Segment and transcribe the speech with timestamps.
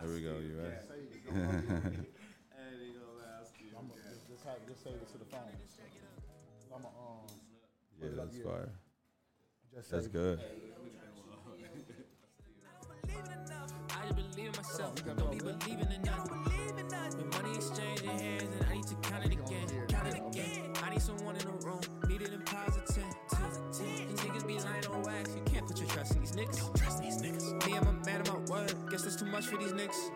[0.00, 0.38] There we go.
[0.38, 0.76] You ready?
[0.88, 1.26] Save it.
[1.26, 2.06] Don't worry.
[2.56, 3.68] And he gonna ask you.
[3.78, 5.40] I'm gonna just, just, have, just save it to the phone.
[6.74, 7.26] I'm gonna, um,
[8.00, 8.72] Yeah, that's fire.
[9.74, 10.40] just That's good.
[13.90, 14.94] I just believe in myself.
[15.16, 16.42] Don't be believing in nothing.
[17.16, 19.66] When money exchanging hands, and I need to count it again.
[19.88, 20.72] Count it again.
[20.82, 21.80] I need someone in the room.
[22.08, 23.04] Need it in positive.
[23.78, 25.34] These niggas be lying on wax.
[25.34, 26.58] You can't put your trust in these niggas.
[26.60, 27.66] Don't trust these niggas.
[27.66, 28.74] Me, I'm a man of my word.
[28.90, 30.10] Guess that's too much for these niggas.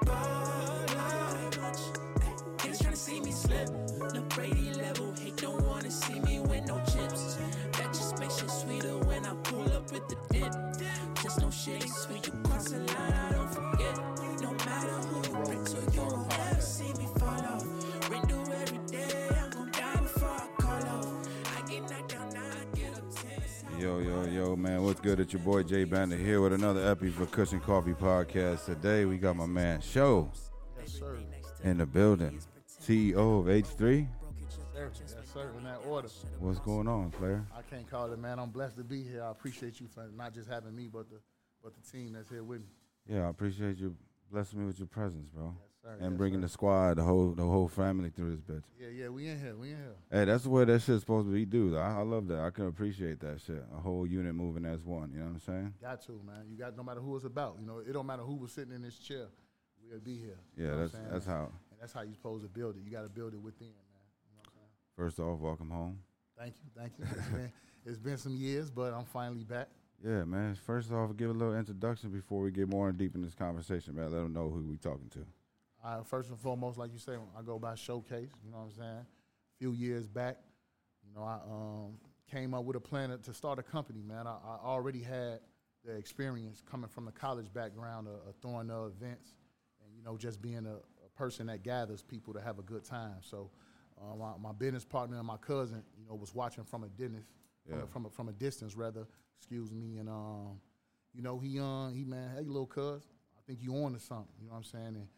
[2.59, 3.69] Niggas tryna see me slip.
[4.15, 5.13] No Brady level.
[5.21, 7.39] Hate don't wanna see me with no chips.
[7.73, 10.53] That just makes shit sweeter when I pull up with the dip.
[11.23, 12.27] Just no shit ain't sweet.
[12.27, 13.97] You cross the line, I don't forget.
[14.43, 17.07] No matter who you bring to, you won't ever see me
[23.81, 25.21] Yo, yo, yo, man, what's good?
[25.21, 28.67] It's your boy Jay Bandit here with another epi for Kush and Coffee Podcast.
[28.67, 30.31] Today we got my man Show
[30.79, 31.17] Yes, sir.
[31.65, 32.41] in the building.
[32.69, 34.07] CEO of H3.
[34.75, 35.51] Yes, sir.
[35.57, 36.09] In that order.
[36.39, 37.43] What's going on, player?
[37.57, 38.39] I can't call it, man.
[38.39, 39.23] I'm blessed to be here.
[39.25, 41.17] I appreciate you for not just having me, but the
[41.63, 42.67] but the team that's here with me.
[43.09, 43.97] Yeah, I appreciate you
[44.31, 45.55] blessing me with your presence, bro.
[45.59, 45.97] Yes, sir.
[46.01, 46.47] And Yes, bringing sir.
[46.47, 48.63] the squad, the whole the whole family through this bitch.
[48.79, 49.09] Yeah, yeah.
[49.09, 49.57] We in here.
[49.57, 49.95] We in here.
[50.11, 51.77] Hey, that's the way that shit's supposed to be, dude.
[51.77, 52.41] I, I love that.
[52.41, 53.63] I can appreciate that shit.
[53.77, 55.11] A whole unit moving as one.
[55.13, 55.75] You know what I'm saying?
[55.81, 56.45] Got to, man.
[56.49, 57.57] You got no matter who it's about.
[57.61, 59.27] You know, it don't matter who was sitting in this chair.
[59.91, 60.39] We'll be here.
[60.57, 61.51] You Yeah, know that's that's how.
[61.71, 62.83] And that's how you're supposed to build it.
[62.85, 63.75] You got to build it within, man.
[64.25, 64.69] You know what I'm saying?
[64.97, 65.99] First off, welcome home.
[66.39, 67.05] Thank you, thank you.
[67.11, 67.53] It's been,
[67.87, 69.69] it's been some years, but I'm finally back.
[70.05, 70.55] Yeah, man.
[70.55, 73.95] First off, give a little introduction before we get more in deep in this conversation,
[73.95, 74.11] man.
[74.13, 75.27] Let them know who we talking to.
[75.83, 78.29] Uh, first and foremost, like you say, I go by Showcase.
[78.45, 79.07] You know what I'm saying?
[79.07, 80.37] A few years back,
[81.07, 81.99] you know, I um,
[82.31, 84.03] came up with a plan to start a company.
[84.03, 85.41] Man, I, I already had
[85.85, 89.35] the experience coming from the college background of, of throwing the events,
[89.83, 92.85] and you know, just being a, a person that gathers people to have a good
[92.85, 93.17] time.
[93.23, 93.51] So,
[93.99, 97.27] uh, my, my business partner and my cousin, you know, was watching from a distance,
[97.67, 97.85] from, Yeah.
[97.85, 99.07] a, from a, from a distance rather.
[99.39, 100.61] Excuse me, and um,
[101.15, 103.03] you know, he uh, he man, hey, little cuz,
[103.39, 104.29] I think you on to something.
[104.39, 104.87] You know what I'm saying?
[104.97, 105.09] And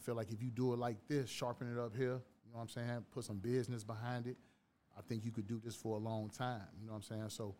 [0.00, 2.56] I feel like if you do it like this, sharpen it up here, you know
[2.58, 3.04] what I'm saying?
[3.12, 4.36] Put some business behind it.
[4.96, 6.62] I think you could do this for a long time.
[6.80, 7.28] You know what I'm saying?
[7.28, 7.54] So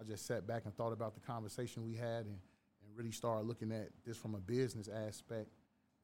[0.00, 2.38] I just sat back and thought about the conversation we had and,
[2.84, 5.48] and really started looking at this from a business aspect.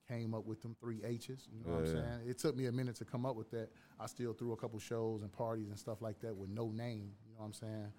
[0.09, 1.49] Came up with them three H's.
[1.53, 1.93] You know what I'm Yeah.
[2.19, 2.29] saying?
[2.29, 3.71] It took me a minute to come up with that.
[3.99, 7.13] I still threw a couple shows and parties and stuff like that with no name.
[7.27, 7.93] You know what I'm saying?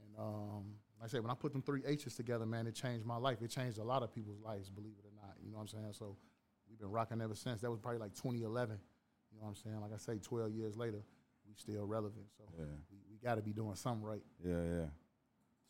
[0.00, 0.64] And um,
[0.98, 3.42] like I said, when I put them three H's together, man, it changed my life.
[3.42, 5.36] It changed a lot of people's lives, believe it or not.
[5.44, 5.92] You know what I'm saying?
[5.92, 6.16] So
[6.82, 7.60] been rocking ever since.
[7.62, 8.76] That was probably like 2011.
[9.32, 9.80] You know what I'm saying?
[9.80, 11.02] Like I say, 12 years later,
[11.48, 12.26] we still relevant.
[12.36, 12.64] So Yeah.
[12.90, 14.22] we, we got to be doing something right.
[14.44, 14.86] Yeah, yeah.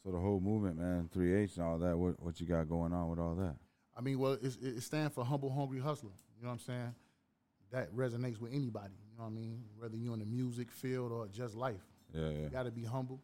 [0.02, 1.96] So the whole movement, man, 3H and all that.
[1.96, 3.54] What what you got going on with all that?
[3.96, 6.10] I mean, well, it's, it it stands for humble, hungry hustler.
[6.36, 6.94] You know what I'm saying?
[7.70, 8.94] That resonates with anybody.
[9.10, 9.62] You know what I mean?
[9.78, 11.80] Whether you're in the music field or just life,
[12.12, 12.38] Yeah, yeah.
[12.42, 13.20] you got to be humble.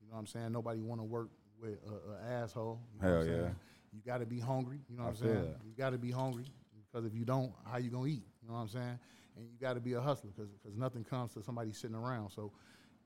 [0.00, 0.52] You know what I'm saying?
[0.52, 1.28] Nobody want to work
[1.60, 2.80] with a, a asshole.
[2.94, 3.48] You know Hell what I'm yeah.
[3.92, 4.78] You got to be hungry.
[4.88, 5.34] You know what I'm saying?
[5.34, 5.56] that.
[5.66, 6.46] You got to be hungry
[6.92, 8.24] because if you don't, how you gonna eat?
[8.42, 8.98] You know what I'm saying?
[9.36, 12.30] And you got to be a hustler because nothing comes to somebody sitting around.
[12.30, 12.52] So,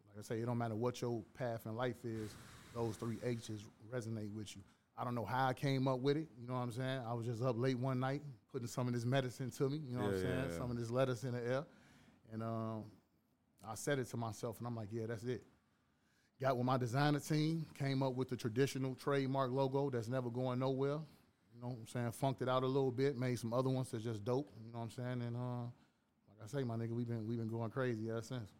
[0.08, 2.34] like I say, it don't matter what your path in life is.
[2.74, 3.64] Those three H's
[3.94, 4.62] resonate with you.
[4.98, 6.28] I don't know how I came up with it.
[6.40, 7.02] You know what I'm saying?
[7.06, 9.80] I was just up late one night putting some of this medicine to me.
[9.86, 10.30] You know what I'm saying?
[10.30, 10.58] yeah, yeah.
[10.58, 11.64] Some of this lettuce in the air,
[12.32, 12.84] and um,
[13.66, 15.42] I said it to myself, and I'm like, yeah, that's it.
[16.40, 20.58] Got with my designer team, came up with the traditional trademark logo that's never going
[20.58, 20.98] nowhere.
[21.56, 22.12] You know what I'm saying?
[22.12, 24.52] Funked it out a little bit, made some other ones that's just dope.
[24.62, 25.22] You know what I'm saying?
[25.26, 25.62] And uh,
[26.28, 28.50] like I say, my nigga, we've been we've been going crazy ever since.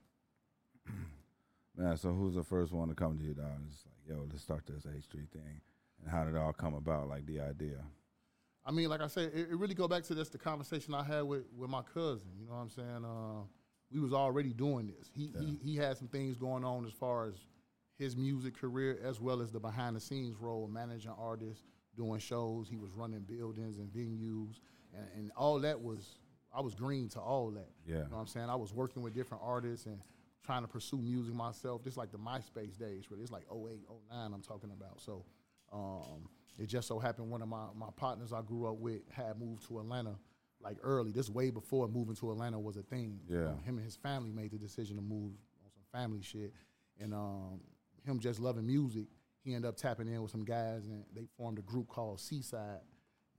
[1.77, 3.61] Man, so who's the first one to come to you, dog?
[3.69, 5.61] It's like, yo, let's start this H3 thing.
[6.01, 7.85] And how did it all come about, like the idea?
[8.65, 11.05] I mean, like I said, it, it really go back to this the conversation I
[11.05, 12.31] had with, with my cousin.
[12.41, 13.05] You know what I'm saying?
[13.05, 13.43] Uh,
[13.93, 15.11] we was already doing this.
[15.15, 17.35] He, he he had some things going on as far as
[17.99, 21.65] his music career as well as the behind the scenes role, managing artists,
[21.97, 22.69] doing shows.
[22.69, 24.61] He was running buildings and venues,
[24.95, 26.19] and, and all that was
[26.55, 27.69] I was green to all that.
[27.87, 27.97] Yeah.
[27.97, 28.49] You know what I'm saying?
[28.49, 30.01] I was working with different artists and
[30.45, 31.83] trying to pursue music myself.
[31.85, 33.23] Just like the MySpace days, really.
[33.23, 33.81] It's like 08,
[34.11, 35.01] 09 I'm talking about.
[35.01, 35.25] So
[35.73, 36.29] um,
[36.59, 39.69] it just so happened one of my, my partners I grew up with had moved
[39.69, 40.15] to Atlanta
[40.63, 41.13] like early.
[41.13, 43.21] This way before moving to Atlanta was a thing.
[43.29, 43.39] Yeah.
[43.39, 45.33] know, him and his family made the decision to move
[45.63, 46.55] on some family shit.
[46.99, 47.61] And um,
[48.07, 49.09] him just loving music,
[49.47, 52.81] he ended up tapping in with some guys and they formed a group called C-Side.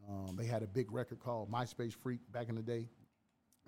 [0.10, 2.88] Um, they had a big record called MySpace Freak back in the day.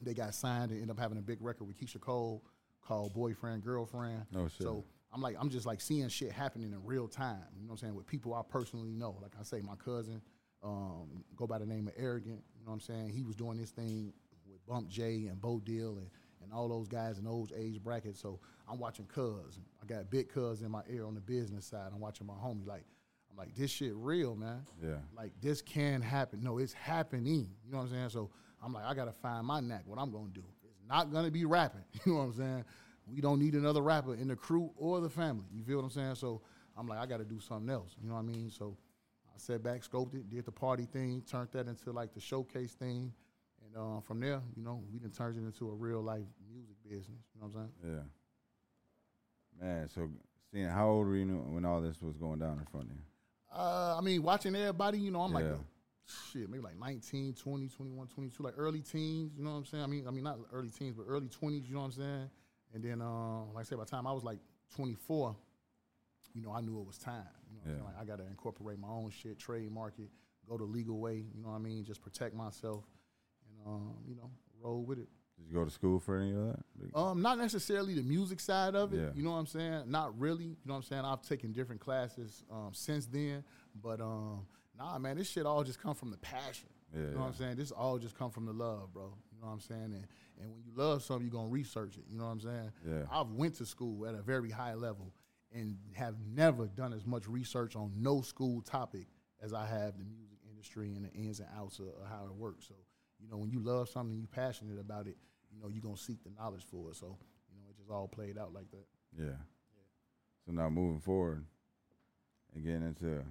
[0.02, 2.42] They got signed and ended up having a big record with Keyshia Cole
[2.82, 4.26] called Boyfriend, Girlfriend.
[4.34, 4.62] Oh, shit.
[4.62, 7.44] So I'm like, I'm just like seeing shit happening in real time.
[7.58, 7.96] You know what I'm saying?
[7.96, 9.18] With people I personally know.
[9.22, 10.22] Like I say, my cousin,
[10.64, 12.42] um, go by the name of Arrogant.
[12.58, 13.10] You know what I'm saying?
[13.10, 14.14] He was doing this thing
[14.50, 16.10] with Bump J and Bo Deal and,
[16.44, 18.20] and all those guys in those age brackets.
[18.20, 18.40] So
[18.70, 19.60] I'm watching Cuz.
[19.82, 21.92] I got big Cuz in my ear on the business side.
[21.94, 22.66] I'm watching my homie.
[22.66, 22.86] Like,
[23.32, 24.64] I'm like, this shit real, man.
[24.82, 24.98] Yeah.
[25.16, 26.42] Like, this can happen.
[26.42, 27.50] No, it's happening.
[27.66, 28.10] You know what I'm saying?
[28.10, 28.30] So
[28.64, 30.46] I'm like, I got to find my knack, what I'm going to do.
[30.64, 31.84] It's not going to be rapping.
[32.06, 32.66] You know what I'm saying?
[33.08, 35.46] We don't need another rapper in the crew or the family.
[35.52, 36.16] You feel what I'm saying?
[36.16, 36.42] So
[36.78, 37.96] I'm like, I got to do something else.
[38.02, 38.52] You know what I mean?
[38.52, 38.78] So
[39.28, 42.74] I sat back, scoped it, did the party thing, turned that into like the showcase
[42.74, 43.12] thing.
[43.74, 46.76] And uh, from there, you know, we done turned it into a real life music
[46.84, 47.22] business.
[47.36, 47.94] You know what I'm saying?
[49.60, 49.66] Yeah.
[49.66, 50.10] Man, so
[50.52, 53.02] seeing how old were you when all this was going down in front of you?
[53.54, 55.58] Uh, I mean, watching everybody, you know, I'm like, Yeah.
[56.32, 59.84] shit, maybe like 19, 20, 21, 22, like early teens, you know what I'm saying?
[59.84, 62.30] I mean, I mean, not early teens, but early 20s, you know what I'm saying?
[62.74, 64.40] And then, uh, like I said, by the time I was like
[64.76, 65.36] 24,
[66.36, 67.26] you know, I knew it was time.
[67.50, 67.76] You know what I'm Yeah.
[67.78, 67.86] saying?
[67.86, 70.10] Like, I got to incorporate my own shit, trademark it,
[70.48, 71.84] go the legal way, you know what I mean?
[71.84, 72.86] Just protect myself
[73.66, 74.30] um, you know,
[74.62, 75.08] roll with it.
[75.38, 76.96] Did you go to school for any of that?
[76.96, 78.98] Um, not necessarily the music side of it.
[78.98, 79.10] Yeah.
[79.16, 79.84] You know what I'm saying?
[79.88, 80.44] Not really.
[80.46, 81.06] You know what I'm saying?
[81.06, 83.44] I've taken different classes um, since then,
[83.82, 84.46] but um,
[84.78, 86.70] nah, man, this shit all just come from the passion.
[86.94, 87.20] Yeah, you know yeah.
[87.20, 87.56] what I'm saying?
[87.56, 89.14] This all just come from the love, bro.
[89.32, 89.94] You know what I'm saying?
[89.94, 90.06] And
[90.42, 92.04] and when you love something, you're gonna research it.
[92.10, 92.72] You know what I'm saying?
[92.88, 93.02] Yeah.
[93.12, 95.14] I've went to school at a very high level
[95.54, 99.08] and have never done as much research on no school topic
[99.42, 102.36] as I have the music industry and the ins and outs of, of how it
[102.36, 102.68] works.
[102.68, 102.76] So,
[103.20, 105.18] you know, when you love something, you're passionate about it,
[105.52, 106.96] you know, you're gonna seek the knowledge for it.
[106.96, 107.18] So,
[107.52, 108.86] you know, it just all played out like that.
[109.18, 109.38] Yeah.
[110.46, 111.44] So now moving forward
[112.56, 113.24] and getting into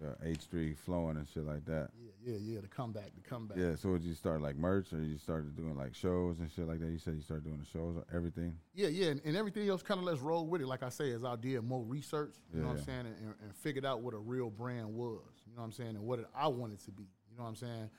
[0.00, 1.90] the H three flowing and shit like that.
[2.00, 2.60] Yeah, yeah, yeah.
[2.60, 3.58] The comeback, the comeback.
[3.58, 3.74] Yeah.
[3.74, 6.78] So did you start like merch or you started doing like shows and shit like
[6.80, 6.86] that?
[6.86, 8.56] You said you started doing the shows or everything.
[8.74, 10.68] Yeah, yeah, and, and everything else kind of let's roll with it.
[10.68, 13.34] Like I say, as I did more research, you know what I'm saying, and, and,
[13.42, 15.20] and figured out what a real brand was.
[15.46, 17.02] You know what I'm saying, and what it, I wanted to be.
[17.30, 17.90] You know what I'm saying.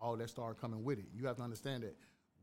[0.00, 1.06] All that started coming with it.
[1.14, 1.96] You have to understand that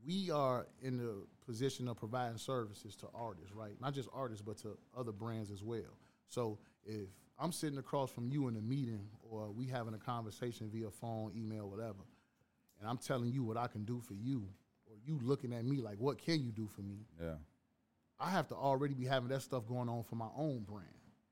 [0.06, 3.80] we are in the position of providing services to artists, right?
[3.82, 5.98] Not just artists, but to other brands as well.
[6.28, 7.08] So if
[7.40, 11.32] I'm sitting across from you in a meeting, or we having a conversation via phone,
[11.36, 12.04] email, whatever,
[12.80, 14.48] and I'm telling you what I can do for you,
[14.88, 17.06] or you looking at me like, what can you do for me?
[17.22, 17.36] Yeah.
[18.20, 20.88] I have to already be having that stuff going on for my own brand.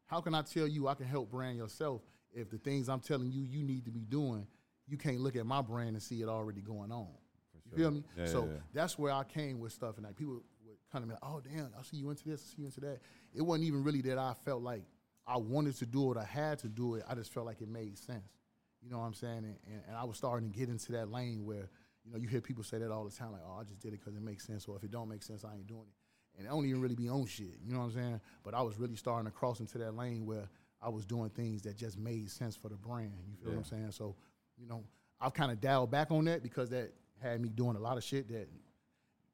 [0.07, 2.01] How can I tell you I can help brand yourself
[2.33, 4.47] if the things I'm telling you you need to be doing,
[4.88, 7.07] you can't look at my brand and see it already going on?
[7.53, 8.03] You feel me?
[8.18, 8.59] Yeah, so yeah, yeah.
[8.74, 11.41] that's where I came with stuff, and like people would kind of be like, "Oh,
[11.41, 13.00] damn, I see you into this, I see you into that."
[13.33, 14.83] It wasn't even really that I felt like
[15.25, 17.03] I wanted to do it, I had to do it.
[17.07, 18.38] I just felt like it made sense.
[18.81, 19.38] You know what I'm saying?
[19.38, 21.69] And, and, and I was starting to get into that lane where,
[22.03, 23.94] you know, you hear people say that all the time, like, "Oh, I just did
[23.94, 26.39] it because it makes sense," or if it don't make sense, I ain't doing it.
[26.39, 27.59] And I don't even really be on shit.
[27.63, 28.21] You know what I'm saying?
[28.44, 30.50] But I was really starting to cross into that lane where
[30.81, 33.13] I was doing things that just made sense for the brand.
[33.30, 33.91] You feel what I'm saying?
[33.91, 34.15] So,
[34.63, 34.83] you know,
[35.19, 38.04] I've kind of dialed back on that because that had me doing a lot of
[38.04, 38.48] shit that,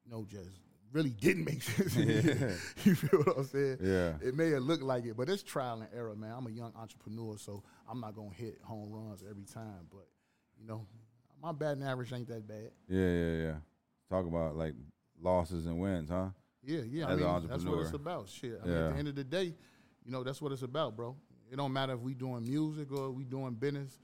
[0.04, 0.50] you know, just
[0.92, 1.96] really didn't make sense.
[1.96, 2.04] me.
[2.84, 3.78] you feel what I'm saying?
[3.80, 4.14] Yeah.
[4.20, 6.34] It may have looked like it, but it's trial and error, man.
[6.36, 9.86] I'm a young entrepreneur, so I'm not gonna hit home runs every time.
[9.90, 10.06] But
[10.60, 10.86] you know,
[11.42, 12.70] my batting average ain't that bad.
[12.88, 13.54] Yeah, yeah, yeah.
[14.10, 14.74] Talk about like
[15.20, 16.28] losses and wins, huh?
[16.62, 17.06] Yeah, yeah.
[17.06, 18.28] I As an mean, that's what it's about.
[18.28, 18.60] Shit.
[18.62, 19.54] I mean, at the end of the day,
[20.04, 21.16] you know, that's what it's about, bro.
[21.50, 23.98] It don't matter if we doing music or we doing business.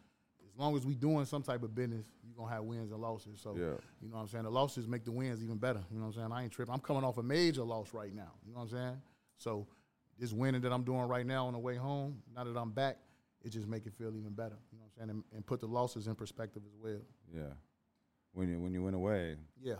[0.56, 3.38] As long as we doing some type of business, you're gonna have wins and losses.
[3.42, 3.74] So, Yeah.
[4.00, 4.44] you know what I'm saying?
[4.44, 5.84] The losses make the wins even better.
[5.90, 6.32] You know what I'm saying?
[6.32, 6.72] I ain't tripping.
[6.72, 8.32] I'm coming off a major loss right now.
[8.46, 9.02] You know what I'm saying?
[9.36, 9.66] So,
[10.18, 12.96] this winning that I'm doing right now on the way home, now that I'm back,
[13.42, 14.56] it just make it feel even better.
[14.72, 15.10] You know what I'm saying?
[15.10, 17.02] And, and put the losses in perspective as well.
[17.34, 17.52] Yeah.
[18.32, 19.74] When you when you went away, Yeah.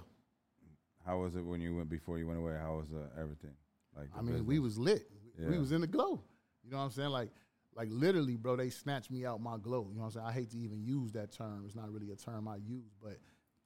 [1.07, 2.55] how was it when you went before you went away?
[2.61, 3.55] How was uh, everything?
[3.97, 5.11] Like I mean, we was lit.
[5.39, 6.23] We- We was in the glow.
[6.65, 7.11] You know what I'm saying?
[7.11, 7.31] Like,
[7.77, 9.87] like literally, bro, they snatched me out my glow.
[9.91, 10.27] You know what I'm saying?
[10.27, 11.65] I hate to even use that term.
[11.67, 13.19] It's not really a term I use, but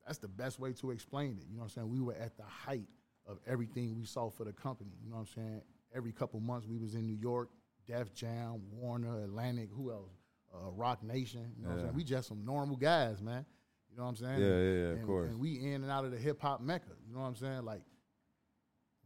[0.05, 1.47] that's the best way to explain it.
[1.49, 1.88] You know what I'm saying?
[1.90, 2.88] We were at the height
[3.26, 4.90] of everything we saw for the company.
[5.02, 5.62] You know what I'm saying?
[5.95, 7.50] Every couple months we was in New York,
[7.87, 10.11] Def Jam, Warner, Atlantic, who else?
[10.52, 11.52] Uh, Roc Nation.
[11.57, 11.95] You know what I'm saying?
[11.95, 13.47] We just some normal guys, man.
[13.90, 14.40] You know what I'm saying?
[14.40, 15.29] Yeah, yeah, yeah, of course.
[15.31, 16.90] And we in and out of the hip hop mecca.
[17.07, 17.64] You know what I'm saying?
[17.64, 17.83] Like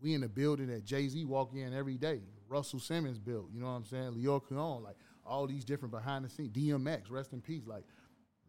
[0.00, 2.20] we in the building that Jay Z walk in every day.
[2.54, 3.48] Russell Simmons built.
[3.52, 4.12] You know what I'm saying?
[4.12, 4.96] Lyor Cohen, like
[5.26, 6.50] all these different behind the scenes.
[6.50, 7.66] DMX, rest in peace.
[7.66, 7.82] Like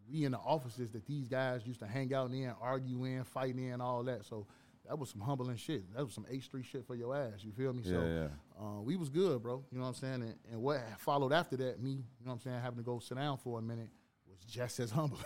[0.07, 3.55] we in the offices that these guys used to hang out in, argue in, fight
[3.55, 4.23] in, all that.
[4.25, 4.45] So
[4.87, 5.91] that was some humbling shit.
[5.95, 7.43] That was some H three shit for your ass.
[7.43, 7.81] You feel me?
[7.83, 8.27] so Yeah,
[8.63, 9.65] Uh, we was good, bro.
[9.71, 10.21] You know what I'm saying?
[10.21, 12.99] And, and what followed after that, me, you know what I'm saying, having to go
[12.99, 13.89] sit down for a minute
[14.29, 15.23] was just as humbling.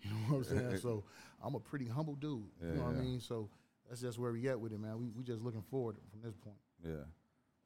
[0.00, 0.78] you know what I'm saying?
[0.78, 1.04] so
[1.44, 2.44] I'm a pretty humble dude.
[2.62, 3.00] Yeah, you know what yeah.
[3.00, 3.20] I mean?
[3.20, 3.50] So
[3.90, 4.98] that's just where we at with it, man.
[4.98, 6.56] We we just looking forward from this point.
[6.82, 7.04] Yeah.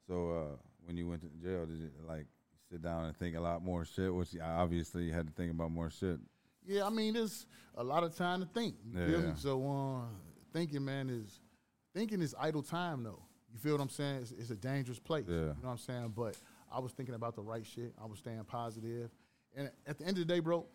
[0.07, 2.25] So uh, when you went to jail, did you like
[2.71, 4.13] sit down and think a lot more shit?
[4.13, 6.19] Which obviously you had to think about more shit.
[6.65, 7.45] Yeah, I mean, there's
[7.75, 8.75] a lot of time to think.
[8.93, 9.01] You?
[9.01, 9.35] Yeah.
[9.35, 10.05] So, uh,
[10.51, 11.39] thinking, man, is
[11.93, 13.23] thinking is idle time, though.
[13.53, 14.17] You feel what I'm saying?
[14.17, 15.25] It's, it's a dangerous place.
[15.27, 15.35] Yeah.
[15.35, 16.13] You know what I'm saying?
[16.15, 16.37] But
[16.71, 17.93] I was thinking about the right shit.
[18.01, 19.09] I was staying positive.
[19.55, 20.65] And at the end of the day, bro,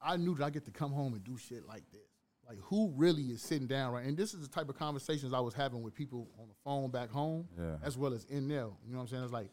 [0.00, 2.07] I knew that I get to come home and do shit like this.
[2.48, 4.06] Like, who really is sitting down right?
[4.06, 6.90] And this is the type of conversations I was having with people on the phone
[6.90, 7.76] back home, Yeah.
[7.82, 8.56] as well as in there.
[8.86, 9.24] You know what I'm saying?
[9.24, 9.50] It's like,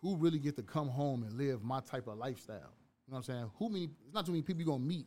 [0.00, 2.56] who really get to come home and live my type of lifestyle?
[3.06, 3.50] You know what I'm saying?
[3.58, 3.90] Who many?
[4.06, 5.06] It's not too many people you're gonna meet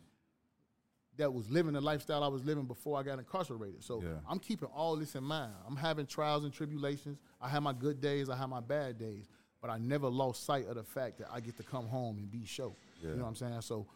[1.17, 3.83] that was living the lifestyle I was living before I got incarcerated.
[3.83, 4.19] So Yeah.
[4.27, 5.53] I'm keeping all this in mind.
[5.67, 7.17] I'm having trials and tribulations.
[7.41, 8.29] I have my good days.
[8.29, 9.27] I have my bad days.
[9.61, 12.31] But I never lost sight of the fact that I get to come home and
[12.31, 12.73] be show.
[13.01, 13.09] Yeah.
[13.09, 13.61] You know what I'm saying?
[13.61, 13.87] So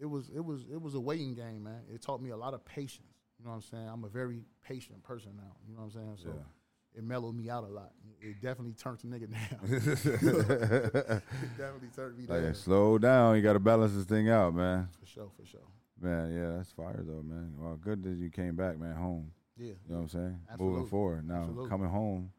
[0.00, 1.80] it was it was it was a waiting game, man.
[1.92, 3.06] It taught me a lot of patience.
[3.38, 3.88] You know what I'm saying?
[3.88, 5.56] I'm a very patient person now.
[5.68, 6.16] You know what I'm saying?
[6.22, 6.98] So Yeah.
[6.98, 7.92] it mellowed me out a lot.
[8.20, 9.60] It definitely turned the nigga down.
[11.22, 11.22] it
[11.56, 12.44] definitely turned me down.
[12.46, 13.36] Like, slow down.
[13.36, 14.88] You got to balance this thing out, man.
[14.98, 15.60] For sure, for sure.
[16.00, 17.54] Man, yeah, that's fire though, man.
[17.56, 19.30] Well, good that you came back, man, home.
[19.56, 19.66] Yeah.
[19.66, 20.40] You know what I'm saying?
[20.50, 20.76] Absolutely.
[20.76, 21.28] Moving forward.
[21.28, 21.68] Now, Absolutely.
[21.70, 22.30] coming home,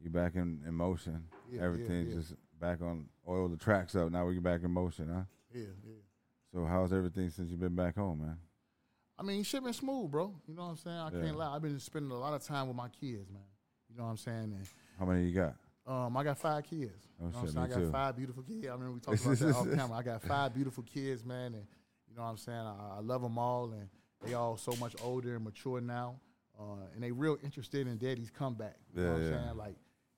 [0.00, 1.24] you back in, in motion.
[1.50, 2.14] Yeah, yeah, Everything's yeah.
[2.20, 4.10] just back on oil the tracks up.
[4.10, 5.22] Now we get back in motion, huh?
[5.54, 5.92] Yeah, yeah.
[6.52, 8.36] So how's everything since you've been back home, man?
[9.18, 10.34] I mean, shit been smooth, bro.
[10.46, 10.96] You know what I'm saying?
[10.96, 11.20] I Yeah.
[11.20, 11.54] can't lie.
[11.54, 13.42] I've been spending a lot of time with my kids, man.
[13.88, 14.52] You know what I'm saying?
[14.52, 14.66] And
[14.98, 15.54] How many you got?
[15.86, 17.08] Um, I got five kids.
[17.20, 17.64] Oh, you know what I'm shit, saying?
[17.64, 17.90] I got too.
[17.90, 18.66] five beautiful kids.
[18.66, 19.98] I remember we talked about that off camera.
[19.98, 21.66] I got five beautiful kids, man, and
[22.08, 22.58] you know what I'm saying.
[22.58, 23.88] I, I love them all, and
[24.24, 26.20] they all so much older and mature now,
[26.58, 28.76] uh, and they real interested in daddy's comeback.
[28.94, 29.44] You know Yeah, what I'm yeah.
[29.46, 29.56] saying?
[29.56, 29.76] Like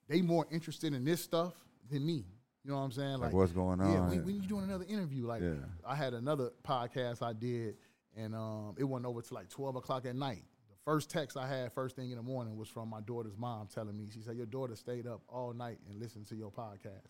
[0.09, 1.55] they more interested in this stuff
[1.91, 2.27] than me.
[2.65, 3.19] You know what I'm saying?
[3.19, 4.09] Like, what's going Yeah, on?
[4.09, 5.27] when, when you doing another interview?
[5.27, 5.53] Like Yeah.
[5.87, 7.77] I had another podcast I did,
[8.17, 10.45] and um, it went over to like 12 o'clock at night.
[10.71, 13.69] The first text I had first thing in the morning was from my daughter's mom
[13.73, 17.05] telling me, she said, Your daughter stayed up all night and listened to your podcast.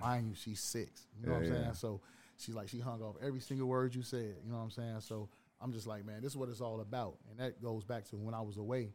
[0.00, 1.06] Mind you, she's six.
[1.20, 1.62] You know what I'm saying?
[1.66, 1.72] yeah.
[1.72, 2.00] So
[2.38, 4.34] she's like, she hung off every single word you said.
[4.44, 5.00] You know what I'm saying?
[5.00, 5.28] So
[5.60, 7.18] I'm just like, man, this is what it's all about.
[7.30, 8.92] And that goes back to when I was away.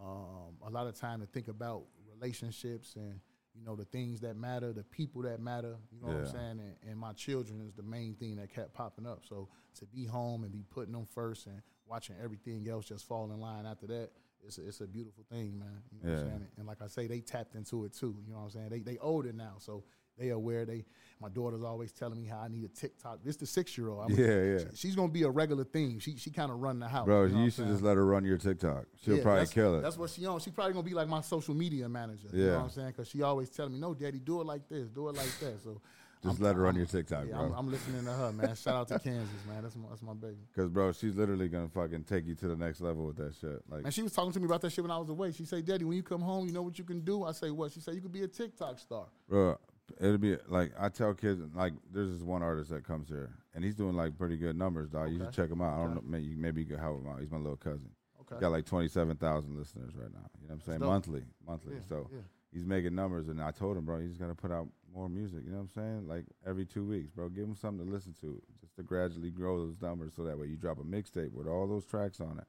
[0.00, 1.82] Um, a lot of time to think about
[2.14, 3.20] relationships and,
[3.54, 5.76] you know, the things that matter, the people that matter.
[5.92, 6.60] You know what I'm saying?
[6.60, 9.22] And, and my children is the main thing that kept popping up.
[9.28, 13.30] So to be home and be putting them first and watching everything else just fall
[13.32, 14.10] in line after that,
[14.46, 15.82] it's a, it's a beautiful thing, man.
[15.92, 16.32] You know what I'm Yeah.
[16.32, 16.48] saying?
[16.58, 18.16] And like I say, they tapped into it too.
[18.26, 18.68] You know what I'm saying?
[18.70, 19.84] They they older now, so
[20.18, 20.64] they are aware.
[20.64, 20.84] They
[21.20, 23.20] my daughter's always telling me how I need a TikTok.
[23.24, 24.10] This the six year old.
[24.10, 24.58] Yeah, yeah.
[24.74, 25.98] she's gonna be a regular thing.
[25.98, 27.06] She she kind of run the house.
[27.06, 28.84] Bro, you, know you should just let her run your TikTok.
[29.02, 29.82] She'll Yeah, probably kill it.
[29.82, 30.40] That's what she on.
[30.40, 32.28] She probably gonna be like my social media manager.
[32.32, 32.50] You Yeah.
[32.50, 32.88] know what I'm saying?
[32.88, 35.62] Because she always telling me, "No, daddy, do it like this, do it like that."
[35.62, 35.80] So
[36.22, 37.44] Just I'm- let her run your TikTok, yeah, bro.
[37.46, 38.54] I'm, I'm listening to her, man.
[38.56, 39.62] Shout out to Kansas, man.
[39.62, 40.36] That's my that's my baby.
[40.56, 43.62] Cause bro, she's literally gonna fucking take you to the next level with that shit.
[43.70, 45.32] Like, And she was talking to me about that shit when I was away.
[45.32, 47.50] She said, "Daddy, when you come home, you know what you can do." I say,
[47.50, 49.56] "What?" She said, "You could be a TikTok star." bro,
[50.00, 51.40] it'll be like I tell kids.
[51.54, 54.88] Like, there's this one artist that comes here, and he's doing like pretty good numbers,
[54.90, 55.10] dog.
[55.12, 55.74] You should check him out.
[55.74, 55.94] I don't Okay.
[56.06, 57.20] know, maybe you, maybe you could help him out.
[57.20, 57.90] He's my little cousin.
[58.20, 58.40] Okay.
[58.40, 60.26] Got like twenty seven thousand listeners right now.
[60.40, 60.80] You know what I'm saying?
[60.80, 61.74] Monthly, monthly.
[61.74, 62.20] Yeah, so yeah.
[62.52, 65.40] he's making numbers, and I told him, bro, you just gotta put out more music.
[65.44, 66.08] You know what I'm saying?
[66.08, 67.28] Like every two weeks, bro.
[67.28, 70.46] Give him something to listen to, just to gradually grow those numbers, so that way
[70.46, 72.46] you drop a mixtape with all those tracks on it,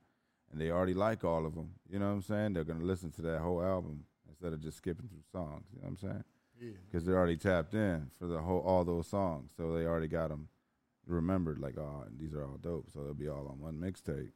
[0.51, 1.72] and they already like all of them.
[1.89, 2.54] You know what I'm saying?
[2.54, 5.65] They're gonna listen to that whole album instead of just skipping through songs.
[5.74, 6.24] You know what I'm saying?
[6.60, 10.30] Because they're already tapped in for the whole all those songs, so they already got
[10.30, 10.48] them
[11.06, 11.60] remembered.
[11.60, 14.32] Like, oh, these are all dope, so they'll be all on one mixtape.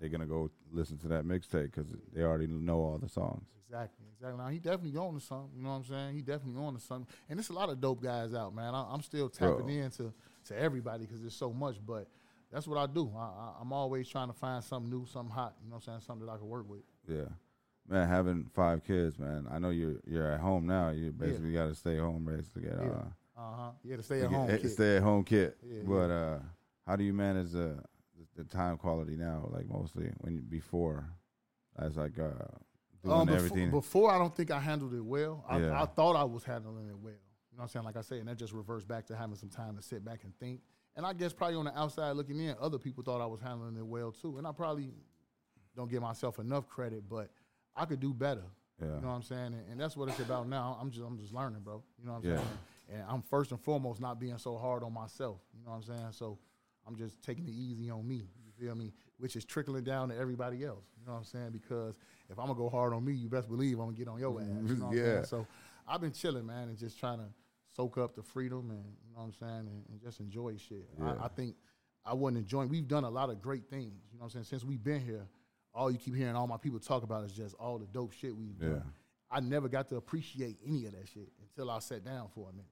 [0.00, 3.44] They're gonna go listen to that mixtape because they already know all the songs.
[3.64, 4.38] Exactly, exactly.
[4.38, 5.50] Now he definitely on to something.
[5.56, 6.14] You know what I'm saying?
[6.14, 7.06] He definitely on to something.
[7.28, 8.74] And there's a lot of dope guys out, man.
[8.74, 9.68] I, I'm still tapping Bro.
[9.68, 10.12] into
[10.48, 11.76] to everybody because there's so much.
[11.86, 12.08] But
[12.52, 13.10] that's what I do.
[13.16, 15.54] I, I'm always trying to find something new, something hot.
[15.62, 16.00] You know what I'm saying?
[16.06, 16.82] Something that I can work with.
[17.08, 17.30] Yeah,
[17.92, 19.46] man, having five kids, man.
[19.50, 20.90] I know you're you're at home now.
[20.90, 22.62] You basically got to stay home, basically.
[22.62, 22.90] Get, Yeah.
[22.90, 23.70] uh, Uh huh.
[23.84, 24.48] Yeah, to stay at home.
[24.48, 24.70] kid.
[24.70, 25.54] stay at home kid.
[25.62, 26.38] Yeah, but uh,
[26.86, 27.78] how do you manage the
[28.36, 29.48] the time quality now?
[29.52, 31.04] Like mostly when you, before,
[31.78, 32.30] as like uh,
[33.02, 33.70] doing Um, before, everything.
[33.70, 35.44] before, I don't think I handled it well.
[35.48, 35.82] I, Yeah.
[35.82, 37.12] I thought I was handling it well.
[37.12, 37.84] You know what I'm saying?
[37.84, 40.24] Like I said, and that just reverts back to having some time to sit back
[40.24, 40.60] and think.
[40.96, 43.76] And I guess probably on the outside looking in, other people thought I was handling
[43.76, 44.38] it well too.
[44.38, 44.90] And I probably
[45.76, 47.30] don't give myself enough credit, but
[47.76, 48.44] I could do better.
[48.80, 48.94] Yeah.
[48.96, 49.46] You know what I'm saying?
[49.54, 50.76] And, and that's what it's about now.
[50.80, 51.82] I'm just I'm just learning, bro.
[51.98, 52.36] You know what I'm Yeah.
[52.36, 52.58] saying?
[52.92, 55.38] And I'm first and foremost not being so hard on myself.
[55.56, 56.08] You know what I'm saying?
[56.12, 56.38] So
[56.86, 58.28] I'm just taking it easy on me.
[58.44, 58.92] You feel me?
[59.18, 60.84] Which is trickling down to everybody else.
[60.98, 61.50] You know what I'm saying?
[61.52, 61.94] Because
[62.28, 64.40] if I'm gonna go hard on me, you best believe I'm gonna get on your
[64.40, 64.46] ass.
[64.48, 65.04] You know what I'm Yeah.
[65.04, 65.24] saying?
[65.26, 65.46] So
[65.86, 67.26] I've been chilling, man, and just trying to
[67.74, 70.88] soak up the freedom and you know what I'm saying, and, and just enjoy shit.
[70.98, 71.14] Yeah.
[71.20, 71.54] I, I think
[72.04, 72.68] I wasn't enjoying.
[72.68, 73.92] We've done a lot of great things.
[74.12, 74.44] You know what I'm saying?
[74.44, 75.26] Since we've been here,
[75.74, 78.36] all you keep hearing all my people talk about is just all the dope shit
[78.36, 78.68] we've Yeah.
[78.68, 78.92] done.
[79.30, 82.52] I never got to appreciate any of that shit until I sat down for a
[82.52, 82.66] minute.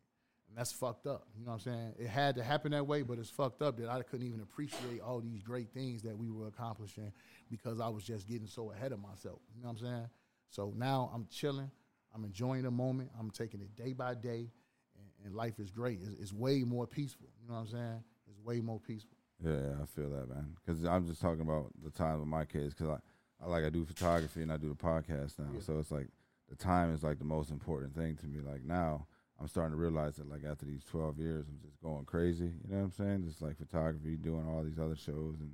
[0.48, 1.26] And that's fucked up.
[1.38, 1.94] You know what I'm saying?
[1.98, 5.00] It had to happen that way, but it's fucked up that I couldn't even appreciate
[5.00, 7.12] all these great things that we were accomplishing
[7.48, 9.38] because I was just getting so ahead of myself.
[9.54, 10.08] You know what I'm saying?
[10.50, 11.70] So now I'm chilling.
[12.14, 13.10] I'm enjoying the moment.
[13.18, 14.50] I'm taking it day by day,
[14.98, 16.00] and, and life is great.
[16.02, 17.28] It's, it's way more peaceful.
[17.40, 18.04] You know what I'm saying?
[18.28, 19.16] It's way more peaceful.
[19.44, 20.54] Yeah, yeah, I feel that, man.
[20.64, 22.74] Because I'm just talking about the time with my kids.
[22.74, 25.60] Because I, I like I do photography and I do the podcast now, Yeah.
[25.60, 26.08] so it's like
[26.48, 28.40] the time is like the most important thing to me.
[28.40, 29.06] Like now,
[29.40, 32.44] I'm starting to realize that like after these 12 years, I'm just going crazy.
[32.44, 33.24] You know what I'm saying?
[33.26, 35.52] Just like photography, doing all these other shows and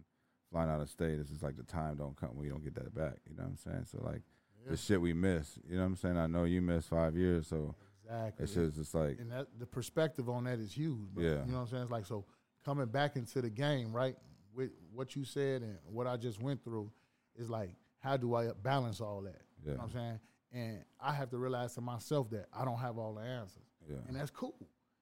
[0.50, 1.19] flying out of state.
[1.21, 2.31] It's just like the time don't come.
[2.35, 3.19] We don't get that back.
[3.31, 3.87] You know what I'm saying?
[3.93, 4.23] So like
[4.69, 5.61] the shit we miss.
[5.69, 6.16] You know what I'm saying?
[6.19, 8.45] I know you missed five years, so Exactly.
[8.45, 11.09] it's just it's like and that the perspective on that is huge.
[11.14, 11.23] Bro.
[11.23, 11.31] Yeah.
[11.31, 11.83] You know what I'm saying?
[11.85, 12.25] It's like so
[12.67, 14.17] coming back into the game, right?
[14.55, 16.91] With what you said and what I just went through,
[17.37, 17.71] is like
[18.01, 19.43] how do I balance all that?
[19.65, 20.21] You know what I'm saying?
[20.53, 23.63] And I have to realize to myself that I don't have all the answers.
[23.89, 23.97] Yeah.
[24.09, 24.57] And that's cool.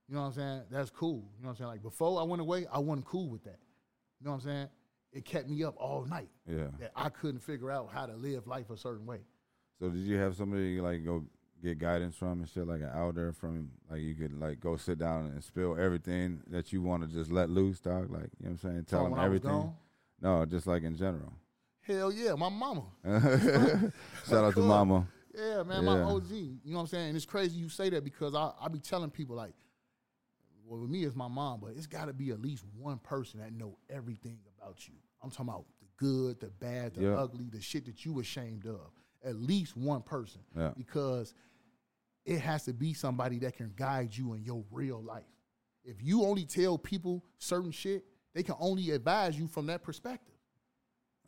[0.09, 0.63] You know what I'm saying?
[0.71, 1.25] That's cool.
[1.37, 1.69] You know what I'm saying?
[1.69, 3.59] Like before I went away, I wasn't cool with that.
[4.21, 4.69] You know what I'm saying?
[5.13, 6.29] It kept me up all night.
[6.47, 6.67] yeah.
[6.81, 9.21] That I couldn't figure out how to live life a certain way.
[9.79, 11.25] So did you have somebody like go
[11.65, 14.99] get guidance from and shit like an elder from like you could like go sit
[14.99, 18.11] down and spill everything that you want to just let loose, dog?
[18.11, 18.85] Like you know what I'm saying?
[18.85, 19.73] Tell Oh, them when I was everything.
[20.21, 21.33] No, just like in general.
[21.81, 22.85] Hell yeah, my mama.
[24.29, 25.07] Shout out to mama.
[25.37, 26.07] Yeah, man, my Yeah.
[26.07, 26.31] OG.
[26.31, 27.09] You know what I'm saying?
[27.09, 29.53] And it's crazy you say that because I, I be telling people like,
[30.65, 33.41] well, with me it's my mom, but it's got to be at least one person
[33.41, 34.95] that know everything about you.
[35.23, 37.15] I'm talking about the good, the bad, the Yeah.
[37.17, 38.81] ugly, the shit that you ashamed of.
[39.25, 40.73] At least one person, Yeah.
[40.77, 41.35] because
[42.25, 45.25] it has to be somebody that can guide you in your real life.
[45.85, 48.05] If you only tell people certain shit,
[48.35, 50.35] they can only advise you from that perspective.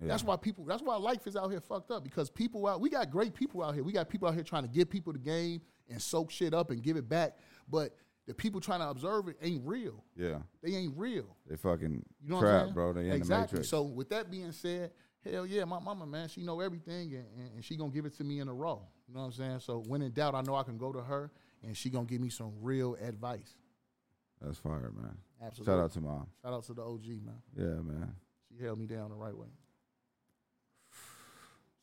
[0.01, 0.09] Yeah.
[0.09, 0.65] That's why people.
[0.65, 2.81] That's why life is out here fucked up because people out.
[2.81, 3.83] We got great people out here.
[3.83, 6.71] We got people out here trying to give people the game and soak shit up
[6.71, 7.39] and give it back.
[7.69, 10.05] But the people trying to observe it ain't real.
[10.17, 10.39] yeah.
[10.63, 11.37] They ain't real.
[11.49, 12.93] They fucking You know crap, bro.
[12.93, 13.29] They exactly.
[13.29, 13.69] the matrix.
[13.69, 14.91] So with that being said,
[15.25, 18.17] hell yeah, my mama man, she know everything and, and, and she gonna give it
[18.19, 18.83] to me in a row.
[19.09, 19.61] You know what I'm saying?
[19.61, 21.31] So when in doubt, I know I can go to her
[21.63, 23.55] and she gonna give me some real advice.
[24.41, 25.17] That's fire, man.
[25.43, 25.73] Absolutely.
[25.73, 26.27] Shout out to mom.
[26.43, 27.43] Shout out to the OG man.
[27.57, 28.15] Yeah, man.
[28.49, 29.49] She held me down the right way.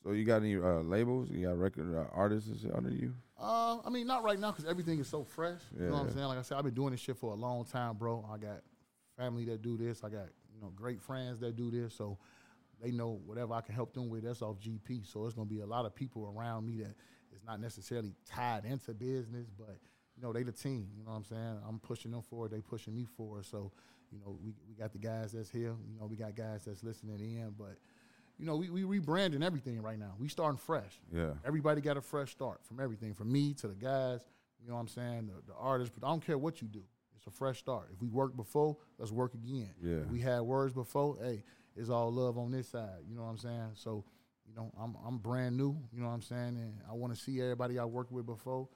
[0.04, 1.30] So you got any uh, labels?
[1.32, 3.14] You got record uh, artists under you?
[3.40, 5.62] Uh, I mean, not right now because everything is so fresh.
[5.78, 6.26] You know what I'm saying?
[6.26, 8.28] Like I said, I've been doing this shit for a long time, bro.
[8.32, 8.62] I got
[9.18, 10.04] family that do this.
[10.04, 11.94] I got you know great friends that do this.
[11.96, 12.18] So
[12.82, 14.24] they know whatever I can help them with.
[14.24, 15.10] That's off GP.
[15.12, 16.96] So it's gonna be a lot of people around me that
[17.36, 19.78] is not necessarily tied into business, but
[20.15, 20.88] you know they the team.
[20.98, 21.58] You know what I'm saying?
[21.67, 22.52] I'm pushing them forward.
[22.52, 23.46] They pushing me forward.
[23.46, 23.72] So
[24.12, 25.76] you know we we got the guys that's here.
[25.88, 27.78] You know we got guys that's listening in, but.
[28.39, 30.15] You know, we, we rebranding everything right now.
[30.17, 31.00] We starting fresh.
[31.13, 31.34] Yeah.
[31.46, 34.22] Everybody got a fresh start from everything, from me to the guys.
[34.60, 35.28] You know what I'm saying?
[35.28, 36.82] The, the artists, but I don't care what you do.
[37.15, 37.89] It's a fresh start.
[37.93, 39.69] If we worked before, let's work again.
[39.82, 39.98] Yeah.
[39.98, 41.43] If we had words before, hey,
[41.76, 43.00] it's all love on this side.
[43.08, 43.72] You know what I'm saying?
[43.76, 44.04] So,
[44.47, 45.77] you know, I'm I'm brand new.
[45.91, 46.58] You know what I'm saying?
[46.58, 48.67] And I want to see everybody I worked with before.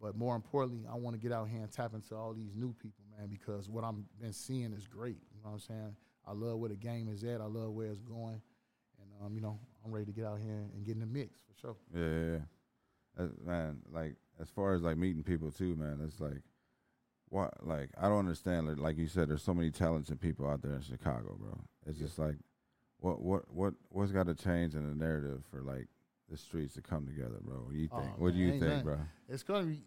[0.00, 2.74] But more importantly, I want to get out here and tap into all these new
[2.82, 5.18] people, man, because what I'm been seeing is great.
[5.32, 5.96] You know what I'm saying?
[6.26, 7.40] I love where the game is at.
[7.40, 8.42] I love where it's going.
[9.00, 11.40] And um, you know, I'm ready to get out here and get in the mix
[11.40, 11.76] for sure.
[11.94, 12.38] Yeah, yeah,
[13.18, 13.26] yeah.
[13.46, 16.42] Man, like as far as like meeting people too, man, it's like
[17.28, 18.68] what like I don't understand.
[18.68, 21.60] Like, like you said, there's so many talented people out there in Chicago, bro.
[21.86, 22.36] It's just like
[23.02, 25.88] what what what what's got to change in the narrative for like
[26.30, 27.56] the streets to come together, bro?
[27.58, 28.18] What do you Oh, think?
[28.18, 28.84] what do you think, nothing.
[28.84, 28.98] bro?
[29.28, 29.82] It's gonna be,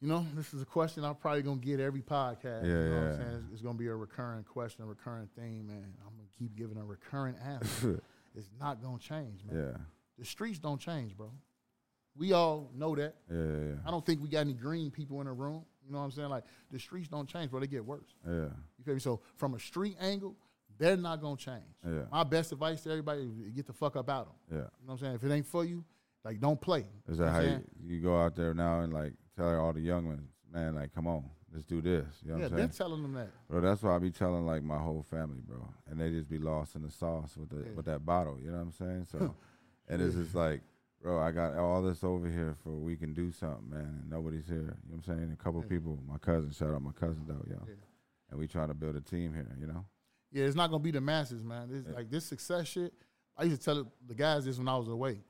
[0.00, 2.62] you know, this is a question I'm probably gonna get every podcast.
[2.64, 3.08] Yeah, you know what yeah.
[3.10, 3.36] I'm saying?
[3.44, 6.76] It's, it's gonna be a recurring question, a recurring theme, and I'm gonna keep giving
[6.78, 8.02] a recurrent answer.
[8.34, 9.56] it's not gonna change, man.
[9.72, 9.78] Yeah,
[10.18, 11.30] The streets don't change, bro.
[12.18, 13.14] We all know that.
[13.30, 15.64] yeah, yeah, I don't think we got any green people in the room.
[15.84, 16.30] You know what I'm saying?
[16.30, 17.60] Like the streets don't change, bro.
[17.60, 18.14] They get worse.
[18.26, 18.32] yeah,
[18.78, 19.00] You feel me?
[19.00, 20.34] So from a street angle,
[20.78, 21.62] they're not gonna change.
[21.84, 22.02] Yeah.
[22.10, 24.34] My best advice to everybody: is get the fuck up out of them.
[24.50, 24.56] yeah.
[24.56, 25.14] You know what I'm saying?
[25.16, 25.84] If it ain't for you,
[26.24, 26.86] like don't play.
[27.08, 29.72] Is You know that how you, you go out there now and like tell all
[29.72, 32.06] the young ones, man, like come on, let's do this.
[32.24, 32.68] You know yeah, I'm saying?
[32.70, 33.30] telling them that.
[33.48, 36.38] Bro, that's why I be telling like my whole family, bro, and they just be
[36.38, 37.76] lost in the sauce with the Yeah.
[37.76, 38.38] with that bottle.
[38.40, 39.06] You know what I'm saying?
[39.10, 39.34] So,
[39.88, 40.62] and it's just like,
[41.02, 44.46] bro, I got all this over here for we can do something, man, and nobody's
[44.46, 44.56] here.
[44.56, 44.62] You
[44.92, 45.32] know what I'm saying?
[45.32, 45.68] A couple Yeah.
[45.68, 47.74] people, my cousin, shout out my cousin though, yo, Yeah.
[48.30, 49.56] and we trying to build a team here.
[49.60, 49.84] You know?
[50.36, 51.70] Yeah, it's not gonna be the masses, man.
[51.70, 52.92] This, Like this success shit.
[53.38, 55.20] I used to tell the guys this when I was away,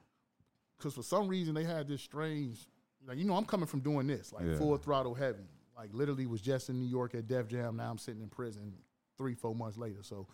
[0.77, 2.67] because for some reason they had this strange,
[3.07, 4.59] like you know, I'm coming from doing this, like Yeah.
[4.59, 5.49] full throttle heavy.
[5.77, 7.77] Like literally was just in New York at Def Jam.
[7.77, 8.73] Now I'm sitting in prison
[9.17, 10.03] three, four months later.
[10.03, 10.27] So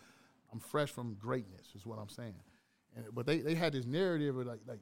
[0.51, 2.33] I'm fresh from greatness, is what I'm saying.
[2.95, 4.79] And but they, they had this narrative of like like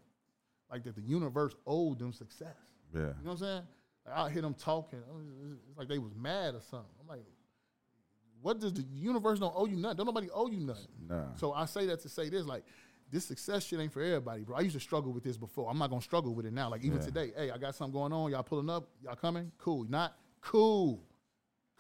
[0.72, 2.56] like that the universe owed them success.
[2.94, 3.64] Yeah, You know what I'm saying?
[4.14, 5.00] I hear them talking.
[5.70, 6.88] It's like they was mad or something.
[7.02, 7.26] I'm like,
[8.42, 9.98] what does the universe don't owe you nothing?
[9.98, 10.88] Don't nobody owe you nothing.
[11.08, 11.36] Nah.
[11.36, 12.64] So I say that to say this, like,
[13.12, 14.56] this success shit ain't for everybody, bro.
[14.56, 15.70] I used to struggle with this before.
[15.70, 16.70] I'm not gonna struggle with it now.
[16.70, 17.06] Like even Yeah.
[17.06, 18.32] today, hey, I got something going on.
[18.32, 18.88] Y'all pulling up?
[19.04, 19.52] Y'all coming?
[19.58, 19.84] Cool.
[19.84, 21.04] Not cool.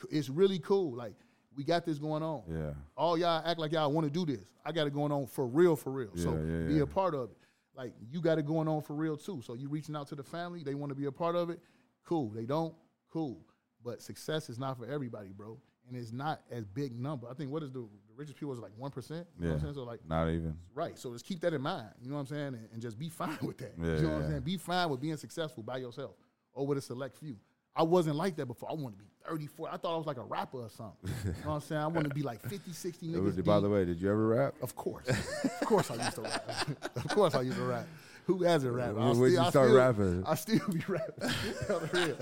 [0.09, 0.93] It's really cool.
[0.95, 1.13] Like
[1.55, 2.43] we got this going on.
[2.49, 2.73] Yeah.
[2.97, 4.45] All y'all act like y'all want to do this.
[4.65, 6.11] I got it going on for real, for real.
[6.15, 6.81] so Yeah, yeah, be yeah.
[6.81, 7.37] a part of it.
[7.75, 9.41] Like you got it going on for real too.
[9.41, 11.59] So you reaching out to the family, they want to be a part of it.
[12.05, 12.29] Cool.
[12.29, 12.75] They don't.
[13.09, 13.39] Cool.
[13.83, 15.57] But success is not for everybody, bro.
[15.87, 17.27] And it's not as big number.
[17.29, 19.27] I think what is the, the richest people is like one percent.
[19.39, 19.63] You know what I'm Yeah.
[19.63, 19.73] saying?
[19.75, 20.57] So like Not even.
[20.73, 20.97] Right.
[20.97, 21.89] So just keep that in mind.
[22.01, 22.47] You know what I'm saying?
[22.47, 23.73] And, and just be fine with that.
[23.77, 24.21] Yeah, you know what.
[24.23, 24.41] I'm saying?
[24.41, 26.11] Be fine with being successful by yourself
[26.53, 27.35] or with a select few.
[27.75, 28.69] I wasn't like that before.
[28.69, 29.69] I wanted to be 34.
[29.73, 31.09] I thought I was like a rapper or something.
[31.23, 31.81] you know what I'm saying?
[31.81, 33.23] I wanted to be like 50, 60 It niggas.
[33.23, 34.55] was- by the way, did you ever rap?
[34.61, 35.07] Of course.
[35.09, 36.49] of course I used to rap.
[36.97, 37.87] of course I used to rap.
[38.31, 38.93] Who hasn't rap?
[38.93, 40.23] When would you start rapping?
[40.25, 41.29] I still be rapping.
[41.93, 42.15] Real.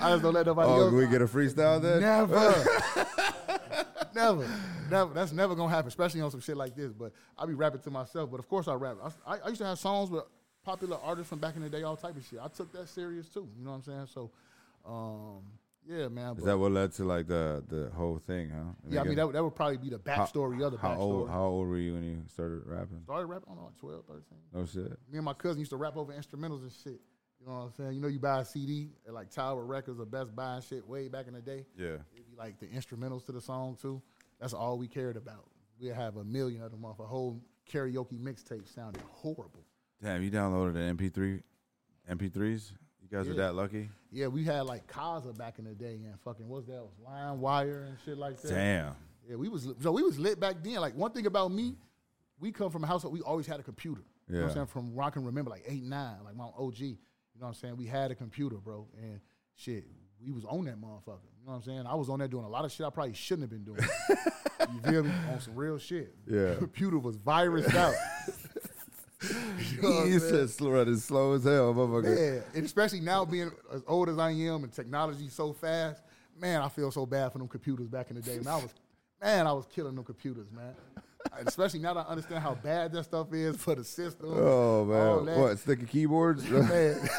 [0.00, 0.92] I just don't let nobody Oh, else.
[0.92, 2.00] we get a freestyle then?
[2.00, 2.34] Never.
[4.14, 4.48] never.
[4.90, 5.14] Never.
[5.14, 6.92] That's never gonna happen, especially on some shit like this.
[6.92, 8.28] But I be rapping to myself.
[8.28, 8.96] But of course I rap.
[9.24, 10.24] I, I, I used to have songs with
[10.64, 12.40] popular artists from back in the day, all type of shit.
[12.42, 13.48] I took that serious too.
[13.56, 14.06] You know what I'm saying?
[14.12, 14.32] So,
[14.84, 15.42] um,
[15.88, 16.36] yeah, man.
[16.36, 18.72] Is that what led to like the the whole thing, huh?
[18.88, 20.98] yeah, I mean that, that would probably be the how- backstory of the how backstory.
[20.98, 23.02] old how old were you when you started rapping?
[23.04, 24.22] Started rapping, I don't know, like 12, 13.
[24.54, 24.98] No shit.
[25.10, 27.00] Me and my cousin used to rap over instrumentals and shit.
[27.40, 27.92] You know what I'm saying?
[27.92, 30.86] You know, you buy a CD at like Tower Records or Best Buy and shit
[30.88, 31.64] way back in the day.
[31.76, 31.98] Yeah.
[32.14, 34.02] It'd be like the instrumentals to the song too.
[34.40, 35.44] That's all we cared about.
[35.80, 39.64] We'd have a million of them off a whole karaoke mixtape sounded horrible.
[40.02, 41.42] Damn, you downloaded the MP3
[42.10, 42.72] MP3s?
[43.10, 43.46] You guys were Yeah.
[43.46, 43.88] that lucky?
[44.10, 46.82] Yeah, we had like Kazaa back in the day and fucking what's that?
[47.06, 48.48] LimeWire and shit like that.
[48.48, 48.94] Damn.
[49.28, 50.76] Yeah, we was so we was lit back then.
[50.76, 51.76] Like one thing about me,
[52.40, 54.02] we come from a household we always had a computer.
[54.28, 54.66] You know what I'm saying?
[54.66, 56.78] From where I can remember, like eight, nine, like my OG.
[56.80, 56.96] You
[57.40, 57.76] know what I'm saying?
[57.76, 59.20] We had a computer, bro, and
[59.54, 59.84] shit,
[60.20, 61.20] we was on that motherfucker.
[61.38, 61.86] You know what I'm saying?
[61.86, 63.88] I was on there doing a lot of shit I probably shouldn't have been doing.
[64.72, 65.12] you feel me?
[65.32, 66.14] On some real shit.
[66.26, 66.54] Yeah.
[66.58, 67.94] computer was virused out.
[69.58, 70.32] You know what I'm you saying?
[70.32, 72.16] said slow, running slow as hell, motherfucker.
[72.16, 76.02] Yeah, and especially now being as old as I am and technology so fast,
[76.38, 78.36] man, I feel so bad for them computers back in the day.
[78.36, 78.74] Man, I was,
[79.22, 80.74] man, I was killing them computers, man.
[81.44, 84.28] Especially now that I understand how bad that stuff is for the system.
[84.32, 86.48] Oh man, what sticky keyboards?
[86.48, 87.08] Man.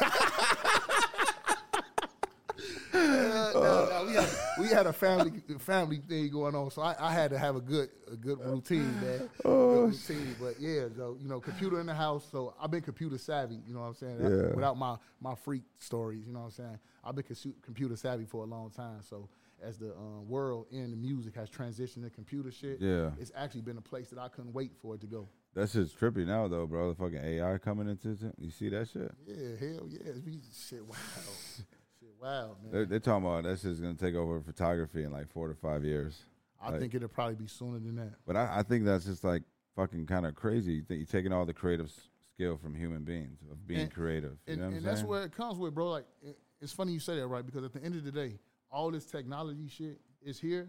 [2.90, 4.26] Uh, no, no,
[4.68, 7.60] we, had, a family family thing going on, so I, I had to have a
[7.60, 9.28] good a good routine, man.
[9.44, 12.26] Oh, good routine, but yeah, so you know, computer in the house.
[12.30, 13.60] So I've been computer savvy.
[13.66, 14.18] You know what I'm saying?
[14.20, 14.54] Yeah.
[14.54, 16.78] Without my my freak stories, you know what I'm saying?
[17.04, 17.24] I've been
[17.62, 19.00] computer savvy for a long time.
[19.02, 19.28] So
[19.62, 23.10] as the um, world in the music has transitioned to computer shit, Yeah.
[23.18, 25.28] it's actually been a place that I couldn't wait for it to go.
[25.54, 26.90] that shit's trippy now though, bro.
[26.90, 28.34] The fucking AI coming into it.
[28.38, 29.10] You see that shit?
[29.26, 30.96] Yeah, hell yeah, it's shit wow,
[32.20, 32.72] wow, man.
[32.72, 35.84] They're, they're talking about that shit's gonna take over photography in like four to five
[35.84, 36.24] years.
[36.60, 38.14] I like- think it'll probably be sooner than that.
[38.26, 39.42] But I, I think that's just like
[39.76, 40.72] fucking kind of crazy.
[40.74, 41.92] You think you're taking all the creative
[42.34, 44.36] skill from human beings of being And- creative.
[44.46, 45.90] You and, know what I'm and that's where it comes with, bro.
[45.90, 47.46] Like, it- it's funny you say that, right?
[47.46, 48.38] Because at the end of the day,
[48.70, 50.68] all this technology shit is here,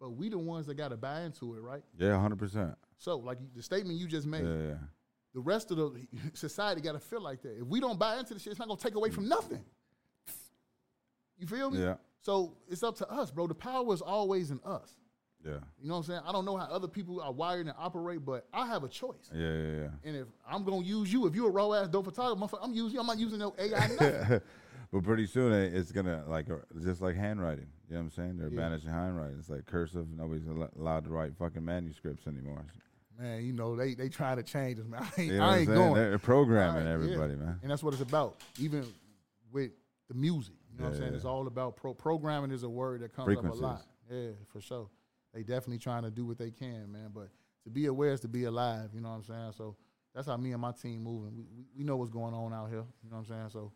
[0.00, 1.82] but we the ones that got to buy into it, right?
[1.98, 2.74] yeah, hundred percent.
[2.98, 4.74] So, like the statement you just made, Yeah, yeah.
[5.34, 7.58] the rest of the society got to feel like that.
[7.58, 9.64] If we don't buy into the shit, it's not gonna take away from nothing.
[11.38, 11.80] You feel me?
[11.82, 11.94] Yeah.
[12.20, 13.46] So it's up to us, bro.
[13.46, 14.96] The power is always in us.
[15.44, 15.52] Yeah.
[15.80, 16.20] You know what I'm saying?
[16.26, 19.28] I don't know how other people are wired and operate, but I have a choice.
[19.34, 19.88] Yeah, yeah, yeah.
[20.04, 22.72] And if I'm gonna use you, if you're a raw ass dope photographer, motherfucker, I'm
[22.72, 23.00] using you.
[23.00, 24.40] I'm not using no AI.
[24.92, 26.46] But pretty soon it's gonna like
[26.80, 27.66] just like handwriting.
[27.88, 28.38] You know what I'm saying?
[28.38, 28.60] They're Yeah.
[28.60, 29.36] banishing handwriting.
[29.40, 30.06] It's like cursive.
[30.16, 30.46] Nobody's
[30.78, 32.64] allowed to write fucking manuscripts anymore.
[33.18, 35.02] man, you know they they trying to change us, man.
[35.02, 35.94] I ain't, You know I ain't going.
[35.94, 36.94] They're programming right, yeah.
[36.94, 37.58] everybody, man.
[37.62, 38.36] And that's what it's about.
[38.60, 38.86] Even
[39.52, 39.72] with
[40.06, 41.14] the music, you know what I'm saying?
[41.14, 42.50] It's all about pro- programming.
[42.50, 43.82] Is a word that comes up a lot.
[44.10, 44.88] Yeah, for sure.
[45.32, 47.10] They definitely trying to do what they can, man.
[47.12, 47.28] But
[47.64, 48.90] to be aware is to be alive.
[48.94, 49.52] You know what I'm saying?
[49.56, 49.76] So
[50.14, 51.34] that's how me and my team moving.
[51.36, 52.84] We, we, we know what's going on out here.
[53.02, 53.48] You know what I'm saying?
[53.50, 53.72] So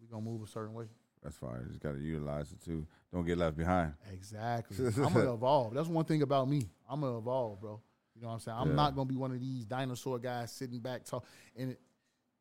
[0.00, 0.86] we gonna move a certain way.
[1.22, 1.60] That's fine.
[1.62, 2.86] You just gotta utilize it too.
[3.12, 3.94] Don't get left behind.
[4.12, 4.76] Exactly.
[4.86, 5.74] I'm gonna evolve.
[5.74, 6.68] That's one thing about me.
[6.88, 7.80] I'm gonna evolve, bro.
[8.14, 8.56] You know what I'm saying?
[8.60, 8.74] I'm Yeah.
[8.74, 11.24] not gonna be one of these dinosaur guys sitting back talk.
[11.56, 11.80] And it,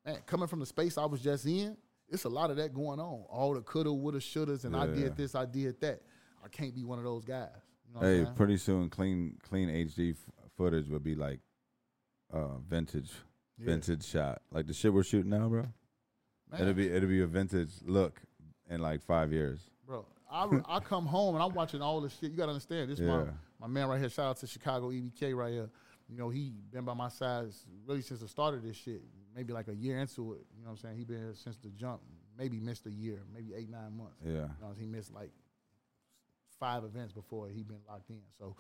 [0.06, 1.78] man, coming from the space I was just in,
[2.14, 3.24] it's a lot of that going on.
[3.30, 6.02] All the coulda, woulda, shouldas, and I did this, I did that.
[6.44, 7.50] I can't be one of those guys.
[7.88, 10.18] You know Hey, I'm pretty soon, clean clean HD f-
[10.56, 11.40] footage would be like
[12.32, 13.12] uh, vintage,
[13.58, 13.66] Yeah.
[13.66, 15.68] vintage shot, like the shit we're shooting now, bro.
[16.52, 18.22] Man, It'll be it'll be a vintage look
[18.70, 19.62] in like five years.
[19.86, 20.06] bro.
[20.32, 22.32] I, I come home and I'm watching all this shit.
[22.32, 22.90] You gotta understand.
[22.92, 23.26] This my
[23.60, 24.10] my man right here.
[24.10, 25.70] Shout out to Chicago EBK right here.
[26.14, 27.48] You know he been by my side
[27.88, 29.02] really since the start of this shit.
[29.36, 30.46] Maybe like a year into it.
[30.56, 30.98] You know what I'm saying?
[30.98, 32.02] He been here since the jump.
[32.38, 34.22] maybe missed a year, maybe eight nine months.
[34.24, 34.32] Yeah.
[34.32, 35.32] You know, he missed like
[36.60, 38.22] five events before he been locked in.
[38.38, 38.56] So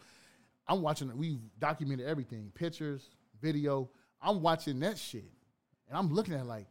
[0.67, 1.09] I'm watching.
[1.09, 1.15] it.
[1.15, 3.07] We've documented everything, pictures,
[3.39, 3.87] video.
[4.19, 5.29] I'm watching that shit,
[5.87, 6.65] and I'm looking at it like,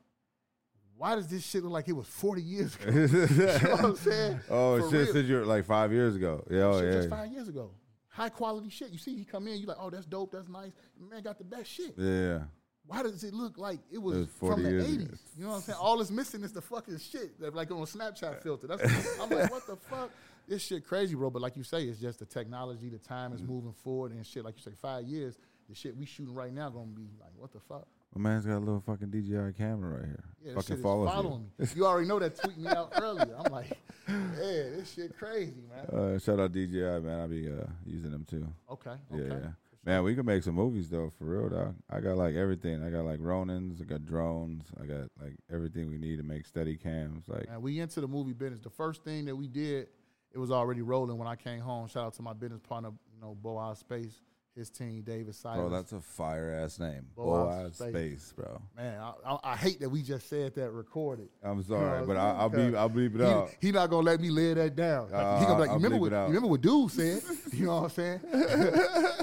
[0.96, 2.90] why does this shit look like it was 40 years ago?
[2.90, 4.40] you know what I'm saying?
[4.50, 5.04] oh For shit!
[5.04, 5.12] real.
[5.12, 6.44] Since you're like five years ago.
[6.50, 6.62] Yeah.
[6.62, 6.98] Oh shit yeah.
[6.98, 7.70] just five years ago.
[8.12, 8.90] High quality shit.
[8.90, 10.72] You see, he come in, you like, oh, that's dope, that's nice.
[11.10, 11.94] Man got the best shit.
[11.96, 12.40] Yeah.
[12.86, 15.18] Why does it look like it was, It was from the years 80s?
[15.38, 15.78] You know what I'm saying?
[15.80, 18.66] All that's missing is the fucking shit that like on a Snapchat filter.
[18.66, 18.82] That's
[19.18, 20.10] I'm like, what the fuck?
[20.46, 21.30] This shit crazy, bro.
[21.30, 23.52] But like you say, it's just the technology, the time is mm-hmm.
[23.52, 24.44] moving forward and shit.
[24.44, 25.38] Like you say, five years,
[25.70, 27.86] the shit we shooting right now gonna be like, what the fuck?
[28.14, 30.24] My man's got a little fucking DJI camera right here.
[30.44, 31.64] Yeah, fucking shit is following you.
[31.64, 31.70] me.
[31.76, 33.34] You already know that tweet me out earlier.
[33.38, 33.70] I'm like,
[34.08, 35.86] yeah, this shit crazy, man.
[35.86, 37.20] Uh, shout out DJI, man.
[37.20, 38.46] I be uh, using them too.
[38.70, 39.38] Okay, Yeah, okay.
[39.42, 39.50] yeah.
[39.84, 41.74] Man, we can make some movies though, for real, dog.
[41.90, 42.84] I got like everything.
[42.84, 46.46] I got like Ronins, I got drones, I got like everything we need to make
[46.46, 47.24] steady cams.
[47.28, 48.60] Like, Man, we into the movie business.
[48.60, 49.88] The first thing that we did,
[50.32, 51.88] it was already rolling when I came home.
[51.88, 54.20] Shout out to my business partner, you know, Boaz Space,
[54.54, 55.58] his team, David Silas.
[55.58, 57.06] bro, that's a fire ass name.
[57.16, 57.88] Boaz Space.
[57.90, 58.60] Space, bro.
[58.76, 61.28] Man, I, I, I hate that we just said that recorded.
[61.42, 63.48] I'm sorry, know, but I, I'll be I'll beep it out.
[63.60, 65.10] He, he not gonna let me lay that down.
[65.10, 67.22] Like, he gonna be like, Uh, you remember what bleep you remember what dude said?
[67.52, 68.20] You know what I'm saying?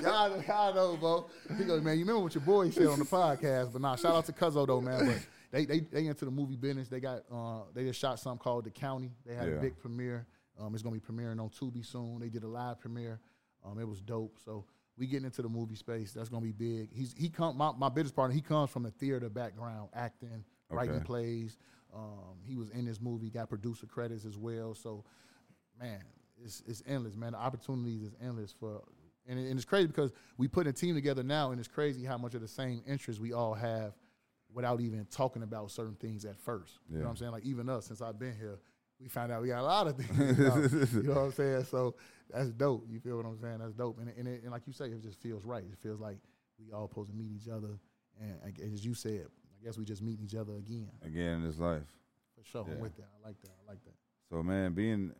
[0.03, 1.25] y'all, y'all know, bro.
[1.57, 3.73] He goes, man, you remember what your boy said on the podcast?
[3.73, 5.05] But nah, shout out to Cuzzo though, man.
[5.07, 5.17] But
[5.51, 6.87] they they they into the movie business.
[6.89, 9.11] They got uh they just shot something called The County.
[9.25, 9.55] They had Yeah.
[9.55, 10.27] a big premiere.
[10.59, 12.19] Um, it's gonna be premiering on Tubi soon.
[12.19, 13.19] They did a live premiere.
[13.65, 14.37] Um, it was dope.
[14.43, 14.65] So
[14.99, 16.11] we getting into the movie space.
[16.11, 16.89] That's gonna be big.
[16.93, 18.35] He's he come my, my business partner.
[18.35, 21.57] He comes from the theater background, acting, writing plays.
[21.95, 23.29] Um, he was in this movie.
[23.29, 24.75] Got producer credits as well.
[24.75, 25.05] So
[25.79, 26.03] man,
[26.43, 27.31] it's it's endless, man.
[27.31, 28.81] The opportunities is endless for,
[29.27, 32.03] and, it, and it's crazy because we put a team together now, and it's crazy
[32.03, 33.93] how much of the same interests we all have,
[34.53, 36.79] without even talking about certain things at first.
[36.89, 37.31] You know what I'm saying?
[37.31, 38.59] Like even us, since I've been here,
[38.99, 40.37] we found out we got a lot of things.
[40.37, 40.55] You know,
[41.01, 41.65] you know what I'm saying?
[41.65, 41.95] So
[42.29, 42.85] that's dope.
[42.89, 43.59] You feel what I'm saying?
[43.59, 43.99] That's dope.
[43.99, 45.63] And and, it, and like you say, it just feels right.
[45.63, 46.17] It feels like
[46.59, 47.79] we all supposed to meet each other,
[48.19, 49.27] and, and as you said,
[49.61, 50.89] I guess we just meet each other again.
[51.05, 51.83] Again in this life.
[52.37, 53.07] For sure, I'm with that.
[53.23, 53.51] I like that.
[53.65, 53.93] I like that.
[54.29, 55.13] So man, being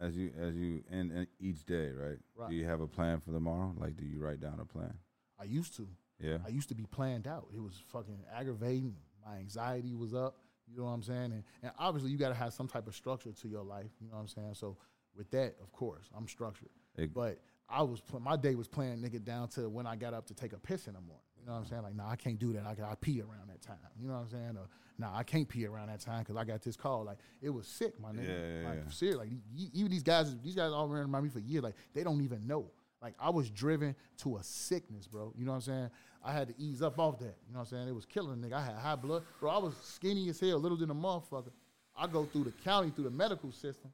[0.00, 2.18] as you as you end in each day, right?
[2.36, 2.50] Right.
[2.50, 3.74] Do you have a plan for tomorrow?
[3.76, 4.94] Like, do you write down a plan?
[5.38, 5.88] I used to.
[6.20, 6.38] Yeah.
[6.46, 7.48] I used to be planned out.
[7.54, 8.96] It was fucking aggravating.
[9.26, 10.36] My anxiety was up.
[10.70, 11.32] You know what I'm saying?
[11.32, 13.90] And, and obviously, you got to have some type of structure to your life.
[14.00, 14.54] You know what I'm saying?
[14.54, 14.76] So
[15.16, 16.70] with that, of course, I'm structured.
[16.96, 20.14] It- but I was pl- my day was planned nigga down to when I got
[20.14, 21.22] up to take a piss in the morning.
[21.40, 21.82] You know what I'm saying?
[21.82, 22.64] Like, nah, I can't do that.
[22.66, 23.76] I got to pee around that time.
[24.00, 24.56] You know what I'm saying?
[24.56, 27.04] Or nah, I can't pee around that time because I got this call.
[27.04, 28.26] Like, it was sick, my nigga.
[28.28, 28.90] Yeah, yeah, like, yeah.
[28.90, 29.18] serious.
[29.18, 29.28] Like,
[29.74, 31.62] even these guys, these guys all ran around me for years.
[31.62, 32.70] Like, they don't even know.
[33.02, 35.32] Like, I was driven to a sickness, bro.
[35.36, 35.90] You know what I'm saying?
[36.24, 37.36] I had to ease up off that.
[37.46, 37.88] You know what I'm saying?
[37.88, 38.54] It was killing a nigga.
[38.54, 39.22] I had high blood.
[39.38, 41.50] Bro, I was skinny as hell, little than a motherfucker.
[41.96, 43.92] I go through the county, through the medical system.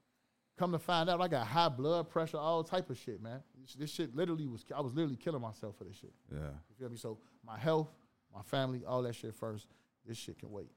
[0.58, 3.42] Come to find out, I got high blood pressure, all type of shit, man.
[3.60, 6.12] This, this shit literally was, I was literally killing myself for this shit.
[6.30, 6.38] Yeah.
[6.38, 6.96] You feel me?
[6.96, 7.88] So my health,
[8.34, 9.66] my family, all that shit first.
[10.06, 10.70] This shit can wait.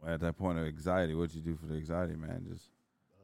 [0.00, 2.46] Well, at that point of anxiety, what'd you do for the anxiety, man?
[2.50, 2.68] Just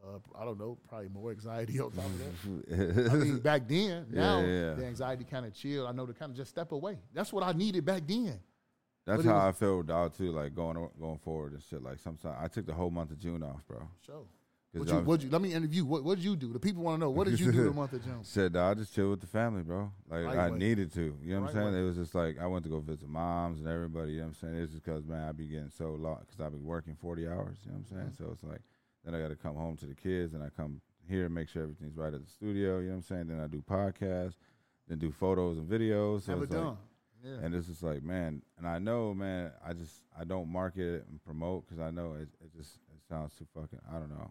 [0.04, 3.10] Uh, I don't know, probably more anxiety on top of that.
[3.12, 4.74] I mean, back then, now yeah, yeah.
[4.74, 5.88] the anxiety kind of chilled.
[5.88, 6.98] I know to kind of just step away.
[7.14, 8.40] That's what I needed back then.
[9.06, 10.32] That's how was- I feel with dog too.
[10.32, 11.82] Like going going forward and shit.
[11.82, 13.88] Like sometimes I took the whole month of June off, bro.
[14.04, 14.24] Sure.
[14.74, 15.84] What you, what you, let me interview.
[15.84, 16.50] What what did you do?
[16.50, 17.10] The people want to know.
[17.10, 18.18] What did you do the month of June?
[18.22, 19.92] Said, dog, I just chill with the family, bro.
[20.08, 20.58] Like Right I way.
[20.58, 21.14] needed to.
[21.22, 21.74] You know what Right I'm saying?
[21.74, 21.80] way.
[21.80, 24.12] It was just like I went to go visit moms and everybody.
[24.12, 24.62] You know what I'm saying?
[24.62, 27.58] It's just because man, I be getting so long because I be working 40 hours.
[27.66, 28.12] You know what I'm saying?
[28.12, 28.24] Mm-hmm.
[28.24, 28.62] So it's like
[29.04, 31.48] then I got to come home to the kids and I come here and make
[31.48, 32.78] sure everything's right at the studio.
[32.78, 33.26] You know what I'm saying?
[33.28, 34.36] Then I do podcasts,
[34.88, 36.22] then do photos and videos.
[36.22, 36.76] So Never it's like, done.
[37.24, 37.36] Yeah.
[37.44, 41.06] And it's just like, man, and I know, man, I just I don't market it
[41.08, 43.78] and promote because I know it, it just it sounds too fucking.
[43.88, 44.30] I don't know.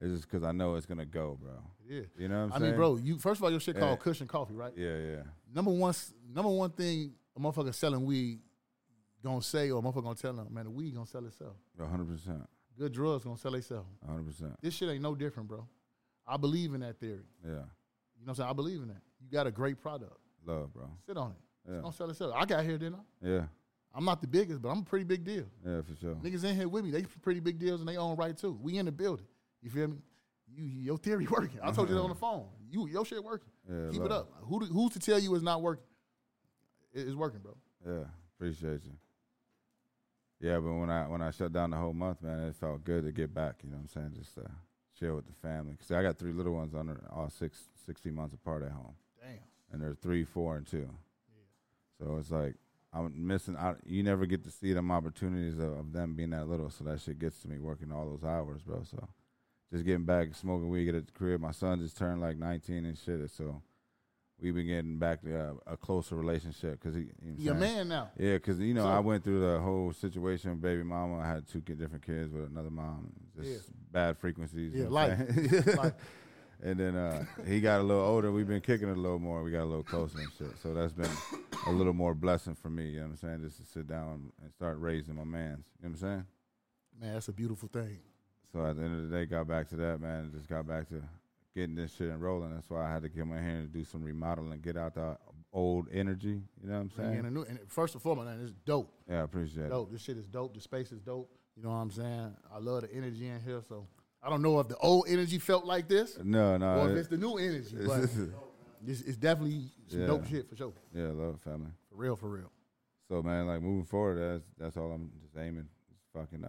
[0.00, 1.52] It's just because I know it's gonna go, bro.
[1.88, 2.00] yeah.
[2.18, 2.64] You know what I'm I saying?
[2.64, 3.82] I mean, bro, you first of all, your shit Yeah.
[3.82, 4.72] called Kush and Coffee, right?
[4.76, 5.22] Yeah, yeah,
[5.54, 5.94] Number one,
[6.32, 8.40] number one thing a motherfucker selling weed
[9.22, 11.54] gonna say, or a motherfucker gonna tell them, man, the weed gonna sell itself.
[11.78, 12.42] hundred percent,
[12.80, 13.84] Good drugs gonna sell itself.
[14.06, 14.52] hundred percent.
[14.62, 15.66] This shit ain't no different, bro.
[16.26, 17.26] I believe in that theory.
[17.44, 17.62] Yeah, You know
[18.24, 18.50] what I'm saying?
[18.50, 19.02] I believe in that.
[19.20, 20.16] You got a great product.
[20.46, 20.88] love, bro.
[21.06, 21.70] Sit on it.
[21.70, 22.32] It's gonna sell itself.
[22.34, 23.28] I got here, didn't I?
[23.28, 23.42] yeah,
[23.94, 25.44] I'm not the biggest, but I'm a pretty big deal.
[25.66, 26.14] yeah, for sure.
[26.14, 28.58] Niggas in here with me, they pretty big deals and they own right too.
[28.62, 29.26] We in the building.
[29.60, 29.98] You feel me?
[30.48, 31.60] You your theory working.
[31.62, 32.46] I told you that on the phone.
[32.70, 33.50] You your shit working.
[33.70, 34.32] Yeah, Keep it up.
[34.44, 35.84] Who who's to tell you it's not working?
[36.94, 37.56] It- It's working, bro.
[37.86, 38.04] Yeah,
[38.36, 38.92] appreciate you.
[40.40, 43.04] Yeah, but when I when I shut down the whole month, man, it felt good
[43.04, 43.56] to get back.
[43.62, 44.14] You know what I'm saying?
[44.18, 44.48] Just uh,
[44.98, 45.74] chill with the family.
[45.78, 48.94] Cause I got three little ones under all six, 16 months apart at home.
[49.20, 49.38] Damn.
[49.72, 50.88] and they're three, four, and two.
[50.88, 52.06] Yeah.
[52.06, 52.54] So it's like
[52.92, 53.78] I'm missing out.
[53.84, 56.70] You never get to see them opportunities of, of them being that little.
[56.70, 58.82] So that shit gets to me working all those hours, bro.
[58.90, 59.08] So
[59.70, 61.40] just getting back smoking weed at the crib.
[61.40, 63.30] My son just turned like 19 and shit.
[63.30, 63.60] So
[64.42, 67.42] we've been getting back to uh, a closer relationship because he, you know what I'm
[67.42, 67.76] You're a saying?
[67.76, 68.10] man now.
[68.18, 70.50] Yeah, because you know So- I went through the whole situation.
[70.52, 73.12] with Baby mama, I had two different kids with another mom.
[73.36, 73.58] Just Yeah.
[73.92, 74.72] bad frequencies.
[74.72, 75.76] Yeah, you know what like- I'm saying?
[75.76, 75.94] like-
[76.62, 78.30] and then uh, he got a little older.
[78.32, 79.42] We've been kicking it a little more.
[79.42, 80.58] We got a little closer and shit.
[80.62, 81.08] So that's been
[81.66, 82.90] a little more blessing for me.
[82.90, 83.40] You know what I'm saying?
[83.42, 85.64] Just to sit down and start raising my man's.
[85.82, 86.26] You know what I'm saying?
[87.00, 87.98] Man, that's a beautiful thing.
[88.52, 90.30] So at the end of the day, got back to that man.
[90.34, 91.02] Just got back to
[91.54, 92.54] getting this shit and rolling.
[92.54, 95.16] That's why I had to get my hand to do some remodeling, get out the
[95.52, 96.42] old energy.
[96.62, 97.18] You know what I'm saying?
[97.18, 98.92] in a new, and first and foremost, man, it's dope.
[99.08, 99.70] yeah, I appreciate it.
[99.70, 99.90] Dope.
[99.92, 100.54] This shit is dope.
[100.54, 101.30] The space is dope.
[101.56, 102.34] You know what I'm saying?
[102.52, 103.60] I love the energy in here.
[103.68, 103.86] So
[104.22, 106.80] I don't know if the old energy felt like this No, no.
[106.80, 108.18] or if it- it's the new energy, it's- but it's-
[108.86, 110.06] it's, it's definitely some Yeah.
[110.06, 110.72] dope shit for sure.
[110.94, 111.70] yeah, love it, family.
[111.90, 112.50] For real, for real.
[113.08, 115.66] So man, like moving forward, that's that's all I'm just aiming.
[115.90, 116.48] Just fucking, uh,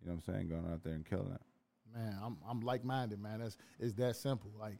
[0.00, 0.48] you know what I'm saying?
[0.48, 1.40] Going out there and killing it.
[1.96, 3.40] Man, I'm I'm like minded, man.
[3.40, 4.50] That's it's that simple.
[4.60, 4.78] Like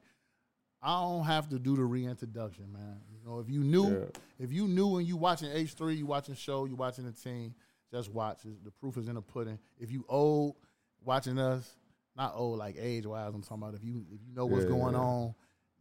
[0.82, 3.00] I don't have to do the reintroduction, man.
[3.10, 4.04] You know, if you knew, Yeah.
[4.38, 7.54] if you knew and you watching H three, you watching show, you watching the team,
[7.90, 8.40] just watch.
[8.44, 9.58] The proof is in the pudding.
[9.78, 10.56] If you old
[11.02, 11.76] watching us,
[12.16, 14.70] not old like age wise, I'm talking about if you if you know what's Yeah,
[14.72, 15.34] going on,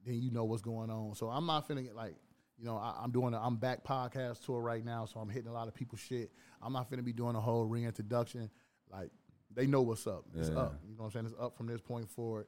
[0.06, 1.16] then you know what's going on.
[1.16, 2.16] So I'm not finna get like.
[2.58, 5.50] You know, I, I'm doing a I'm back podcast tour right now, so I'm hitting
[5.50, 6.32] a lot of people shit.
[6.62, 8.50] I'm not finna be doing a whole reintroduction.
[8.90, 9.10] Like
[9.54, 10.26] they know what's up.
[10.36, 10.56] It's Yeah.
[10.60, 10.80] up.
[10.88, 11.26] You know what I'm saying?
[11.28, 12.48] It's up from this point forward.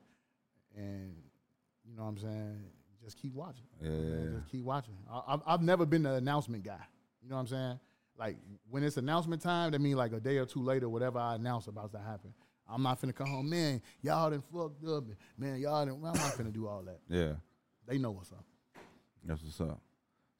[0.75, 1.15] And
[1.86, 2.63] you know what I'm saying?
[3.03, 3.63] Just keep watching.
[3.81, 4.38] Yeah, You know, yeah, yeah.
[4.39, 4.93] Just keep watching.
[5.10, 6.81] I, I've, I've never been the announcement guy.
[7.21, 7.79] You know what I'm saying?
[8.17, 8.38] Like
[8.69, 11.67] when it's announcement time, that means like a day or two later, whatever I announce
[11.67, 12.33] about to happen.
[12.69, 13.81] I'm not finna come home, man.
[14.01, 15.05] Y'all done fucked up,
[15.38, 15.57] man.
[15.60, 15.95] Y'all done.
[15.95, 16.99] I'm not finna do all that.
[17.07, 17.33] Yeah,
[17.88, 18.43] They know what's up.
[19.23, 19.79] that's what's up.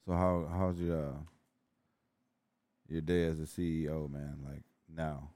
[0.04, 1.12] So how how's your uh,
[2.88, 4.38] your day as a CEO, man?
[4.44, 4.62] Like
[4.94, 5.30] now,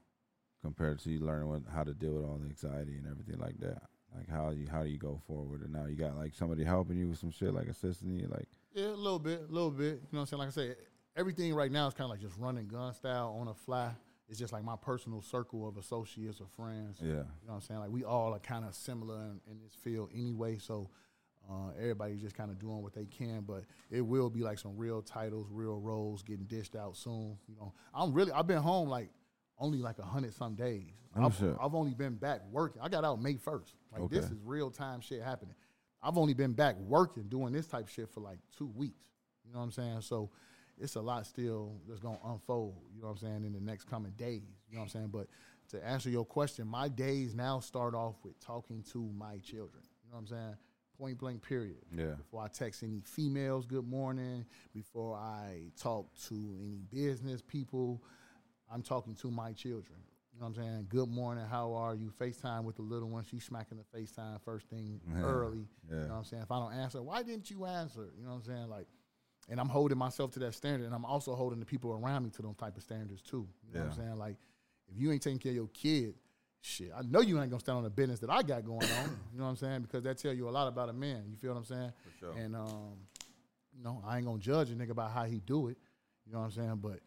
[0.63, 3.59] compared to you learning what, how to deal with all the anxiety and everything like
[3.59, 3.81] that.
[4.15, 5.61] Like how you how do you go forward?
[5.61, 8.47] And now you got like somebody helping you with some shit, like assisting you, like
[8.73, 9.85] Yeah, a little bit, a little bit.
[9.85, 10.39] You know what I'm saying?
[10.39, 10.75] Like I said,
[11.15, 13.91] everything right now is kind of like just running gun style on a fly.
[14.29, 16.97] It's just like my personal circle of associates or friends.
[17.01, 17.79] yeah, You know what I'm saying?
[17.81, 20.59] Like we all are kind of similar in, in this field anyway.
[20.59, 20.89] So
[21.49, 24.77] uh, everybody's just kind of doing what they can, but it will be like some
[24.77, 27.37] real titles, real roles getting dished out soon.
[27.47, 29.09] You know, I'm really I've been home like
[29.59, 30.93] only like a hundred some days.
[31.15, 31.55] Oh, I've, shit.
[31.61, 32.81] I've only been back working.
[32.81, 33.75] I got out May first.
[33.97, 35.55] Like this is real time shit happening.
[36.01, 39.05] I've only been back working doing this type shit for like two weeks.
[39.45, 40.01] You know what I'm saying?
[40.01, 40.31] So
[40.77, 42.75] it's a lot still that's gonna unfold.
[42.93, 44.41] You know what I'm saying in the next coming days.
[44.69, 45.07] You know what I'm saying?
[45.11, 45.27] But
[45.69, 49.83] to answer your question, my days now start off with talking to my children.
[50.03, 50.55] You know what I'm saying?
[50.97, 51.77] Point blank, period.
[51.95, 58.03] yeah, Before I text any females good morning, before I talk to any business people,
[58.73, 59.99] I'm talking to my children.
[60.33, 60.87] You know what I'm saying?
[60.89, 62.11] Good morning, how are you?
[62.19, 63.23] FaceTime with the little one.
[63.23, 65.21] She's smacking the FaceTime first thing Yeah.
[65.21, 65.67] early.
[65.89, 65.95] Yeah.
[65.97, 66.43] You know what I'm saying?
[66.43, 68.09] If I don't answer, why didn't you answer?
[68.17, 68.69] You know what I'm saying?
[68.69, 68.87] Like,
[69.47, 72.31] and I'm holding myself to that standard, and I'm also holding the people around me
[72.31, 73.47] to those type of standards too.
[73.67, 74.15] You know what I'm saying?
[74.15, 74.37] Like,
[74.87, 76.15] if you ain't taking care of your kid,
[76.61, 79.19] shit, I know you ain't gonna stand on the business that I got going on.
[79.33, 79.81] you know what I'm saying?
[79.83, 81.25] Because that tell you a lot about a man.
[81.29, 81.91] You feel what I'm saying?
[82.19, 82.31] Sure.
[82.33, 82.93] And um,
[83.77, 85.77] you know, I ain't gonna judge a nigga about how he do it.
[86.25, 86.75] You know what I'm saying?
[86.81, 87.01] But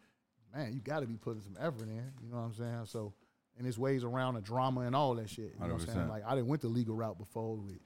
[0.55, 2.11] man, you got to be putting some effort in.
[2.21, 2.85] You know what I'm saying?
[2.85, 3.13] So,
[3.57, 5.53] and there's ways around the drama and all that shit.
[5.59, 6.09] You know what I'm saying?
[6.09, 7.79] Like I didn't went the legal route before with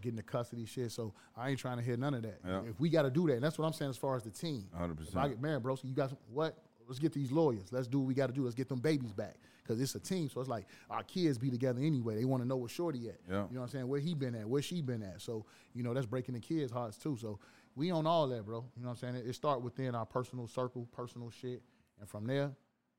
[0.00, 0.92] getting the custody shit.
[0.92, 2.40] So I ain't trying to hear none of that.
[2.44, 2.62] Yeah.
[2.68, 4.30] If we got to do that, and that's what I'm saying as far as the
[4.30, 4.66] team.
[4.78, 5.08] 100%.
[5.08, 6.56] If I get man, bro, so you got some, what?
[6.86, 7.72] Let's get these lawyers.
[7.72, 8.44] Let's do what we got to do.
[8.44, 10.30] Let's get them babies back because it's a team.
[10.30, 12.14] So it's like our kids be together anyway.
[12.14, 13.16] They want to know where Shorty at.
[13.28, 13.34] Yeah.
[13.34, 13.88] You know what I'm saying?
[13.88, 14.48] Where he been at?
[14.48, 15.20] Where she been at?
[15.20, 17.16] So you know that's breaking the kids' hearts too.
[17.20, 17.40] So
[17.74, 18.64] we on all that, bro.
[18.76, 19.16] You know what I'm saying?
[19.16, 21.60] It, it start within our personal circle, personal shit,
[22.00, 22.52] and from there,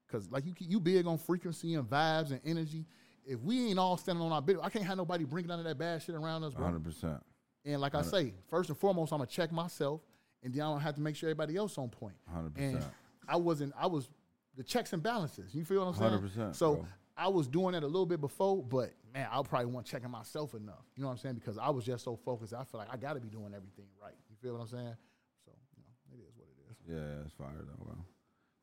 [0.08, 2.86] because like you you big on frequency and vibes and energy.
[3.26, 5.66] If we ain't all standing on our bit, I can't have nobody bringing none of
[5.66, 6.64] that bad shit around us, bro.
[6.66, 7.22] hundred percent.
[7.66, 10.02] And like I say, first and foremost, I'm gonna check myself,
[10.44, 12.16] and then I don't have to make sure everybody else on point.
[12.34, 12.58] 100%.
[12.58, 12.86] And
[13.28, 13.74] I wasn't.
[13.78, 14.10] I was
[14.56, 15.54] the checks and balances.
[15.54, 16.50] You feel what I'm saying?
[16.52, 16.86] 100%, So bro.
[17.18, 20.54] I was doing that a little bit before, but man, I probably wasn't checking myself
[20.54, 20.86] enough.
[20.96, 21.36] You know what I'm saying?
[21.36, 22.54] Because I was just so focused.
[22.54, 24.16] I feel like I got to be doing everything right.
[24.30, 24.95] You feel what I'm saying?
[25.43, 26.78] So you know, it is what it is.
[26.88, 27.95] Yeah, it's fire though, bro.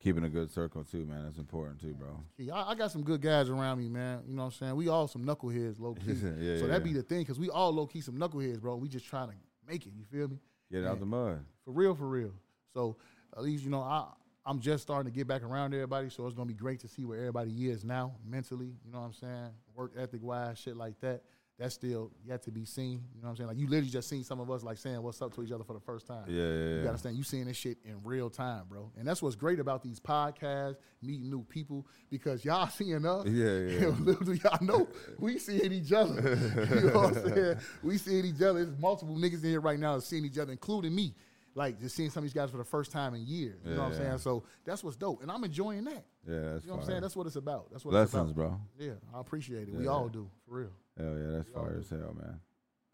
[0.05, 1.23] Keeping a good circle too, man.
[1.23, 2.19] That's important too, bro.
[2.37, 4.21] Yeah, I, I got some good guys around me, man.
[4.27, 4.75] You know what I'm saying?
[4.75, 6.11] We all some knuckleheads, low key.
[6.13, 6.73] Yeah, so yeah.
[6.73, 8.75] that be the thing, because we all low key some knuckleheads, bro.
[8.75, 9.33] We just trying to
[9.67, 9.93] make it.
[9.97, 10.37] You feel me?
[10.71, 11.43] Get out the mud.
[11.63, 12.33] For real, for real.
[12.71, 12.97] So
[13.35, 14.05] at least you know I
[14.45, 16.11] I'm just starting to get back around everybody.
[16.11, 18.75] So it's gonna be great to see where everybody is now mentally.
[18.85, 19.49] You know what I'm saying?
[19.73, 21.23] Work ethic wise, shit like that.
[21.57, 23.01] That's still yet to be seen.
[23.15, 23.47] You know what I'm saying?
[23.47, 25.63] Like you literally just seen some of us like saying what's up to each other
[25.63, 26.25] for the first time.
[26.27, 28.91] Yeah, yeah, You gotta understand, you seeing this shit in real time, bro.
[28.97, 33.25] And that's what's great about these podcasts, meeting new people, because y'all seeing us.
[33.25, 33.87] Yeah, yeah.
[33.99, 34.87] little do y'all know,
[35.17, 36.37] we seeing each other.
[36.75, 37.57] you know what I'm saying?
[37.83, 38.65] We seeing each other.
[38.65, 41.15] There's multiple niggas in here right now seeing each other, including me.
[41.57, 43.61] Like just seeing some of these guys for the first time in years.
[43.63, 44.17] You know what I'm saying?
[44.17, 45.21] So that's what's dope.
[45.21, 46.03] And I'm enjoying that.
[46.27, 47.01] Yeah, that's You know what I'm saying?
[47.01, 47.71] That's what it's about.
[47.71, 48.35] That's what Blessings, it's about.
[48.35, 48.59] bro.
[48.77, 49.73] Yeah, I appreciate it.
[49.73, 50.71] We all do, for real.
[50.97, 52.39] Hell yeah, that's fire as hell, man.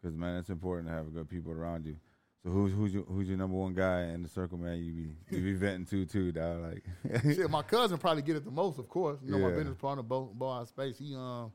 [0.00, 1.96] Because man, it's important to have good people around you.
[2.42, 4.78] So who's who's your, who's your number one guy in the circle, man?
[4.82, 6.62] You be you be venting to too, dog.
[6.62, 9.20] Like, Shit, my cousin probably get it the most, of course.
[9.22, 11.52] You know, my business partner, Bo, Bo Out Space, he um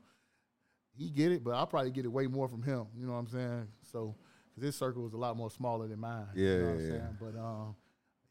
[0.96, 2.86] he get it, but I probably get it way more from him.
[2.96, 3.68] You know what I'm saying?
[3.82, 4.16] So,
[4.50, 6.26] because his circle was a lot more smaller than mine.
[6.34, 6.88] you Yeah, know what yeah, I'm yeah.
[6.88, 7.16] saying?
[7.20, 7.76] But um,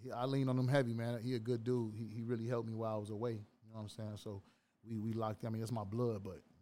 [0.04, 1.20] he, I lean on him heavy, man.
[1.24, 1.94] He a good dude.
[1.96, 3.34] He, he really helped me while I was away.
[3.34, 4.18] You know what I'm saying?
[4.18, 4.42] So
[4.84, 5.46] we we locked.
[5.46, 6.57] I mean, it's my blood, but you know,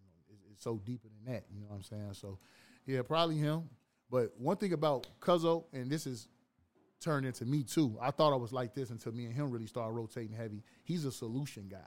[0.56, 1.46] it's, so deeper than that.
[1.54, 2.14] You know what I'm saying?
[2.14, 2.40] So
[2.86, 3.70] yeah, probably him.
[4.10, 6.28] But one thing about Cuzzo, and this is
[7.00, 7.98] turned into me too.
[8.02, 10.64] I thought I was like this until me and him really started rotating heavy.
[10.84, 11.78] He's a solution guy.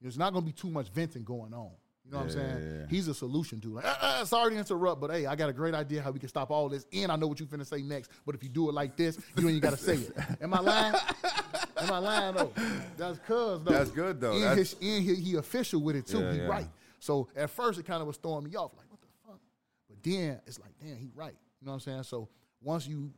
[0.00, 1.70] There's not gonna be too much venting going on.
[2.04, 2.62] You know what I'm saying?
[2.62, 2.86] yeah, yeah.
[2.90, 3.72] He's a solution dude.
[3.72, 6.18] Like, ah, ah, sorry to interrupt, but hey, I got a great idea how we
[6.18, 6.84] can stop all this.
[6.92, 8.10] And I know what you finna say next.
[8.26, 10.12] But if you do it like this, you ain't even gotta say it.
[10.42, 10.94] Am I lying?
[11.78, 12.52] Am I lying though?
[12.98, 13.72] That's cuz though.
[13.72, 14.32] That's good, though.
[14.32, 16.20] And, That's- his, and he, he official with it too.
[16.20, 16.46] Yeah, he yeah.
[16.46, 16.68] right.
[16.98, 19.40] So at first it kind of was throwing me off, like what the fuck.
[19.88, 21.34] But then it's like, damn, he right.
[21.60, 22.02] You know what I'm saying?
[22.04, 22.28] So
[22.60, 23.12] once you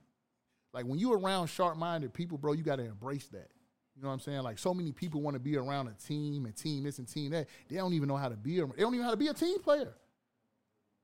[0.73, 3.49] like when you around sharp minded people, bro, you gotta embrace that.
[3.97, 4.43] You know what I'm saying?
[4.43, 7.31] Like so many people want to be around a team and team this and team
[7.31, 7.47] that.
[7.69, 8.57] They don't even know how to be.
[8.57, 9.95] They don't even know how to be a team player.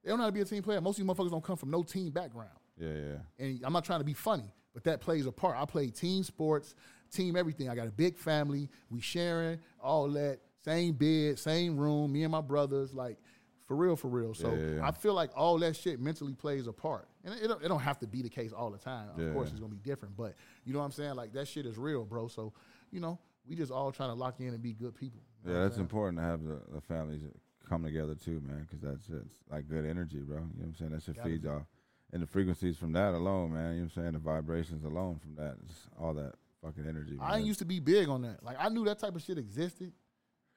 [0.04, 0.80] They don't know how to be a team player.
[0.80, 2.50] Most of these motherfuckers don't come from no team background.
[2.78, 3.44] yeah, yeah.
[3.46, 5.56] And I'm not trying to be funny, but that plays a part.
[5.56, 6.74] I play team sports,
[7.10, 7.68] team everything.
[7.68, 8.68] I got a big family.
[8.90, 10.40] We sharing all that.
[10.64, 12.12] Same bed, same room.
[12.12, 13.18] Me and my brothers, like
[13.66, 14.34] for real, for real.
[14.34, 14.86] So Yeah.
[14.86, 17.08] I feel like all that shit mentally plays a part.
[17.24, 19.08] And it don't, it don't have to be the case all the time.
[19.14, 19.32] Of Yeah.
[19.32, 20.34] course, it's gonna be different, but
[20.64, 21.14] you know what I'm saying?
[21.14, 22.28] Like that shit is real, bro.
[22.28, 22.52] So
[22.90, 25.20] you know, we just all trying to lock in and be good people.
[25.44, 27.22] You know Yeah, that's important to have the, the families
[27.68, 30.36] come together too, man, because that's it's like good energy, bro.
[30.36, 30.90] You know what I'm saying?
[30.92, 31.48] That shit Gotta feeds be.
[31.48, 31.62] off.
[32.12, 34.12] And the frequencies from that alone, man, you know what I'm saying?
[34.12, 35.56] The vibrations alone from that,
[35.98, 37.16] all that fucking energy.
[37.18, 38.44] I ain't used to be big on that.
[38.44, 39.92] Like I knew that type of shit existed.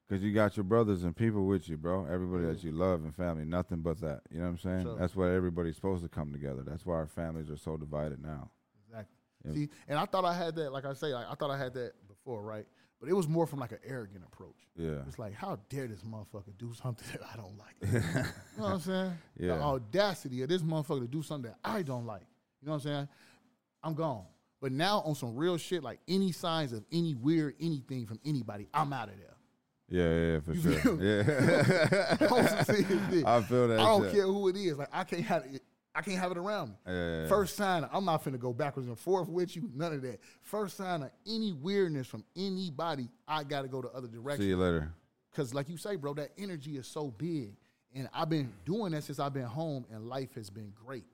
[0.07, 2.05] Because you got your brothers and people with you, bro.
[2.05, 4.21] Everybody that you love and family, nothing but that.
[4.29, 4.83] You know what I'm saying?
[4.83, 4.97] Sure.
[4.99, 6.61] That's why everybody's supposed to come together.
[6.65, 8.51] That's why our families are so divided now.
[8.87, 9.15] Exactly.
[9.45, 9.55] Yep.
[9.55, 11.73] See, and I thought I had that, like I say, like, I thought I had
[11.73, 12.65] that before, right?
[12.99, 14.67] But it was more from like an arrogant approach.
[14.75, 14.99] Yeah.
[15.07, 17.75] It's like, how dare this motherfucker do something that I don't like?
[17.91, 17.99] you
[18.59, 19.13] know what I'm saying?
[19.37, 19.61] The Yeah.
[19.61, 22.27] audacity of this motherfucker to do something that I don't like.
[22.61, 23.07] You know what I'm saying?
[23.83, 24.25] I'm gone.
[24.61, 28.67] But now on some real shit, like any signs of any weird anything from anybody,
[28.73, 29.34] I'm out of there.
[29.89, 31.01] Yeah, yeah, for You sure.
[31.03, 32.27] Yeah.
[32.31, 33.25] On some serious shit.
[33.25, 34.13] I feel that I don't shit.
[34.13, 34.77] care who it is.
[34.77, 35.61] Like I can't have it.
[35.93, 36.75] I can't have it around me.
[36.87, 37.27] Yeah.
[37.27, 39.69] First sign, I'm not finna go backwards and forth with you.
[39.73, 40.19] None of that.
[40.41, 44.41] First sign of any weirdness from anybody, I gotta go the other direction.
[44.43, 44.91] See you later.
[45.35, 47.53] Cause like you say, bro, that energy is so big.
[47.93, 51.05] And I've been doing that since I've been home and life has been great.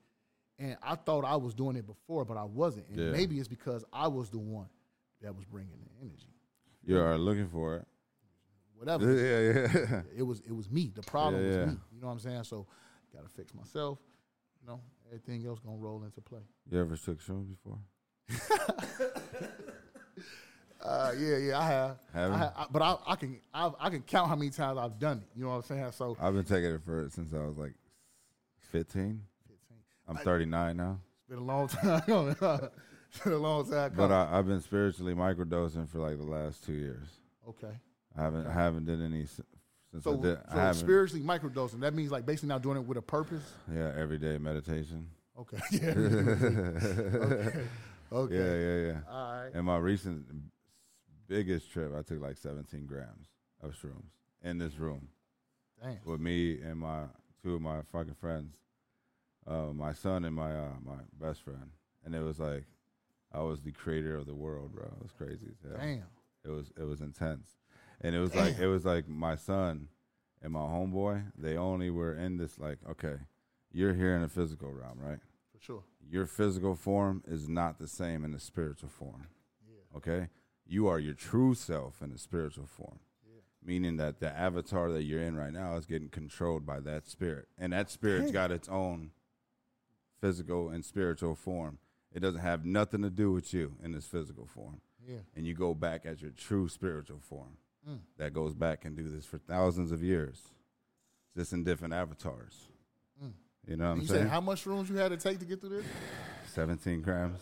[0.57, 2.87] And I thought I was doing it before, but I wasn't.
[2.89, 3.11] And Yeah.
[3.11, 4.67] maybe it's because I was the one
[5.21, 6.33] that was bringing the energy.
[6.83, 7.87] You are looking for it.
[8.81, 9.13] Whatever.
[9.13, 10.01] Yeah, yeah.
[10.17, 10.91] it was it was me.
[10.95, 11.77] The problem Yeah, was me.
[11.93, 12.43] You know what I'm saying?
[12.45, 12.65] So
[13.13, 13.99] gotta fix myself.
[14.59, 16.39] You know, everything else gonna roll into play.
[16.71, 17.77] You ever took shrooms before?
[20.83, 21.97] Uh, yeah, yeah, I have.
[22.11, 22.51] Have I?
[22.55, 25.27] I- but I, I can I, I can count how many times I've done it.
[25.37, 25.91] You know what I'm saying?
[25.91, 27.75] So I've been taking it for since I was like
[28.71, 29.21] 15.
[29.47, 29.77] 15.
[30.07, 30.99] I'm 39 now.
[31.19, 32.01] it's been a long time.
[33.11, 33.93] it's been a long time.
[33.95, 34.11] But.
[34.11, 37.05] I, I've been spiritually microdosing for like the last two years.
[37.47, 37.77] okay.
[38.17, 39.39] I haven't I haven't did any s-
[39.91, 40.37] since So, I did.
[40.47, 40.79] I so haven't.
[40.79, 41.79] spiritually microdosing.
[41.81, 43.43] That means like basically now doing it with a purpose.
[43.73, 45.07] yeah, everyday meditation.
[45.39, 45.57] Okay.
[45.71, 45.89] Yeah.
[45.91, 47.63] okay.
[48.13, 48.35] Okay.
[48.35, 48.99] Yeah, yeah, yeah.
[49.09, 49.51] All right.
[49.53, 50.25] And my recent
[51.27, 53.27] biggest trip, I took like 17 grams
[53.61, 54.09] of shrooms
[54.43, 55.07] in this room
[55.81, 55.97] Damn.
[56.05, 57.03] with me and my
[57.41, 58.53] two of my fucking friends,
[59.47, 61.71] uh, my son and my uh, my best friend,
[62.05, 62.65] and it was like
[63.31, 64.83] I was the creator of the world, bro.
[64.85, 65.79] It was crazy as hell.
[65.79, 66.03] Damn.
[66.43, 67.47] It was it was intense,
[68.03, 69.87] and it was like it was like my son
[70.41, 71.31] and my homeboy.
[71.37, 73.15] They only were in this like okay,
[73.71, 75.19] you're here in the physical realm, right?
[75.53, 75.83] For sure.
[76.09, 79.27] Your physical form is not the same in the spiritual form.
[79.67, 79.97] Yeah.
[79.97, 80.27] Okay,
[80.67, 82.99] you are your true self in the spiritual form.
[83.63, 87.47] Meaning that the avatar that you're in right now is getting controlled by that spirit,
[87.59, 89.11] and that spirit's got its own
[90.19, 91.77] physical and spiritual form.
[92.13, 95.19] It doesn't have nothing to do with you in this physical form Yeah.
[95.35, 97.57] and you go back as your true spiritual form
[97.89, 97.99] Mm.
[98.17, 100.39] that goes back and do this for thousands of years
[101.35, 102.67] just in different avatars
[103.23, 103.31] Mm.
[103.67, 104.21] You know what I'm You saying?
[104.23, 105.85] said how much shrooms you had to take to get through this?
[106.53, 107.39] 17 grams.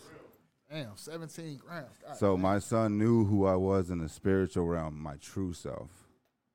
[0.70, 1.88] Damn, 17 grams.
[2.06, 5.90] God So my son knew who I was in the spiritual realm, my true self,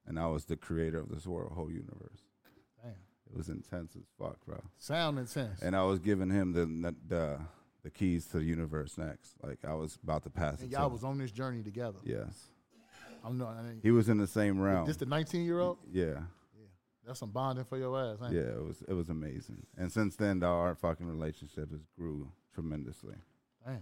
[0.08, 2.22] and I was the creator of this world, whole universe.
[2.82, 2.92] damn.
[2.92, 4.62] It was intense as fuck, bro.
[4.78, 5.62] Sound intense.
[5.62, 7.40] And I was giving him the the
[7.84, 9.34] the keys to the universe next.
[9.44, 10.76] Like I was about to pass And it.
[10.76, 12.00] y'all was on this journey together.
[12.04, 12.46] yes.
[13.26, 13.58] I'm not.
[13.58, 14.88] I mean, He was in the same round.
[14.88, 15.78] this the 19 year old.
[15.92, 16.20] yeah,
[17.06, 18.18] That's some bonding for your ass.
[18.24, 18.42] Ain't yeah.
[18.42, 18.64] it?
[18.64, 19.66] Was it was amazing.
[19.78, 23.16] And since then, our fucking relationship has grew tremendously.
[23.66, 23.82] Damn.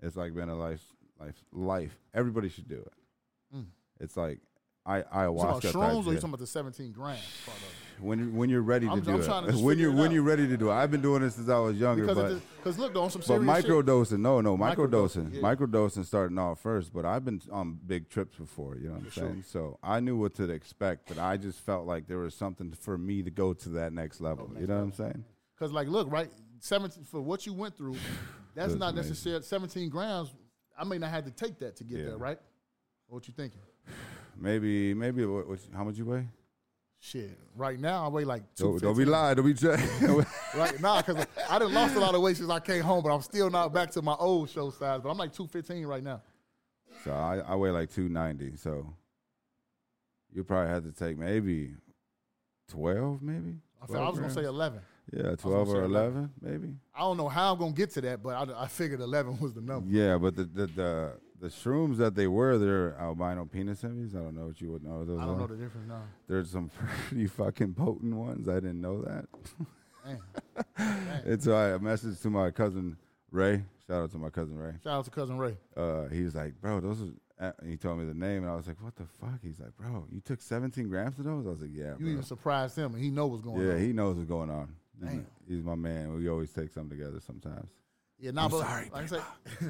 [0.00, 0.82] It's like been a life
[1.20, 1.98] life life.
[2.14, 3.56] Everybody should do it.
[3.56, 3.66] Mm.
[4.00, 4.38] It's like
[4.86, 5.62] I You talking about ayahuasca.
[5.62, 7.68] type shrooms or you talking about the 17 grams part of it?
[8.00, 9.52] When you- when you're ready to I'm- do I'm it.
[9.52, 10.12] to when you're when out.
[10.12, 10.72] you're ready to do it.
[10.72, 13.20] I've been doing this since I was younger, Because but because look, though, on some
[13.20, 14.18] but serious micro shit.
[14.18, 16.02] No, no, microdosing, Microdosing, yeah.
[16.04, 18.76] Starting off first, but I've been on big trips before.
[18.76, 19.24] You know what I'm sure.
[19.28, 19.42] saying?
[19.46, 22.96] So I knew what to expect, but I just felt like there was something for
[22.98, 24.50] me to go to that next level.
[24.50, 25.24] Oh, you Oh, next know what I'm saying?
[25.56, 26.30] Because like, look, right,
[26.60, 27.94] 17 for what you went through,
[28.54, 29.10] that's That's not amazing.
[29.10, 30.34] necessarily 17 grams.
[30.78, 32.04] I may not have to take that to get Yeah.
[32.06, 32.38] there, right?
[33.08, 33.60] What you thinking?
[34.40, 35.24] Maybe, maybe.
[35.26, 36.28] What, what, how much you weigh?
[37.00, 38.80] Shit, right now I weigh like Don't, two.
[38.86, 39.36] don't be lying.
[39.36, 39.78] Don't be trying.
[40.56, 43.14] Right now, because I done lost a lot of weight since I came home, but
[43.14, 45.00] I'm still not back to my old show size.
[45.02, 46.22] But I'm like 215 right now.
[47.04, 48.56] so I, I weigh like 290.
[48.56, 48.92] So
[50.34, 51.74] you probably have to take maybe
[52.70, 53.56] 12, maybe.
[53.80, 54.80] I, feel, I was gonna say 11.
[55.12, 55.86] Yeah, 12 or 11.
[55.86, 56.74] 11, maybe.
[56.94, 59.54] I don't know how I'm gonna get to that, but I, I figured 11 was
[59.54, 59.88] the number.
[59.88, 64.14] Yeah, but the, the the the shrooms that they were, they're albino penis envies.
[64.14, 65.38] I don't know what you would know those I don't are.
[65.40, 66.02] know the difference now.
[66.28, 66.70] There's some
[67.08, 68.48] pretty fucking potent ones.
[68.48, 69.26] I didn't know that.
[70.04, 70.22] Damn.
[71.24, 72.96] and so I messaged to my cousin
[73.30, 73.62] Ray.
[73.86, 74.72] Shout out to my cousin Ray.
[74.82, 75.56] Shout out to cousin Ray.
[75.76, 78.50] Uh, he was like, "Bro, those are." uh," and he told me the name, and
[78.50, 81.46] I was like, "What the fuck?" He's like, "Bro, you took 17 grams of those?"
[81.46, 83.72] I was like, "Yeah, You bro." even surprised him, and he know what's going yeah,
[83.72, 83.78] on.
[83.78, 84.74] Yeah, he knows what's going on.
[85.00, 85.26] Damn.
[85.48, 86.14] he's my man.
[86.14, 87.68] We always take something together sometimes.
[88.20, 89.20] Yeah, nah, I'm but sorry, like I say,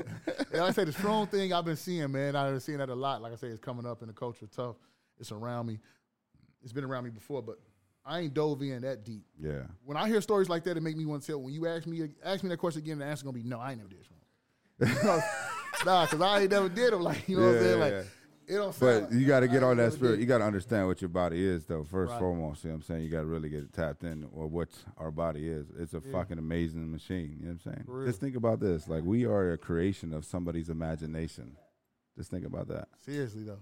[0.52, 2.88] yeah, like I say, the strong thing I've been seeing, man, I've been seeing that
[2.88, 3.20] a lot.
[3.20, 4.76] Like I say, it's coming up in the culture tough.
[5.18, 5.78] It's around me.
[6.62, 7.58] It's been around me before, but
[8.06, 9.26] I ain't dove in that deep.
[9.38, 9.64] Yeah.
[9.84, 11.42] When I hear stories like that, it make me want to tell.
[11.42, 13.60] When you ask me, ask me that question again, the answer gonna be no.
[13.60, 14.18] I ain't never did strong.
[15.84, 17.02] nah, because I ain't never did them.
[17.02, 17.80] Like you know what I'm Yeah, saying?
[17.80, 18.02] Like yeah.
[18.48, 18.74] It don't.
[18.74, 20.18] Sound But like- you got to get on that spirit.
[20.20, 21.84] You got to understand what your body is, though.
[21.84, 22.18] First, Right.
[22.18, 23.02] foremost, you know what I'm saying.
[23.04, 25.66] You got to really get tapped in, or what our body is.
[25.78, 27.36] It's a fucking amazing machine.
[27.40, 28.06] You know what I'm saying?
[28.06, 31.56] Just think about this: like we are a creation of somebody's imagination.
[32.16, 32.88] Just think about that.
[33.04, 33.60] Seriously though.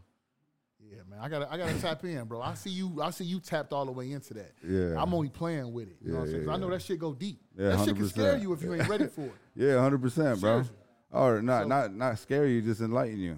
[0.89, 2.41] Yeah, man, I gotta, I gotta tap in, bro.
[2.41, 4.53] I see you, I see you tapped all the way into that.
[4.67, 5.03] Yeah.
[5.03, 5.97] I'm only playing with it.
[6.01, 6.47] You know what I'm Yeah, saying?
[6.49, 7.41] yeah, I know that shit go deep.
[7.59, 9.33] Yeah, that shit can scare you if you ain't ready for it.
[9.57, 10.53] Yeah, hundred percent, bro.
[10.63, 10.77] Seriously.
[11.11, 13.37] Or not, So- not, not scare you, just enlighten you.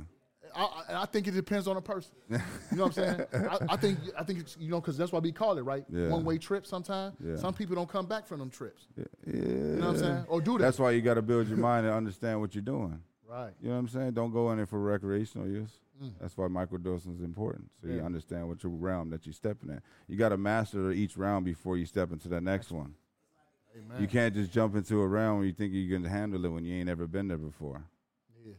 [0.59, 2.11] I, I, think it depends on the person.
[2.29, 2.39] You
[2.73, 3.25] know what I'm saying?
[3.33, 5.85] I, I think, I think it's, you know, because that's why we call it right.
[5.89, 6.09] Yeah.
[6.09, 6.67] One way trip.
[6.67, 7.37] Sometimes Yeah.
[7.37, 8.87] some people don't come back from them trips.
[8.97, 9.05] Yeah.
[9.27, 10.25] You know what I'm saying?
[10.29, 10.65] Or do that.
[10.65, 13.01] That's why you got to build your mind and understand what you're doing.
[13.29, 13.53] right.
[13.61, 14.13] You know what I'm saying?
[14.13, 15.71] Don't go in it for recreational use.
[16.21, 17.71] That's why microdosing is important.
[17.83, 18.07] So you Mm.
[18.07, 19.81] Understand what your realm that you're stepping in.
[20.07, 22.95] You got to master each round before you step into the next one.
[23.77, 24.01] Amen.
[24.01, 26.65] You can't just jump into a round where you think you can handle it when
[26.65, 27.83] you ain't ever been there before.
[28.47, 28.53] Yeah.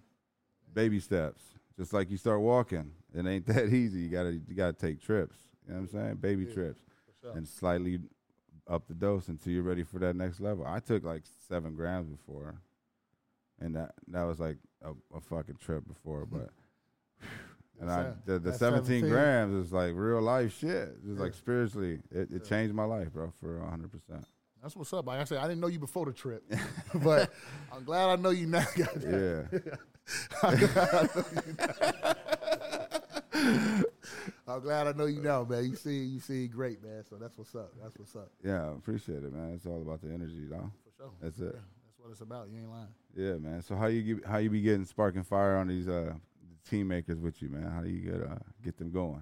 [0.74, 1.42] Baby steps.
[1.80, 2.92] Just like you start walking.
[3.16, 4.02] It ain't that easy.
[4.02, 5.38] You gotta you gotta take trips.
[5.66, 6.16] You know what I'm saying?
[6.18, 6.82] Baby Yeah, trips.
[7.22, 7.32] sure.
[7.32, 8.00] And slightly
[8.68, 10.66] up the dose until you're ready for that next level.
[10.68, 12.62] I took like seven grams before.
[13.62, 16.50] And that that was like a, a fucking trip before, but
[17.82, 19.10] and I, the, the 17, 17.
[19.10, 21.04] grams is like real life shit.
[21.06, 23.92] Just like spiritually, it, it changed my life, bro, for 100.
[23.92, 24.26] percent
[24.62, 25.08] That's what's up.
[25.08, 26.44] Like I said, I didn't know you before the trip,
[27.04, 27.32] but
[27.74, 28.66] I'm glad I know you now.
[28.78, 29.42] Yeah,
[34.48, 35.66] I'm glad I know you now, man.
[35.66, 37.04] You see, you see, great, man.
[37.10, 37.72] So that's what's up.
[37.82, 38.32] That's what's up.
[38.44, 39.54] yeah, I appreciate it, man.
[39.54, 40.72] It's all about the energy, though.
[40.86, 41.12] For sure.
[41.22, 41.54] That's Yeah, it.
[41.54, 42.50] that's what it's about.
[42.50, 42.88] You ain't lying.
[43.16, 43.62] Yeah, man.
[43.62, 46.14] So how you get, how you be getting sparking fire on these uh
[46.70, 47.70] team makers with you, man?
[47.70, 49.22] How do you get uh get them going?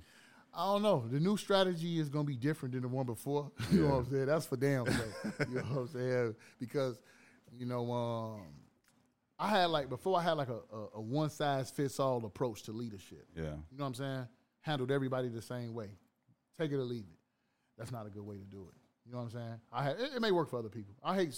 [0.54, 1.04] I don't know.
[1.08, 3.52] The new strategy is gonna be different than the one before.
[3.72, 4.26] you know what I'm saying?
[4.28, 5.06] That's for damn sure.
[5.50, 6.36] you know what I'm saying?
[6.60, 7.00] Because,
[7.58, 8.42] you know, um,
[9.40, 12.64] I had like before I had like a, a, a one size fits all approach
[12.64, 13.26] to leadership.
[13.36, 14.28] Yeah, You know what I'm saying?
[14.62, 15.90] Handled everybody the same way.
[16.60, 17.20] Take it or leave it.
[17.78, 18.76] That's not a good way to do it.
[19.06, 19.62] You know what I'm saying?
[19.72, 20.96] I had, it, it may work for other people.
[21.04, 21.38] I hate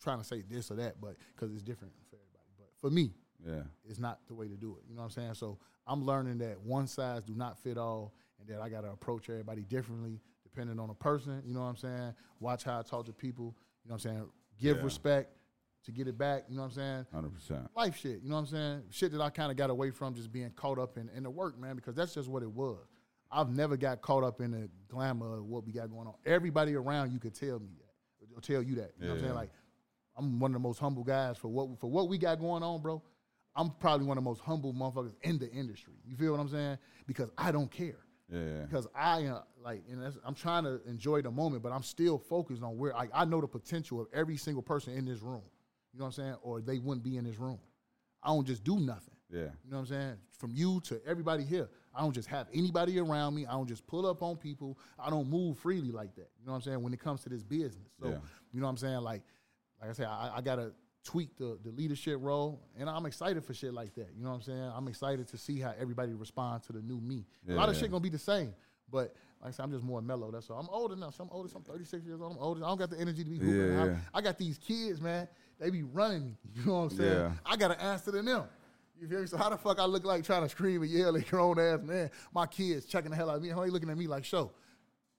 [0.00, 2.48] trying to say this or that, but because it's different for everybody.
[2.56, 3.12] But for me,
[3.44, 4.84] yeah, it's not the way to do it.
[4.88, 5.34] You know what I'm saying?
[5.34, 8.90] So I'm learning that one size do not fit all, and that I got to
[8.90, 11.42] approach everybody differently depending on the person.
[11.44, 12.14] You know what I'm saying?
[12.38, 13.56] Watch how I talk to people.
[13.84, 14.28] You know what I'm saying?
[14.60, 14.84] Give Yeah.
[14.84, 15.36] respect
[15.84, 16.44] to get it back.
[16.48, 17.06] You know what I'm saying?
[17.12, 17.68] hundred percent.
[17.76, 18.20] Life shit.
[18.22, 18.82] You know what I'm saying?
[18.90, 21.30] Shit that I kind of got away from just being caught up in in the
[21.30, 22.78] work, man, because that's just what it was.
[23.30, 26.14] I've never got caught up in the glamour of what we got going on.
[26.26, 28.34] Everybody around you could tell me that.
[28.34, 28.92] will tell you that.
[28.98, 29.34] You know what I'm saying?
[29.34, 29.50] Like,
[30.16, 32.82] I'm one of the most humble guys for what for what we got going on,
[32.82, 33.02] bro.
[33.54, 35.94] I'm probably one of the most humble motherfuckers in the industry.
[36.06, 36.78] You feel what I'm saying?
[37.06, 37.98] Because I don't care.
[38.32, 38.62] Yeah.
[38.62, 42.18] Because I uh, like, and that's, I'm trying to enjoy the moment, but I'm still
[42.18, 45.42] focused on where I, I know the potential of every single person in this room.
[45.92, 46.36] You know what I'm saying?
[46.42, 47.58] Or they wouldn't be in this room.
[48.22, 49.14] I don't just do nothing.
[49.30, 49.40] Yeah.
[49.40, 50.16] You know what I'm saying?
[50.38, 51.68] From you to everybody here.
[51.94, 53.46] I don't just have anybody around me.
[53.46, 54.78] I don't just pull up on people.
[54.98, 56.30] I don't move freely like that.
[56.40, 56.82] You know what I'm saying?
[56.82, 57.88] When it comes to this business.
[58.00, 58.18] So, Yeah.
[58.52, 58.98] you know what I'm saying?
[59.00, 59.22] Like,
[59.80, 60.72] like I said, I, I gotta
[61.04, 64.08] tweak the, the leadership role, and I'm excited for shit like that.
[64.16, 64.72] You know what I'm saying?
[64.74, 67.26] I'm excited to see how everybody responds to the new me.
[67.46, 67.80] Yeah, a lot of Yeah.
[67.82, 68.54] shit gonna be the same,
[68.90, 70.30] but like I said, I'm just more mellow.
[70.30, 70.60] That's all.
[70.60, 71.10] I'm older now.
[71.10, 71.48] So I'm older.
[71.48, 72.32] So I'm 36 years old.
[72.32, 72.64] I'm older.
[72.64, 73.74] I don't got the energy to be hooping.
[73.76, 74.18] Yeah, I.
[74.18, 75.26] I got these kids, man.
[75.58, 76.36] They be running me.
[76.54, 77.12] You know what I'm saying?
[77.12, 77.32] Yeah.
[77.46, 78.44] I got to answer to them.
[79.00, 79.26] You feel me?
[79.26, 81.80] So how the fuck I look like trying to scream and yell at grown ass
[81.82, 82.10] man?
[82.32, 83.48] My kids checking the hell out of me.
[83.48, 84.52] How they looking at me like, show?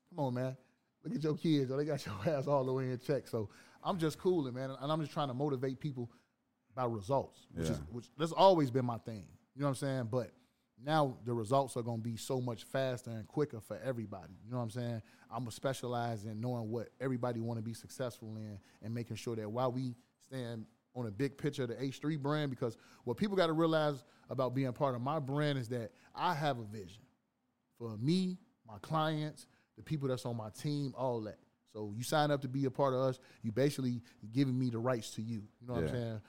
[0.09, 0.55] Come on, man.
[1.03, 1.71] Look at your kids.
[1.71, 3.27] Or they got your ass all the way in check.
[3.27, 3.49] So
[3.83, 6.09] I'm just cooling, man, and I'm just trying to motivate people
[6.75, 9.25] by results, which is which that's always been my thing.
[9.55, 10.07] You know what I'm saying?
[10.09, 10.31] But
[10.83, 14.33] now the results are gonna be so much faster and quicker for everybody.
[14.45, 15.01] You know what I'm saying?
[15.29, 19.35] I'm gonna specialize in knowing what everybody want to be successful in and making sure
[19.35, 19.95] that while we
[20.33, 20.65] stand
[20.95, 24.53] on a big picture of the H3 brand, because what people got to realize about
[24.53, 27.01] being part of my brand is that I have a vision
[27.77, 31.39] for me, my clients, the people that's on my team, all that.
[31.71, 34.77] So you sign up to be a part of us, you basically giving me the
[34.77, 35.41] rights to you.
[35.61, 36.21] You know what I'm saying?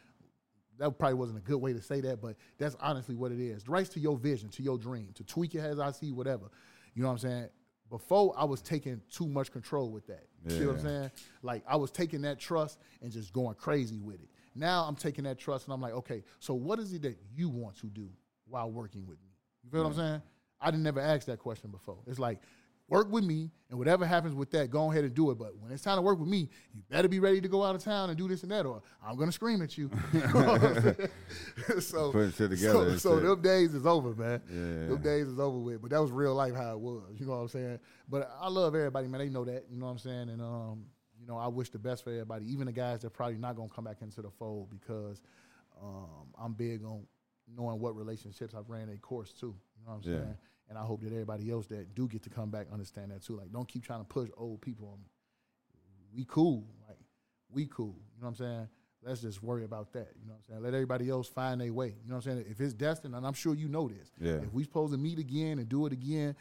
[0.79, 3.65] That probably wasn't a good way to say that, but that's honestly what it is.
[3.65, 6.51] The rights to your vision, to your dream, to tweak it as I see, whatever.
[6.95, 7.49] You know what I'm saying?
[7.91, 10.27] Before I was taking too much control with that.
[10.45, 11.11] You see what I'm saying?
[11.43, 14.29] Like I was taking that trust and just going crazy with it.
[14.55, 17.49] Now I'm taking that trust and I'm like, okay, so what is it that you
[17.49, 18.09] want to do
[18.47, 19.31] while working with me?
[19.63, 20.23] You feel what I'm saying?
[20.61, 21.99] I didn't never ask that question before.
[22.07, 22.41] It's like,
[22.89, 25.39] work with me, and whatever happens with that, go ahead and do it.
[25.39, 27.75] But when it's time to work with me, you better be ready to go out
[27.75, 29.91] of town and do this and that, or I'm gonna scream at you.
[30.13, 31.09] You know what I'm saying?
[31.81, 34.41] so Putting shit together So, so them days is over, man.
[34.49, 34.89] Yeah.
[34.95, 35.81] Them days is over with.
[35.83, 37.03] But that was real life how it was.
[37.19, 37.79] You know what I'm saying?
[38.09, 39.21] But I love everybody, man.
[39.21, 39.65] They know that.
[39.71, 40.29] You know what I'm saying?
[40.29, 40.85] And um,
[41.19, 43.71] you know, I wish the best for everybody, even the guys that probably not gonna
[43.75, 45.23] come back into the fold because
[45.83, 47.07] um, I'm big on
[47.57, 49.55] knowing what relationships I've ran a course too.
[49.79, 50.19] You know what I'm Yeah.
[50.19, 50.37] saying?
[50.69, 53.37] And I hope that everybody else that do get to come back understand that too.
[53.37, 55.07] Like, don't keep trying to push old people on me.
[56.15, 56.99] We cool, like
[57.51, 57.97] we cool.
[58.17, 58.69] You know what I'm saying?
[59.05, 60.09] Let's just worry about that.
[60.19, 60.63] You know what I'm saying?
[60.63, 61.89] Let everybody else find their way.
[61.89, 62.47] You know what I'm saying?
[62.49, 64.11] If it's destined, and I'm sure you know this.
[64.19, 64.43] Yeah.
[64.43, 66.35] If we supposed to meet again and do it again,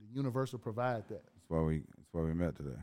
[0.00, 1.24] the universe will provide that.
[1.24, 1.78] That's why we.
[1.96, 2.76] That's why we met today.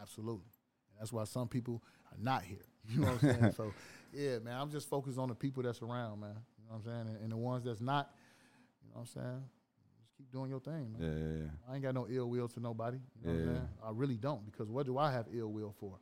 [0.00, 0.44] Absolutely.
[0.90, 1.82] And that's why some people
[2.12, 2.58] are not here.
[2.86, 3.52] You know what I'm saying?
[3.52, 3.72] so,
[4.12, 6.36] yeah, man, I'm just focused on the people that's around, man.
[6.58, 7.14] You know what I'm saying?
[7.14, 8.10] And, and the ones that's not,
[8.82, 9.42] you know what I'm saying?
[10.24, 11.00] Keep doing your thing, man.
[11.00, 11.70] Yeah, yeah, yeah.
[11.70, 12.98] I ain't got no ill will to nobody.
[13.22, 13.88] You know what I'm Yeah.
[13.88, 15.98] I really don't because what do I have ill will for?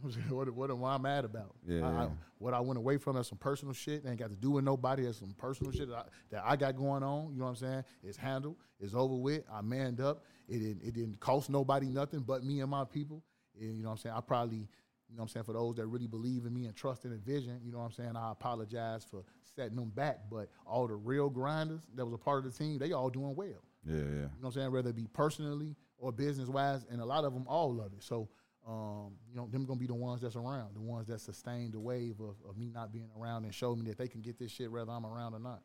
[0.00, 0.14] What?
[0.30, 1.56] What, what am I mad about?
[1.66, 2.08] Yeah, I, I,
[2.38, 4.06] what I went away from that's some personal shit.
[4.06, 5.02] Ain't got to do with nobody.
[5.02, 7.32] That's some personal shit that I, that I got going on.
[7.32, 7.84] You know what I'm saying?
[8.04, 8.56] It's handled.
[8.78, 9.42] It's over with.
[9.52, 10.22] I manned up.
[10.48, 13.24] It didn't, it didn't cost nobody nothing but me and my people.
[13.60, 14.14] And, you know what I'm saying?
[14.16, 14.68] I probably,
[15.08, 17.12] you know what I'm saying, for those that really believe in me and trust in
[17.12, 18.16] the vision, you know what I'm saying?
[18.16, 19.24] I apologize for
[19.56, 20.18] setting them back.
[20.30, 23.34] But all the real grinders that was a part of the team, they all doing
[23.34, 23.62] well.
[23.84, 24.02] Yeah, yeah.
[24.02, 24.72] You know what I'm saying?
[24.72, 28.02] Whether it be personally or business wise, and a lot of them all love it.
[28.02, 28.28] So,
[28.66, 31.80] um, you know, them gonna be the ones that's around, the ones that sustain the
[31.80, 34.52] wave of, of me not being around and show me that they can get this
[34.52, 35.62] shit whether I'm around or not.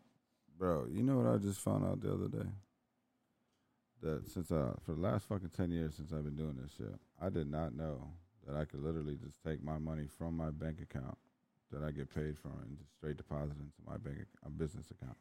[0.58, 2.50] Bro, you know what I just found out the other day?
[4.02, 6.96] That since uh for the last fucking ten years since I've been doing this shit,
[7.22, 8.12] I did not know
[8.48, 11.18] that I could literally just take my money from my bank account
[11.72, 15.18] that I get paid from and just straight deposit into my bank uh, business account.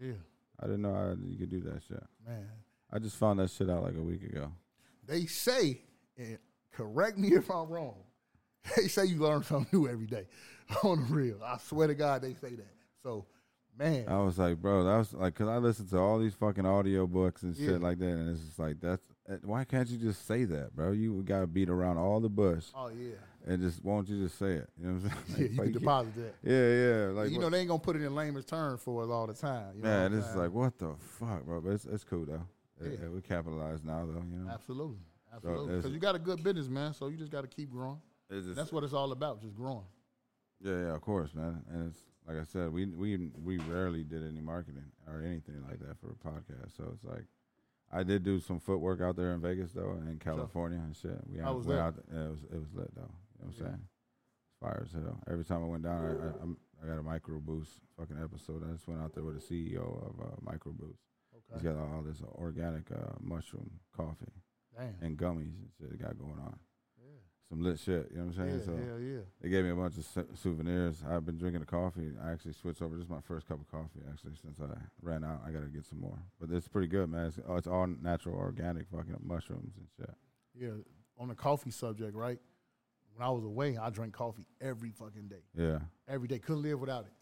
[0.00, 0.12] Yeah,
[0.60, 2.02] I didn't know I, you could do that shit.
[2.26, 2.48] man.
[2.92, 4.52] I just found that shit out like a week ago.
[5.06, 5.80] They say,
[6.16, 6.38] and
[6.72, 7.96] correct me if I'm wrong.
[8.76, 10.26] They say you learn something new every day.
[10.84, 12.72] On the real, I swear to God, they say that.
[13.02, 13.26] So,
[13.78, 16.66] man, I was like, bro, that was like, cause I listened to all these fucking
[16.66, 17.76] audio books and shit Yeah.
[17.78, 20.92] like that, and it's just like, that's eh, why can't you just say that, bro?
[20.92, 23.14] You gotta beat around all the bush oh yeah,
[23.46, 24.68] and just won't you just say it?
[24.80, 25.38] You know what I'm saying?
[25.38, 26.34] yeah, you Like, can deposit that.
[26.42, 26.68] Yeah,
[27.06, 27.20] yeah.
[27.22, 29.34] Like you know they ain't gonna put it in layman's terms for us all the
[29.34, 29.76] time.
[29.76, 31.60] You know what man, I'm this is like what the fuck, bro?
[31.60, 32.46] But it's it's cool though.
[32.82, 32.90] Yeah.
[33.02, 33.08] Yeah.
[33.08, 34.22] we capitalize now though.
[34.30, 34.98] You know, Absolutely.
[35.34, 35.76] Absolutely.
[35.76, 36.94] Because you got a good business, man.
[36.94, 38.00] So you just got to keep growing.
[38.30, 39.82] just, That's what it's all about, just growing.
[40.60, 41.60] yeah, yeah, of course, man.
[41.72, 45.80] And it's like I said, we we we rarely did any marketing or anything like
[45.80, 46.76] that for a podcast.
[46.76, 47.24] So it's like.
[47.92, 51.16] I did do some footwork out there in Vegas though, in California and shit.
[51.30, 51.84] We How out, was went that?
[51.84, 53.02] out yeah, it was it was lit though.
[53.02, 53.62] You know what I'm Yeah.
[53.66, 53.82] saying?
[54.60, 55.20] Fire as hell.
[55.30, 58.64] Every time I went down, I, I, I got a micro boost fucking episode.
[58.68, 60.98] I just went out there with the CEO of uh, Micro Boost.
[61.32, 61.68] He's Okay.
[61.68, 64.32] got all this organic uh, mushroom coffee
[64.76, 64.94] Damn.
[65.00, 66.58] and gummies and shit got going on.
[67.48, 68.08] Some lit shit.
[68.10, 68.58] You know what I'm saying?
[68.60, 69.18] Yeah, so hell yeah.
[69.40, 71.02] they gave me a bunch of sou- souvenirs.
[71.08, 72.10] I've been drinking the coffee.
[72.24, 72.96] I actually switched over.
[72.96, 75.42] This is my first cup of coffee actually since I ran out.
[75.46, 77.26] I gotta get some more, but it's pretty good, man.
[77.26, 80.14] It's, oh, it's all natural, organic, fucking mushrooms and shit.
[80.58, 80.70] Yeah,
[81.18, 82.38] on the coffee subject, right?
[83.14, 85.42] When I was away, I drank coffee every fucking day.
[85.56, 85.78] Yeah,
[86.08, 86.38] Every day.
[86.38, 87.12] Couldn't live without it.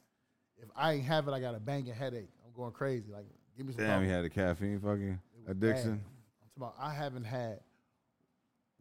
[0.63, 2.31] If I ain't have it, I got a banging headache.
[2.47, 3.11] I'm going crazy.
[3.13, 4.07] Like, give me some damn, coffee.
[4.07, 5.19] he had a caffeine fucking
[5.49, 5.91] addiction.
[5.97, 6.01] bad.
[6.01, 7.61] I'm talking about, I haven't had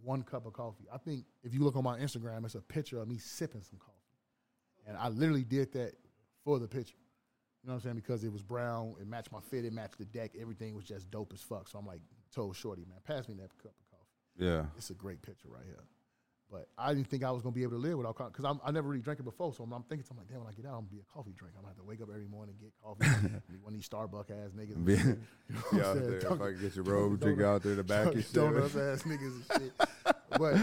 [0.03, 0.85] one cup of coffee.
[0.93, 3.79] I think if you look on my Instagram, it's a picture of me sipping some
[3.79, 3.97] coffee.
[4.87, 5.93] And I literally did that
[6.43, 6.95] for the picture.
[7.63, 7.95] You know what I'm saying?
[7.97, 11.11] Because it was brown, it matched my fit, it matched the deck, everything was just
[11.11, 11.67] dope as fuck.
[11.67, 12.01] So I'm like,
[12.33, 14.45] told Shorty, man, pass me that cup of coffee.
[14.45, 15.83] Yeah, It's a great picture right here.
[16.51, 18.71] But I didn't think I was gonna be able to live without coffee because I
[18.71, 19.53] never really drank it before.
[19.53, 21.13] So I'm, I'm thinking, I'm like, damn, when I get out, I'm gonna be a
[21.13, 21.55] coffee drinker.
[21.57, 23.31] I'm gonna have to wake up every morning, and get coffee,
[23.63, 24.83] one of these Starbucks ass niggas.
[24.85, 24.93] Be-
[25.71, 28.13] You know Out there, if I could get your robe, drink out there the back
[28.13, 28.33] and shit.
[28.33, 29.71] Donuts ass niggas and shit.
[30.37, 30.55] But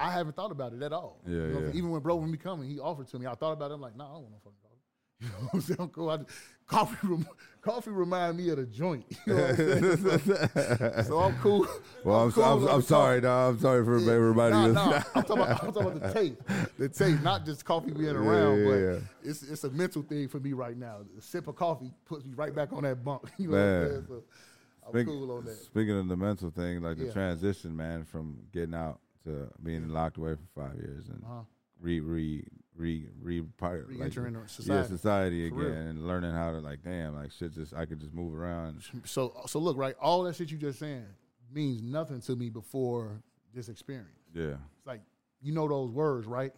[0.00, 1.20] I haven't thought about it at all.
[1.26, 1.68] Yeah, You know yeah.
[1.74, 3.26] Even when bro when me coming, he offered to me.
[3.26, 3.74] I thought about it.
[3.74, 4.56] I'm like, nah, I don't want no fucking.
[5.22, 5.80] You know what I'm saying?
[5.80, 6.10] I'm cool.
[6.10, 6.18] I
[6.66, 7.28] coffee, rem-
[7.60, 9.04] coffee remind me of the joint.
[9.26, 11.04] You know what I'm saying?
[11.04, 11.66] so I'm cool.
[12.04, 13.54] Well, I'm, cool I'm, I'm, sorry, dog.
[13.54, 14.12] I'm sorry for yeah.
[14.12, 14.52] everybody.
[14.52, 15.02] Nah, nah.
[15.14, 16.40] I'm talking, about, I'm talking about the taste.
[16.78, 18.98] The taste, not just coffee being around, yeah, but yeah.
[19.30, 20.98] it's it's a mental thing for me right now.
[21.16, 23.22] A sip of coffee puts me right back on that bunk.
[23.38, 23.80] You know Man.
[23.80, 24.04] what I'm saying?
[24.08, 24.22] So
[24.86, 25.56] I'm Speak- cool on that.
[25.56, 30.16] Speaking of the mental thing, like the transition, man, from getting out to being locked
[30.16, 31.42] away for five years and Uh-huh.
[31.82, 34.88] Re re re re part like, Re-entering yeah, society.
[34.88, 35.88] society For again real.
[35.90, 38.82] and learning how to like damn like shit just I could just move around.
[39.04, 41.04] So so look, right, all that shit you just saying
[41.52, 43.22] means nothing to me before
[43.54, 44.08] this experience.
[44.34, 45.02] Yeah, It's like
[45.42, 46.52] you know those words, right?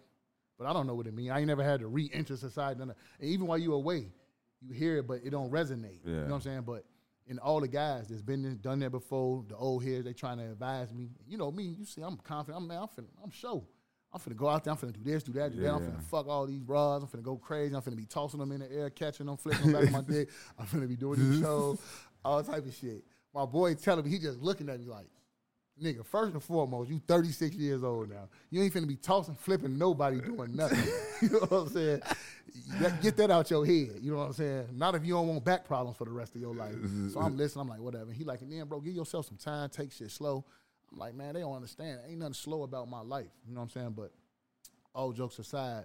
[0.56, 1.30] But I don't know what it means.
[1.30, 2.78] I ain't never had to re-enter society.
[2.78, 4.12] none of- And even while you away,
[4.60, 5.98] you hear it, but it don't resonate.
[6.04, 6.10] Yeah.
[6.12, 6.62] You know what I'm saying?
[6.62, 6.84] But
[7.26, 10.44] in all the guys that's been done that before, the old heads, they trying to
[10.44, 11.10] advise me.
[11.26, 11.64] You know me.
[11.76, 12.62] You see, I'm confident.
[12.62, 12.82] I'm man.
[12.82, 13.64] I'm finna, I'm sure.
[14.14, 14.72] I'm finna go out there.
[14.72, 15.74] I'm finna do this, do that, do that.
[15.74, 15.90] I'm Yeah.
[15.90, 17.02] finna fuck all these bras.
[17.02, 17.74] I'm finna go crazy.
[17.74, 20.00] I'm finna be tossing them in the air, catching them, flipping them back on my
[20.02, 20.28] dick.
[20.58, 21.78] I'm finna be doing these shows,
[22.24, 23.02] all type of shit.
[23.34, 25.06] My boy telling me, he just looking at me like,
[25.82, 28.28] nigga, first and foremost, you 36 years old now.
[28.50, 30.78] You ain't finna be tossing, flipping nobody doing nothing.
[31.22, 32.00] you know what I'm saying?
[32.80, 33.98] That- get that out your head.
[34.00, 34.68] You know what I'm saying?
[34.74, 36.76] Not if you don't want back problems for the rest of your life.
[37.12, 37.62] So I'm listening.
[37.62, 38.12] I'm like, whatever.
[38.12, 39.68] He like, then, bro, give yourself some time.
[39.70, 40.44] Take shit slow.
[40.96, 42.00] Like, man, they don't understand.
[42.08, 43.30] Ain't nothing slow about my life.
[43.46, 43.90] You know what I'm saying?
[43.96, 44.12] But
[44.94, 45.84] all jokes aside,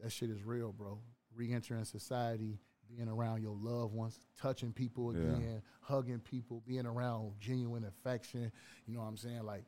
[0.00, 0.98] that shit is real, bro.
[1.34, 2.58] Re-entering society,
[2.94, 5.20] being around your loved ones, touching people Yeah.
[5.36, 8.52] again, hugging people, being around genuine affection.
[8.86, 9.44] You know what I'm saying?
[9.44, 9.64] Like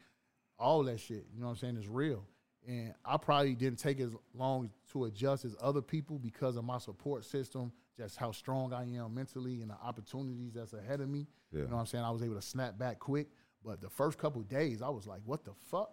[0.59, 1.27] all that shit.
[1.33, 1.77] You know what I'm saying?
[1.77, 2.25] Is real.
[2.67, 6.79] And I probably didn't take as long to adjust as other people because of my
[6.79, 11.27] support system, just how strong I am mentally and the opportunities that's ahead of me.
[11.53, 11.61] Yeah.
[11.61, 12.05] You know what I'm saying?
[12.05, 13.29] I was able to snap back quick.
[13.65, 15.91] But the first couple days, I was like, what the fuck?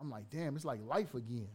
[0.00, 1.48] I'm like, damn, it's like life again.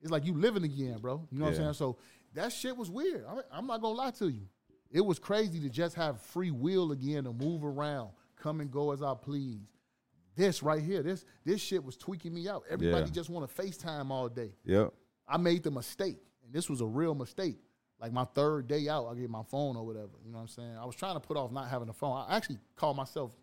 [0.00, 1.26] It's like you living again, bro.
[1.30, 1.72] You know what I'm saying?
[1.74, 1.98] So
[2.34, 3.24] that shit was weird.
[3.28, 4.46] I'm, I'm not gonna lie to you.
[4.90, 8.92] It was crazy to just have free will again to move around, come and go
[8.92, 9.60] as I please.
[10.36, 12.62] This right here, this this shit was tweaking me out.
[12.70, 13.10] Everybody Yeah.
[13.10, 14.52] just want to FaceTime all day.
[14.64, 14.92] yep,
[15.26, 17.56] I made the mistake, and this was a real mistake.
[18.00, 20.10] Like my third day out, I get my phone or whatever.
[20.24, 20.76] You know what I'm saying?
[20.80, 22.24] I was trying to put off not having a phone.
[22.28, 23.34] I actually called myself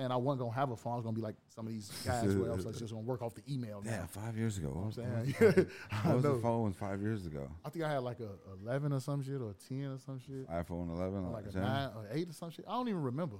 [0.00, 0.94] saying I wasn't gonna have a phone.
[0.94, 3.22] I was gonna be like some of these guys who else that's just gonna work
[3.22, 3.82] off the email.
[3.84, 4.06] yeah.
[4.06, 5.34] Five years ago, what, I'm was- saying?
[5.42, 6.02] what was the phone?
[6.04, 6.36] What was know.
[6.36, 7.48] the phone five years ago?
[7.64, 8.30] I think I had like a
[8.64, 10.48] 11 or some shit or a 10 or some shit.
[10.48, 11.62] iPhone 11, Or like a 10?
[11.62, 12.64] nine or eight or some shit.
[12.68, 13.36] I don't even remember.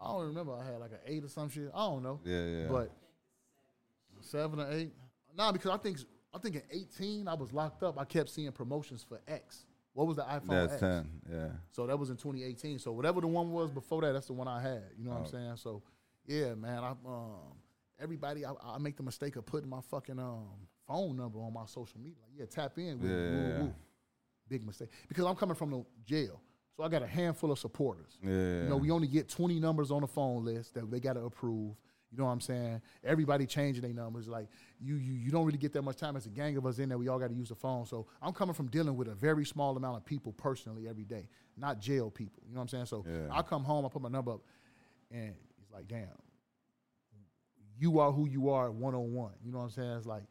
[0.00, 0.54] I don't remember.
[0.54, 1.70] I had like an eight or some shit.
[1.74, 2.20] I don't know.
[2.24, 2.66] Yeah, yeah.
[2.68, 2.90] But
[4.20, 4.92] seven or eight.
[5.36, 5.98] Nah, because I think
[6.34, 7.98] I think in 18 I was locked up.
[7.98, 9.64] I kept seeing promotions for X.
[9.94, 10.80] What was the iPhone that's X?
[10.80, 11.08] ten.
[11.30, 12.78] Yeah, So that was in 2018.
[12.78, 14.82] So whatever the one was before that, that's the one I had.
[14.96, 15.28] You know what I'm Oh.
[15.28, 15.56] saying?
[15.56, 15.82] So
[16.26, 16.82] yeah, man.
[16.82, 17.56] I um
[18.00, 20.48] everybody I, I make the mistake of putting my fucking um
[20.86, 22.16] phone number on my social media.
[22.22, 23.10] Like, yeah, tap in with.
[23.10, 23.62] Yeah, Woo, yeah, yeah.
[23.62, 23.74] woo.
[24.48, 24.88] Big mistake.
[25.08, 26.40] Because I'm coming from the jail.
[26.76, 28.18] So I got a handful of supporters.
[28.22, 28.62] yeah.
[28.62, 31.20] You know, we only get 20 numbers on the phone list that they got to
[31.20, 31.74] approve.
[32.12, 32.82] You know what I'm saying?
[33.02, 34.28] Everybody changing their numbers.
[34.28, 34.48] Like
[34.78, 36.14] you, you, you don't really get that much time.
[36.16, 36.98] It's a gang of us in there.
[36.98, 37.86] We all got to use the phone.
[37.86, 41.28] So I'm coming from dealing with a very small amount of people personally every day,
[41.56, 42.42] not jail people.
[42.46, 42.86] You know what I'm saying?
[42.86, 43.28] So Yeah.
[43.30, 44.42] I come home, I put my number up,
[45.10, 46.08] and it's like, damn,
[47.78, 49.32] you are who you are one on one.
[49.42, 49.90] You know what I'm saying?
[49.92, 50.24] It's like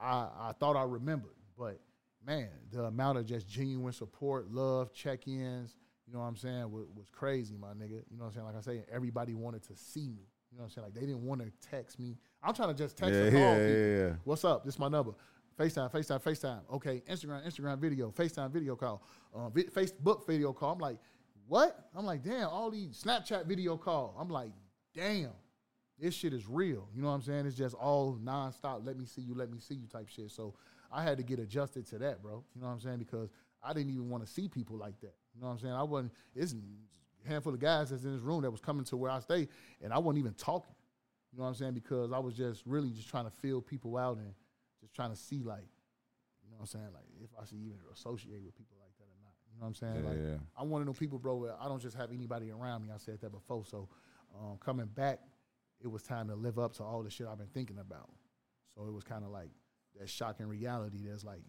[0.00, 1.78] I, I thought I remembered, but
[2.26, 5.76] man, the amount of just genuine support, love, check-ins,
[6.06, 8.02] you know what I'm saying, was, was crazy, my nigga.
[8.10, 8.46] You know what I'm saying?
[8.46, 10.26] Like I say, everybody wanted to see me.
[10.50, 10.84] You know what I'm saying?
[10.86, 12.16] Like they didn't want to text me.
[12.42, 13.80] I'm trying to just text yeah, and call yeah, people.
[13.80, 14.12] yeah, yeah.
[14.24, 14.64] What's up?
[14.64, 15.12] This is my number.
[15.58, 16.60] FaceTime, FaceTime, FaceTime.
[16.72, 19.02] Okay, Instagram, Instagram video, FaceTime video call,
[19.34, 20.72] uh, vi- Facebook video call.
[20.72, 20.98] I'm like,
[21.46, 21.88] what?
[21.94, 24.16] I'm like, damn, all these Snapchat video call.
[24.18, 24.52] I'm like,
[24.94, 25.30] damn.
[26.00, 26.88] this shit is real.
[26.94, 27.46] You know what I'm saying?
[27.46, 28.84] It's just all nonstop.
[28.86, 29.34] Let me see you.
[29.34, 30.30] Let me see you type shit.
[30.30, 30.54] So
[30.90, 32.42] I had to get adjusted to that, bro.
[32.54, 32.98] You know what I'm saying?
[32.98, 33.30] Because
[33.62, 35.14] I didn't even want to see people like that.
[35.34, 35.74] You know what I'm saying?
[35.74, 36.12] I wasn't.
[36.34, 36.54] It's
[37.26, 39.48] handful of guys that's in this room that was coming to where I stay,
[39.82, 40.74] and I wasn't even talking.
[41.32, 41.74] You know what I'm saying?
[41.74, 44.34] Because I was just really just trying to feel people out and
[44.80, 45.68] just trying to see like,
[46.42, 46.88] you know what I'm saying?
[46.92, 49.34] Like if I should even associate with people like that or not.
[49.52, 50.04] You know what I'm saying?
[50.04, 50.60] Yeah, like yeah.
[50.60, 51.36] I'm one of them people, bro.
[51.36, 52.88] Where I don't just have anybody around me.
[52.92, 53.64] I said that before.
[53.64, 53.88] So
[54.38, 55.20] um, coming back,
[55.80, 58.10] it was time to live up to all the shit I've been thinking about.
[58.74, 59.50] So it was kind of like
[59.98, 60.98] that shocking reality.
[61.08, 61.42] That's like,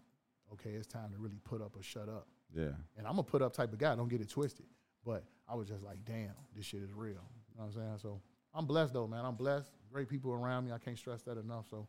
[0.52, 2.28] okay, it's time to really put up or shut up.
[2.54, 2.70] Yeah.
[2.96, 3.94] And I'm a put up type of guy.
[3.94, 4.66] Don't get it twisted.
[5.04, 7.10] But I was just like, damn, this shit is real.
[7.10, 7.14] You
[7.58, 7.98] know what I'm saying?
[8.00, 8.20] So
[8.54, 9.24] I'm blessed though, man.
[9.24, 9.70] I'm blessed.
[9.92, 10.72] Great people around me.
[10.72, 11.66] I can't stress that enough.
[11.70, 11.86] So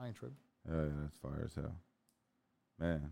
[0.00, 0.36] I ain't tripping.
[0.68, 1.74] Yeah, yeah, that's fire as hell.
[2.78, 3.10] Man,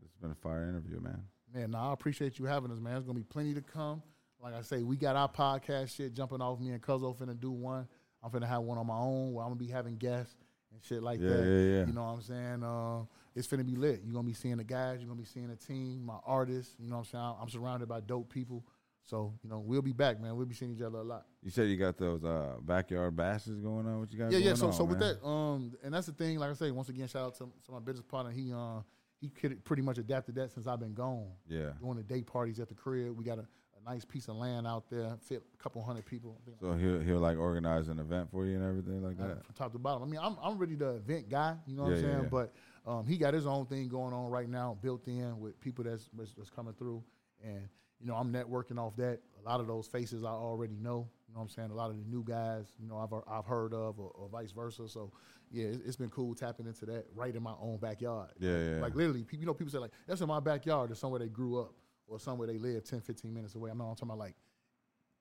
[0.00, 1.22] this has been a fire interview, man.
[1.52, 2.94] Man, nah, I appreciate you having us, man.
[2.94, 4.02] There's gonna be plenty to come.
[4.42, 6.60] Like I say, we got our podcast shit jumping off.
[6.60, 7.88] Me and Cuzzo finna do one.
[8.22, 10.34] I'm finna have one on my own where I'm gonna be having guests
[10.74, 11.44] and shit like Yeah, that.
[11.44, 11.86] yeah, yeah.
[11.86, 12.62] You know what I'm saying?
[12.62, 13.04] Uh,
[13.34, 14.02] it's finna be lit.
[14.04, 15.00] You're gonna be seeing the guys.
[15.00, 16.74] You're gonna be seeing the team, my artists.
[16.78, 17.34] You know what I'm saying?
[17.40, 18.64] I'm surrounded by dope people.
[19.06, 20.34] So you know we'll be back, man.
[20.36, 21.26] We'll be seeing each other a lot.
[21.42, 24.00] You said you got those uh, backyard bashes going on.
[24.00, 24.32] What you got?
[24.32, 24.54] yeah, yeah.
[24.54, 26.38] So, on, so with that, um, and that's the thing.
[26.38, 28.32] Like I say, once again, shout out to, to my business partner.
[28.32, 28.80] He, uh,
[29.20, 31.26] he could pretty much adapted that since I've been gone.
[31.46, 31.70] Yeah.
[31.80, 33.16] Doing the day parties at the crib.
[33.18, 33.46] We got a,
[33.86, 36.36] a nice piece of land out there, fit a couple hundred people.
[36.60, 39.44] So he'll he'll like organize an event for you and everything like that.
[39.44, 40.02] from top to bottom.
[40.02, 41.56] I mean, I'm I'm really the event guy.
[41.66, 42.22] You know what Yeah, I'm saying?
[42.24, 42.28] yeah.
[42.30, 42.52] But
[42.86, 46.08] um, he got his own thing going on right now, built in with people that's
[46.36, 47.02] that's coming through,
[47.42, 47.68] and
[48.00, 49.20] you know I'm networking off that.
[49.44, 51.08] A lot of those faces I already know.
[51.28, 51.70] You know what I'm saying?
[51.70, 54.52] A lot of the new guys, you know, I've I've heard of, or, or vice
[54.52, 54.88] versa.
[54.88, 55.12] So
[55.50, 58.30] yeah, it's, it's been cool tapping into that right in my own backyard.
[58.38, 58.80] Yeah, yeah.
[58.80, 61.28] Like literally, people, you know, people say like that's in my backyard or somewhere they
[61.28, 61.74] grew up
[62.06, 63.70] or somewhere they live 10, 15 minutes away.
[63.70, 64.34] I'm not talking about like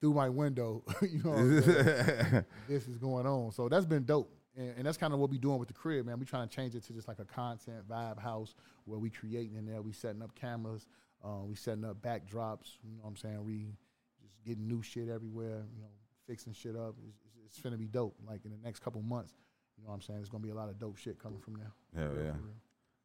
[0.02, 0.84] through my window.
[1.02, 3.52] you know, what I'm this is going on.
[3.52, 4.32] So that's been dope.
[4.56, 6.20] And, and that's kind of what we doing with the crib, man.
[6.20, 8.54] We trying to change it to just like a content vibe house
[8.86, 9.82] where we creating in there.
[9.82, 10.86] We setting up cameras.
[11.24, 12.78] Uh, we setting up backdrops.
[12.84, 13.44] You know what I'm saying?
[13.44, 13.74] We
[14.22, 15.64] just getting new shit everywhere.
[15.74, 15.88] You know,
[16.28, 16.96] fixing shit up.
[17.08, 18.16] It's, it's, it's finna be dope.
[18.28, 19.34] Like in the next couple months,
[19.78, 20.20] you know what I'm saying?
[20.20, 21.72] It's gonna be a lot of dope shit coming from there.
[21.96, 22.32] Hell For yeah.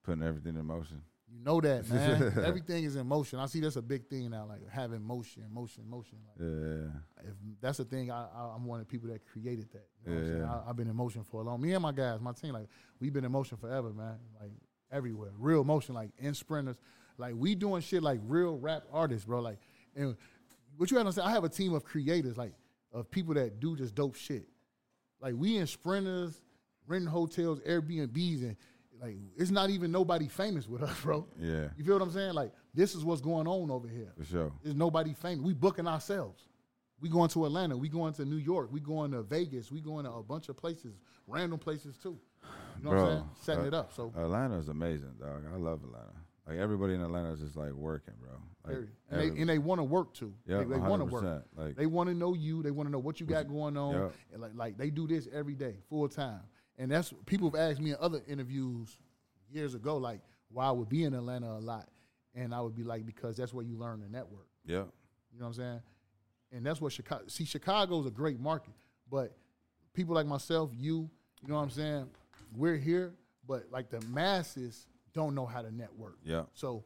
[0.03, 1.03] Putting everything in motion.
[1.31, 2.33] You know that, man.
[2.45, 3.39] Everything is in motion.
[3.39, 6.19] I see that's a big thing now, like having motion, motion, motion.
[6.27, 7.29] Like, Yeah.
[7.31, 9.87] if that's the thing, I, I, I'm one of the people that created that.
[10.07, 11.61] You know I'm I, I've been in motion for a long.
[11.61, 12.69] Me and my guys, my team, like
[13.01, 14.17] we've been in motion forever, man.
[14.41, 14.53] Like
[14.91, 16.77] everywhere, real motion, like in sprinters,
[17.19, 19.41] like we doing shit like real rap artists, bro.
[19.41, 19.59] Like,
[19.95, 20.17] and
[20.79, 22.53] what you have to say, I have a team of creators, like
[22.93, 24.49] of people that do just dope shit.
[25.21, 26.41] Like we in sprinters,
[26.87, 28.57] renting hotels, Airbnbs, and
[29.01, 31.27] like it's not even nobody famous with us, bro.
[31.39, 31.69] Yeah.
[31.77, 32.35] You feel what I'm saying?
[32.35, 34.13] Like this is what's going on over here.
[34.19, 34.53] For sure.
[34.63, 35.45] There's nobody famous.
[35.45, 36.43] We booking ourselves.
[37.01, 37.77] We going to Atlanta.
[37.77, 38.71] We going to New York.
[38.73, 39.71] We going to Vegas.
[39.71, 40.97] We going to a bunch of places,
[41.29, 42.19] random places too.
[42.79, 43.25] You know what I'm saying?
[43.41, 43.93] Setting uh, it up.
[43.93, 45.45] So Atlanta is amazing, dog.
[45.53, 46.15] I love Atlanta.
[46.47, 48.31] Like everybody in Atlanta is just like working, bro.
[48.67, 50.35] Like and they they want to work too.
[50.47, 51.25] Yep, they, they want to work.
[51.25, 51.43] 100%.
[51.57, 52.63] Like- they want to know you.
[52.63, 53.95] They want to know what you got going on.
[53.95, 54.13] Yep.
[54.33, 56.41] And like like they do this every day, full time.
[56.79, 58.97] And that's people have asked me in other interviews
[59.51, 60.21] years ago, like
[60.51, 61.89] why I would be in Atlanta a lot,
[62.35, 64.47] and I would be like because that's where you learn the network.
[64.65, 64.85] Yeah,
[65.33, 65.81] You know what I'm saying?
[66.53, 67.25] And that's what Chicago.
[67.27, 68.75] See, Chicago's a great market,
[69.11, 69.37] but
[69.93, 71.11] people like myself, you,
[71.43, 72.11] you know what I'm saying?
[72.57, 73.15] We're here,
[73.47, 76.19] but like the masses don't know how to network.
[76.25, 76.45] Yeah.
[76.55, 76.85] So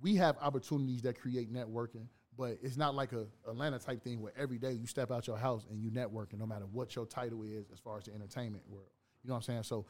[0.00, 2.06] we have opportunities that create networking,
[2.36, 5.36] but it's not like a Atlanta type thing where every day you step out your
[5.36, 8.64] house and you networking, no matter what your title is as far as the entertainment
[8.68, 8.88] world.
[9.26, 9.62] You know what I'm saying?
[9.64, 9.86] So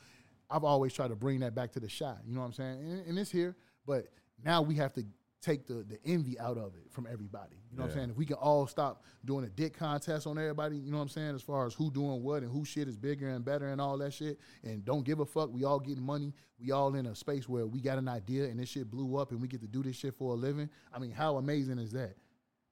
[0.49, 2.21] I've always tried to bring that back to the shot.
[2.27, 2.79] You know what I'm saying?
[2.81, 3.55] And, and it's here,
[3.87, 4.07] but
[4.43, 5.05] now we have to
[5.43, 7.57] take the the envy out of it from everybody.
[7.71, 8.11] You know what I'm saying?
[8.11, 11.09] If we can all stop doing a dick contest on everybody, you know what I'm
[11.11, 11.35] saying?
[11.35, 13.99] As far as who doing what and who shit is bigger and better and all
[13.99, 15.53] that shit, and don't give a fuck.
[15.53, 16.33] We all getting money.
[16.59, 19.31] We all in a space where we got an idea and this shit blew up
[19.33, 20.71] and we get to do this shit for a living.
[20.91, 22.17] I mean, how amazing is that?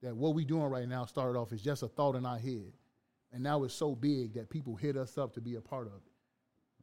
[0.03, 2.73] That what we doing right now started off as just a thought in our head,
[3.33, 5.95] and now it's so big that people hit us up to be a part of
[5.95, 6.14] it.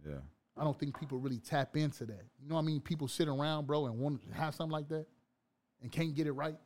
[0.08, 0.16] Yeah.
[0.58, 2.26] I don't think people really tap into that.
[2.42, 2.82] You know what I mean?
[2.82, 5.06] People sit around, bro, and want to have something like that
[5.82, 6.58] and can't get it right.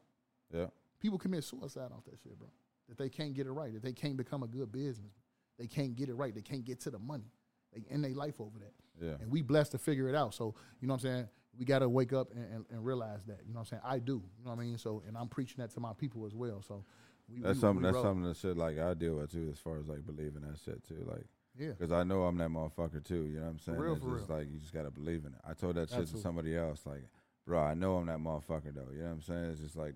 [0.53, 0.67] Yeah.
[0.99, 2.47] People commit suicide off that shit, bro.
[2.89, 3.73] That they can't get it right.
[3.73, 5.13] That they can't become a good business.
[5.57, 6.33] They can't get it right.
[6.33, 7.31] They can't get to the money.
[7.73, 8.73] They end their life over that.
[9.01, 9.13] Yeah.
[9.21, 10.33] And we blessed to figure it out.
[10.33, 11.27] So, you know what I'm saying?
[11.57, 13.39] We got to wake up and, and, and realize that.
[13.45, 13.81] You know what I'm saying?
[13.86, 14.23] I do.
[14.38, 14.77] You know what I mean?
[14.77, 16.61] So, and I'm preaching that to my people as well.
[16.61, 16.83] So,
[17.29, 17.83] we, That's we, something.
[17.83, 20.41] we that's something that shit like I deal with too, as far as like believing
[20.41, 21.03] that shit too.
[21.07, 21.25] Like,
[21.58, 21.70] Yeah.
[21.70, 23.26] because I know I'm that motherfucker too.
[23.26, 23.78] You know what I'm saying?
[23.78, 24.39] real, it's for just real.
[24.39, 25.39] like you just gotta believe in it.
[25.47, 26.14] I told that shit Absolutely.
[26.14, 26.82] to somebody else.
[26.86, 27.03] Like,
[27.45, 28.91] bro, I know I'm that motherfucker though.
[28.91, 29.45] You know what I'm saying?
[29.51, 29.95] It's just like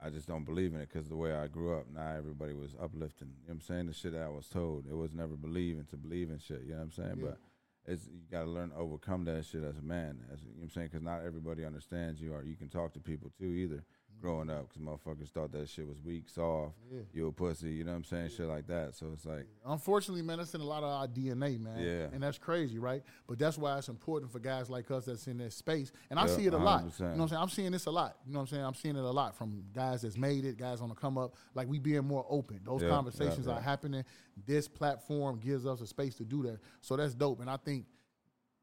[0.00, 2.74] I just don't believe in it because the way I grew up, not everybody was
[2.80, 3.28] uplifting.
[3.28, 3.86] You know what I'm saying?
[3.86, 6.62] The shit that I was told, it was never believing to believe in shit.
[6.64, 7.16] You know what I'm saying?
[7.18, 7.24] Yeah.
[7.30, 7.38] But
[7.86, 10.18] it's you got to learn to overcome that shit as a man.
[10.32, 10.88] As you know what I'm saying?
[10.92, 13.84] Because not everybody understands you, or you can talk to people too either.
[14.20, 17.00] Growing up, because motherfuckers thought that shit was weak, soft, Yeah.
[17.12, 17.70] you a pussy.
[17.74, 18.30] You know what I'm saying?
[18.30, 18.94] Shit like that.
[18.94, 21.78] So it's like, Unfortunately, man, that's in a lot of our DNA, man.
[21.80, 22.08] Yeah.
[22.12, 23.02] And that's crazy, right?
[23.26, 25.92] But that's why it's important for guys like us that's in this space.
[26.10, 26.84] And I Yeah, see it a lot.
[26.84, 26.98] 100%.
[27.00, 27.42] You know what I'm saying?
[27.42, 28.16] I'm seeing this a lot.
[28.26, 28.64] You know what I'm saying?
[28.64, 31.34] I'm seeing it a lot from guys that's made it, guys on the come up.
[31.54, 32.60] Like we being more open.
[32.64, 33.58] Those Yeah, conversations yeah, yeah.
[33.58, 34.04] are happening.
[34.46, 36.58] This platform gives us a space to do that.
[36.80, 37.40] So that's dope.
[37.40, 37.86] And I think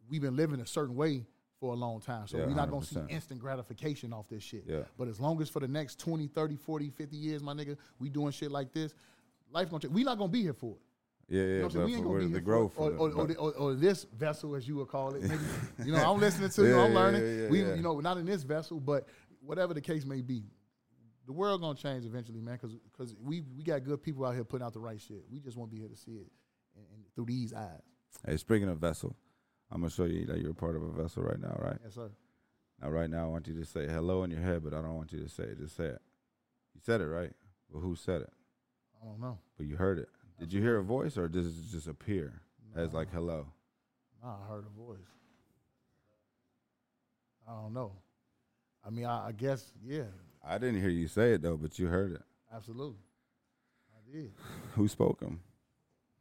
[0.10, 1.26] we've been living a certain way
[1.64, 2.28] for a long time.
[2.28, 4.66] So Yeah, we're not going to see instant gratification off this shit.
[4.68, 4.82] Yeah.
[4.98, 8.10] But as long as for the next 20, 30, 40, 50 years, my nigga, we
[8.10, 8.94] doing shit like this,
[9.50, 9.96] life going to change.
[9.96, 11.34] we not going to be here for it.
[11.34, 11.48] yeah, yeah.
[11.48, 13.52] You know what We ain't gonna be the here for growth, for or, the- or,
[13.52, 15.22] or, or this vessel, as you would call it.
[15.22, 15.40] Maybe,
[15.86, 16.78] you know, I'm listening to you.
[16.78, 17.50] I'm learning.
[17.50, 19.08] we, you know, not in this vessel, but
[19.40, 20.44] whatever the case may be,
[21.26, 22.56] the world gonna change eventually, man.
[22.62, 25.24] Because because we we got good people out here putting out the right shit.
[25.32, 26.28] We just won't be here to see it
[26.76, 27.84] and, and through these eyes.
[28.26, 29.16] Hey, speaking of vessel,
[29.74, 31.78] I'm gonna show you that you're a part of a vessel right now, right?
[31.84, 32.12] Yes, sir.
[32.80, 34.96] Now, right now, I want you to say hello in your head, but I don't
[34.96, 35.58] want you to say it.
[35.58, 36.02] Just say it.
[36.76, 37.32] You said it right,
[37.72, 38.30] but who said it?
[39.02, 39.40] I don't know.
[39.58, 40.10] But you heard it.
[40.40, 42.42] Did you hear a voice, or does it just appear
[42.76, 43.48] as like hello?
[44.24, 45.00] Nah, I heard a voice.
[47.48, 47.94] I don't know.
[48.86, 50.04] I mean, I, I guess, yeah,
[50.46, 52.22] I didn't hear you say it though, but you heard it.
[52.54, 53.00] absolutely.
[53.96, 54.32] I did.
[54.76, 55.40] Who spoke them?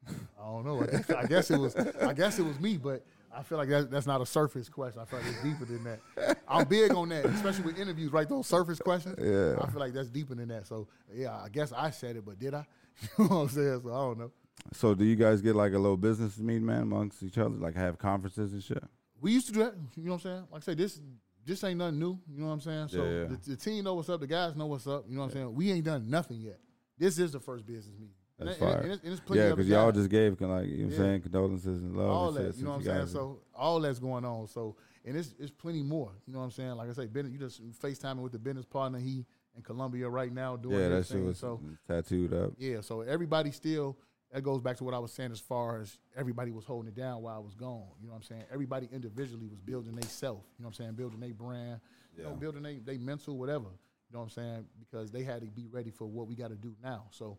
[0.09, 0.83] I don't know.
[0.83, 1.77] I guess, I guess it was.
[1.77, 5.01] I guess it was me, but I feel like that, that's not a surface question.
[5.01, 6.39] I feel like it's deeper than that.
[6.49, 8.13] I'm big on that, especially with interviews.
[8.13, 9.17] Right, those surface questions.
[9.19, 9.57] Yeah.
[9.61, 10.67] I feel like that's deeper than that.
[10.67, 12.67] So yeah, I guess I said it, but did I?
[13.19, 13.81] you know what I'm saying?
[13.83, 14.33] So I don't know.
[14.73, 17.75] So, do you guys get like a little business meeting, man, amongst each other, like
[17.75, 18.83] have conferences and shit?
[19.21, 19.75] We used to do that.
[19.97, 20.47] You know what I'm saying?
[20.51, 21.01] Like I say, this
[21.45, 22.19] this ain't nothing new.
[22.31, 22.89] You know what I'm saying?
[22.89, 23.25] So Yeah, yeah.
[23.25, 24.21] The, the team know what's up.
[24.21, 25.05] The guys know what's up.
[25.09, 25.55] You know what I'm saying?
[25.55, 26.61] We ain't done nothing yet.
[26.99, 28.15] This is the first business meeting.
[28.47, 28.81] That's and fire.
[28.83, 30.97] and it's- and it's Yeah, because y'all just gave, like, you know what I'm Yeah.
[30.97, 32.57] saying, condolences and love all and that.
[32.57, 33.07] You know what I'm saying?
[33.09, 34.47] So all that's going on.
[34.49, 36.13] So and it's it's plenty more.
[36.27, 36.73] You know what I'm saying?
[36.73, 38.99] Like I say, Ben, you just FaceTiming with the business partner.
[38.99, 39.27] He
[39.57, 41.27] in Colombia right now doing yeah, that shit thing.
[41.27, 42.53] was so tattooed up.
[42.59, 43.97] yeah, so everybody still.
[44.33, 46.95] That goes back to what I was saying as far as everybody was holding it
[46.95, 47.85] down while I was gone.
[48.01, 48.45] You know what I'm saying?
[48.51, 50.39] Everybody individually was building they self.
[50.57, 50.93] You know what I'm saying?
[50.95, 51.83] Building their brand.
[52.17, 52.37] You know, Yeah.
[52.37, 53.67] building they they mental whatever.
[53.67, 54.67] You know what I'm saying?
[54.79, 57.09] Because they had to be ready for what we got to do now.
[57.11, 57.37] So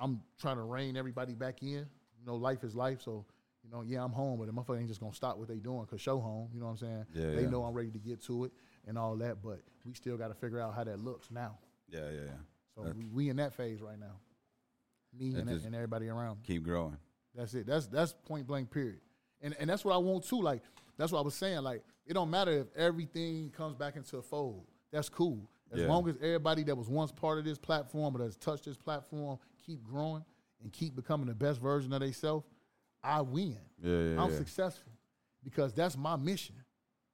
[0.00, 1.68] I'm trying to rein everybody back in.
[2.18, 3.00] You know, life is life.
[3.02, 3.24] So,
[3.62, 5.82] you know, yeah, I'm home, but the motherfucker ain't just gonna stop what they doing
[5.82, 6.48] because show home.
[6.52, 7.06] You know what I'm saying?
[7.14, 7.48] Yeah, they yeah.
[7.48, 8.52] know I'm ready to get to it
[8.86, 11.58] and all that, but we still got to figure out how that looks now.
[11.88, 12.30] Yeah, yeah, yeah.
[12.74, 14.16] So we, we in that phase right now.
[15.16, 16.42] Me and, and everybody around.
[16.42, 16.96] Keep growing.
[17.34, 17.66] That's it.
[17.66, 19.00] That's that's point blank period.
[19.40, 20.42] And and that's what I want too.
[20.42, 20.62] Like
[20.96, 21.62] that's what I was saying.
[21.62, 24.66] Like it don't matter if everything comes back into a fold.
[24.92, 25.48] That's cool.
[25.72, 25.88] As Yeah.
[25.88, 29.38] long as everybody that was once part of this platform or that's touched this platform
[29.64, 30.24] keep growing
[30.62, 32.46] and keep becoming the best version of themselves,
[33.02, 33.56] I win.
[33.82, 34.36] Yeah, yeah, I'm yeah.
[34.36, 34.92] successful
[35.42, 36.56] because that's my mission.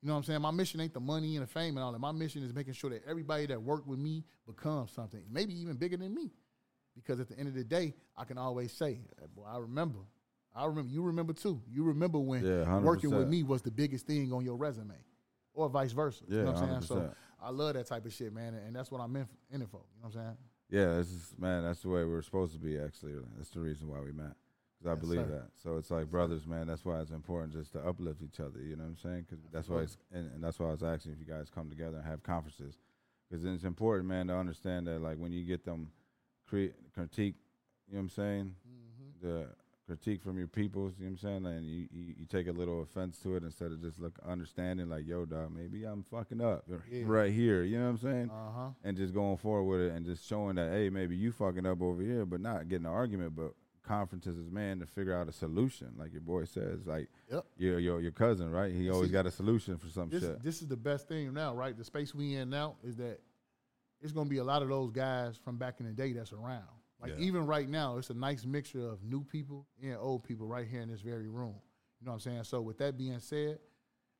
[0.03, 0.41] You know what I'm saying?
[0.41, 1.99] My mission ain't the money and the fame and all that.
[1.99, 5.77] My mission is making sure that everybody that worked with me becomes something, maybe even
[5.77, 6.31] bigger than me.
[6.95, 9.01] Because at the end of the day, I can always say,
[9.35, 10.01] boy, I remember.
[10.55, 10.91] I remember.
[10.91, 11.63] You remember too.
[11.71, 14.95] You remember when Yeah, working with me was the biggest thing on your resume,
[15.55, 16.25] or vice versa.
[16.29, 16.83] you Yeah, know what I'm saying?
[16.83, 17.15] So 100%.
[17.43, 19.81] I love that type of shit, man, and that's what I'm in, in it for.
[19.97, 20.37] You know what I'm saying?
[20.71, 21.65] Yeah, this is man.
[21.65, 22.79] That's the way we're supposed to be.
[22.79, 24.33] Actually, that's the reason why we met.
[24.79, 25.33] Because I Yes, believe sir.
[25.33, 25.49] that.
[25.63, 26.67] So it's like brothers, man.
[26.69, 28.61] That's why it's important just to uplift each other.
[28.61, 29.27] You know what I'm saying?
[29.29, 31.69] Because that's why it's and, and that's why I was asking if you guys come
[31.69, 32.79] together and have conferences.
[33.29, 35.91] Because it's important, man, to understand that like when you get them
[36.49, 37.35] create critique,
[37.89, 38.55] you know what I'm saying?
[38.69, 39.27] Mm-hmm.
[39.27, 39.47] The
[39.91, 41.47] critique from your peoples, you know what I'm saying?
[41.57, 44.89] And you, you, you take a little offense to it instead of just look understanding
[44.89, 47.03] like, yo, dog, maybe I'm fucking up Yeah.
[47.07, 47.65] right here.
[47.65, 48.31] You know what I'm saying?
[48.31, 48.69] Uh huh.
[48.85, 51.83] and just going forward with it and just showing that hey maybe you fucking up
[51.83, 55.33] over here but not getting an argument but conferences as man to figure out a
[55.33, 57.45] solution like your boy says like Yep.
[57.59, 60.41] your your your cousin right he always See, got a solution for some this, shit
[60.43, 61.77] this is the best thing now, right?
[61.77, 63.19] The space we in now is that
[64.01, 66.65] it's gonna be a lot of those guys from back in the day that's around.
[67.01, 67.25] Like Yeah.
[67.25, 70.83] even right now, it's a nice mixture of new people and old people right here
[70.83, 71.55] in this very room.
[72.01, 72.45] You know what I'm saying?
[72.45, 73.59] So with that being said,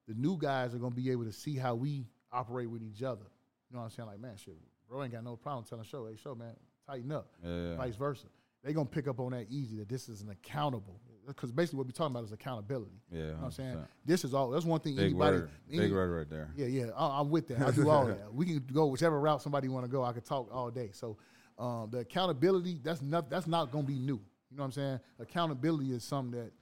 [0.07, 3.25] the new guys are gonna be able to see how we operate with each other.
[3.69, 4.09] You know what I'm saying?
[4.09, 4.57] Like, man, shit,
[4.89, 6.55] bro ain't got no problem telling show, hey, show, man,
[6.87, 7.29] tighten up.
[7.45, 7.77] Yeah.
[7.77, 8.27] Vice versa.
[8.65, 11.01] They gonna pick up on that easy that this is an accountable.
[11.27, 13.01] Because basically what we're talking about is accountability.
[13.11, 13.77] yeah You know what I'm saying?
[13.77, 13.87] 100%.
[14.05, 16.67] This is all that's one thing big anybody word any- big word right there yeah,
[16.67, 17.61] yeah, I, I'm with that.
[17.61, 18.35] I do all that.
[18.35, 20.03] We can go whichever route somebody want to go.
[20.03, 20.91] I could talk all day.
[20.93, 21.19] So
[21.61, 24.21] um, the accountability that's not that's not going to be new.
[24.51, 25.01] You know what I'm saying?
[25.21, 26.53] Accountability is something that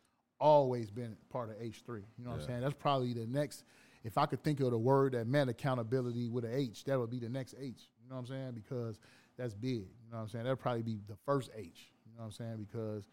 [0.41, 2.03] always been part of H3.
[2.19, 2.61] You know what I'm saying?
[2.61, 3.65] That's probably the next.
[4.05, 7.11] If I could think of the word that meant accountability with an H, that would
[7.11, 7.91] be the next H.
[8.03, 8.53] You know what I'm saying?
[8.55, 8.99] Because
[9.37, 9.71] that's big.
[9.73, 10.45] You know what I'm saying?
[10.45, 11.93] That'd probably be the first H.
[12.07, 12.57] You know what I'm saying?
[12.57, 13.05] Because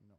[0.00, 0.16] you know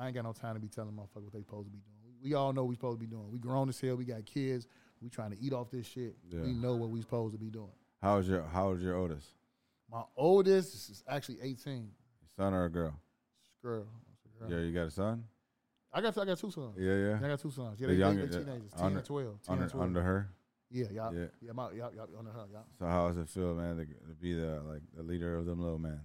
[0.00, 2.14] I ain't got no time to be telling motherfuckers what they supposed to be doing.
[2.22, 3.30] We, we all know we supposed to be doing.
[3.30, 3.96] We grown as hell.
[3.96, 4.66] We got kids.
[5.02, 6.16] We trying to eat off this shit.
[6.30, 6.40] Yeah.
[6.40, 7.72] We know what we supposed to be doing.
[8.02, 9.26] How's your How's your oldest?
[9.90, 11.88] My oldest is actually 18.
[12.36, 12.94] Son or a girl?
[13.62, 13.86] Girl.
[14.36, 14.50] A girl.
[14.60, 15.24] Yeah, you got a son?
[15.92, 16.76] I got I got two sons.
[16.78, 17.18] Yeah, yeah.
[17.22, 17.80] I got two sons.
[17.80, 19.42] Yeah, The they, younger- they, they the- teenagers, 10 under- and 12.
[19.42, 19.86] 10 Under, 12.
[19.86, 20.28] under her.
[20.70, 21.18] Yeah, yeah, Yeah.
[21.18, 21.26] yeah.
[21.42, 22.58] Yeah, my, yeah, yeah, under her, yeah.
[22.78, 25.60] So how does it feel, man, to, to be the like the leader of them
[25.60, 25.98] little mans?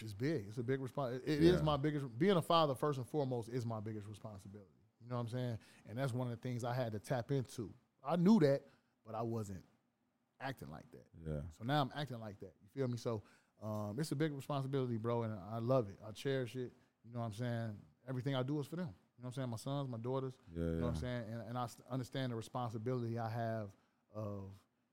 [0.00, 0.44] It's big.
[0.48, 1.16] It's a big response.
[1.24, 1.62] It is Yeah.
[1.62, 2.06] my biggest.
[2.18, 4.70] Being a father, first and foremost, is my biggest responsibility.
[5.02, 5.58] You know what I'm saying?
[5.88, 7.72] And that's one of the things I had to tap into.
[8.04, 8.62] I knew that,
[9.04, 9.62] but I wasn't
[10.40, 11.06] acting like that.
[11.26, 12.52] Yeah, So now I'm acting like that.
[12.62, 12.96] You feel me?
[12.96, 13.22] So
[13.62, 15.98] um, it's a big responsibility, bro, and I love it.
[16.06, 16.72] I cherish it.
[17.04, 17.70] You know what I'm saying?
[18.08, 18.88] Everything I do is for them.
[19.16, 19.50] You know what I'm saying?
[19.50, 20.34] My sons, my daughters.
[20.54, 20.82] yeah, You know yeah.
[20.82, 21.22] what I'm saying?
[21.32, 23.68] And, and I understand the responsibility I have
[24.14, 24.44] of,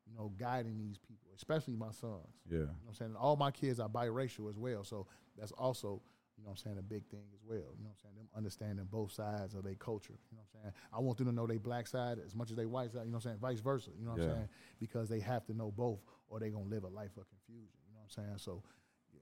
[0.07, 2.25] you know, guiding these people, especially my sons.
[2.49, 3.15] Yeah, You know what I'm saying?
[3.19, 4.83] All my kids are biracial as well.
[4.83, 5.05] So
[5.37, 6.01] that's also,
[6.37, 7.57] you know what I'm saying, a big thing as well.
[7.77, 8.15] You know what I'm saying?
[8.17, 10.13] Them understanding both sides of their culture.
[10.31, 10.73] You know what I'm saying?
[10.93, 13.11] I want them to know they black side as much as they white side, you
[13.11, 13.37] know what I'm saying?
[13.41, 13.91] Vice versa.
[13.97, 14.25] You know what Yeah.
[14.25, 14.49] I'm saying?
[14.79, 17.71] Because they have to know both or they gonna live a life of confusion.
[17.87, 18.37] You know what I'm saying?
[18.37, 18.63] So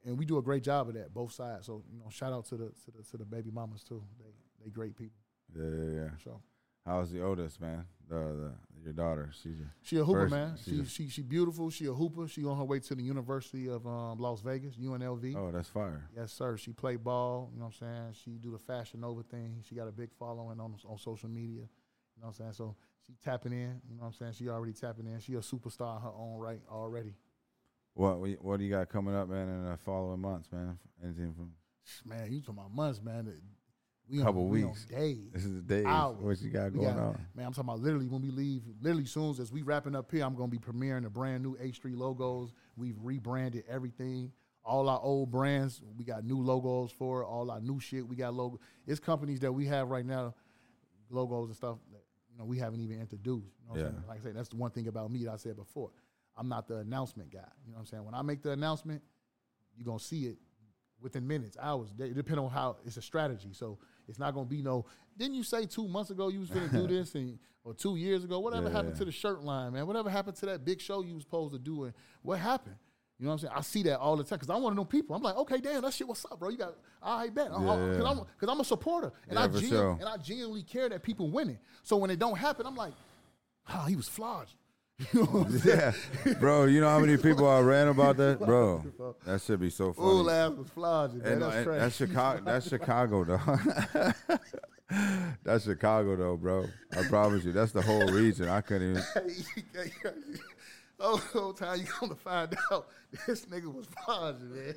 [0.05, 1.65] and we do a great job of that, both sides.
[1.65, 4.03] So, you know, shout out to the to the to the baby mamas too.
[4.19, 4.33] They
[4.65, 5.19] they great people.
[5.55, 6.09] yeah, yeah, yeah.
[6.23, 6.41] So
[6.85, 7.85] How's the oldest, man?
[8.09, 8.51] The, the
[8.83, 10.57] your daughter, she's your, She a hooper, First, man.
[10.61, 11.69] She, a- she she beautiful.
[11.69, 12.27] She a hooper.
[12.27, 15.35] She on her way to the University of um, Las Vegas, UNLV.
[15.37, 16.09] oh, that's fire.
[16.15, 16.57] Yes, sir.
[16.57, 17.49] She play ball.
[17.53, 18.13] You know what I'm saying?
[18.23, 19.63] She do the Fashion Nova thing.
[19.67, 21.61] She got a big following on on social media.
[21.61, 22.53] You know what I'm saying?
[22.53, 22.75] So
[23.07, 23.81] she tapping in.
[23.89, 24.33] You know what I'm saying?
[24.33, 25.19] She already tapping in.
[25.21, 27.15] She a superstar in her own right already.
[27.93, 30.77] What what do you got coming up, man, in the following months, man?
[31.01, 31.53] Anything from
[32.05, 33.33] Man, you talking about months, man.
[34.09, 34.85] We Couple on, we weeks.
[34.85, 35.31] days.
[35.31, 35.85] this is the days?
[35.85, 36.17] Hours.
[36.21, 37.25] What you got We going got- on?
[37.35, 40.23] Man, I'm talking about literally when we leave, literally soon as we wrapping up here,
[40.25, 42.51] I'm gonna be premiering the brand new H3 logos.
[42.75, 44.31] We've rebranded everything.
[44.65, 47.23] All our old brands, we got new logos for.
[47.25, 48.59] All our new shit, we got logo.
[48.85, 50.35] It's companies that we have right now,
[51.09, 53.47] logos and stuff that you know we haven't even introduced.
[53.61, 53.91] You know what I'm Yeah.
[53.91, 54.07] saying?
[54.07, 55.91] Like I said, that's the one thing about me that I said before.
[56.35, 57.39] I'm not the announcement guy.
[57.65, 58.05] You know what I'm saying?
[58.05, 59.01] When I make the announcement,
[59.75, 60.37] you're gonna see it
[61.01, 61.93] within minutes, hours.
[61.97, 63.51] They depend on how it's a strategy.
[63.53, 63.77] So
[64.07, 64.85] it's not gonna be no.
[65.17, 68.23] Didn't you say two months ago you was gonna do this and or two years
[68.23, 68.39] ago?
[68.39, 69.87] Whatever Yeah, happened to the shirt line, man?
[69.87, 72.75] Whatever happened to that big show you was supposed to do and what happened?
[73.19, 73.53] You know what I'm saying?
[73.55, 75.15] I see that all the time because I want to know people.
[75.15, 76.49] I'm like, okay, damn, that shit, what's up, bro?
[76.49, 77.61] You got, I bet, because
[77.97, 78.09] Yeah, yeah.
[78.09, 79.97] I'm, cause I'm a supporter and Yeah, I genu- sure.
[79.99, 81.59] and I genuinely care that people winning.
[81.83, 82.93] So when it don't happen, I'm like,
[83.69, 84.53] ah, he was flogged.
[84.99, 85.93] You know what I'm saying?
[86.25, 86.65] Yeah, bro.
[86.65, 88.83] You know how many people I ran about that, bro?
[89.25, 90.07] That should be so funny.
[90.07, 91.33] Full ass was flogged, man.
[91.33, 92.41] And, That's and that's Chicago.
[92.45, 94.13] That's Chicago, though.
[95.43, 96.67] that's Chicago, though, bro.
[96.95, 98.49] I promise you, that's the whole region.
[98.49, 99.91] I couldn't even.
[100.99, 102.87] oh, whole time you gonna find out
[103.27, 104.75] this nigga was flogged, man.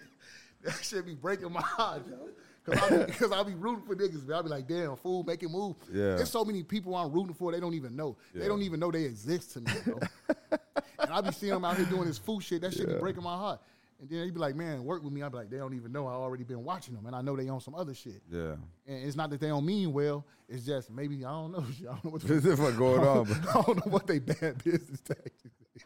[0.63, 2.29] That should be breaking my heart, yo.
[2.67, 4.37] Cause I, be, Cause I be rooting for niggas, man.
[4.37, 5.77] I'll be like, damn, fool, make it move.
[5.93, 6.17] Yeah.
[6.17, 8.17] There's so many people I'm rooting for, they don't even know.
[8.35, 8.43] Yeah.
[8.43, 10.01] They don't even know they exist to me, bro.
[10.99, 12.63] and I'll be seeing them out here doing this fool shit.
[12.63, 13.61] That shit be breaking my heart.
[13.99, 15.23] And then they be like, man, work with me.
[15.23, 16.07] I be like, they don't even know.
[16.07, 18.21] I already been watching them, and I know they on some other shit.
[18.31, 18.57] Yeah.
[18.87, 20.27] And it's not that they don't mean well.
[20.49, 21.65] It's just maybe I don't know.
[21.81, 23.27] I don't know what the This is what's going on.
[23.33, 25.85] I don't know what they bad business tactics is.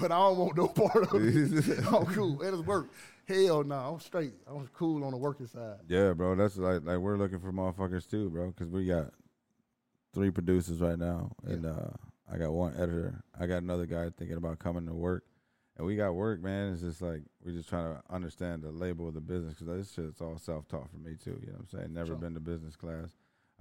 [0.00, 1.78] But I don't want no part of it.
[1.92, 2.42] I'm cool.
[2.42, 2.90] Us work.
[3.32, 4.34] Hell no, I'm straight.
[4.46, 5.78] I'm cool on the working side.
[5.88, 6.34] Yeah, bro.
[6.34, 8.48] That's like like we're looking for motherfuckers too, bro.
[8.48, 9.10] Because we got
[10.12, 11.90] three producers right now, and uh,
[12.30, 13.22] I got one editor.
[13.38, 15.24] I got another guy thinking about coming to work,
[15.76, 16.72] and we got work, man.
[16.72, 19.92] It's just like we're just trying to understand the label of the business because this
[19.94, 21.38] shit's all self taught for me too.
[21.40, 21.92] You know what I'm saying?
[21.94, 22.16] Never Sure.
[22.16, 23.08] been to business class.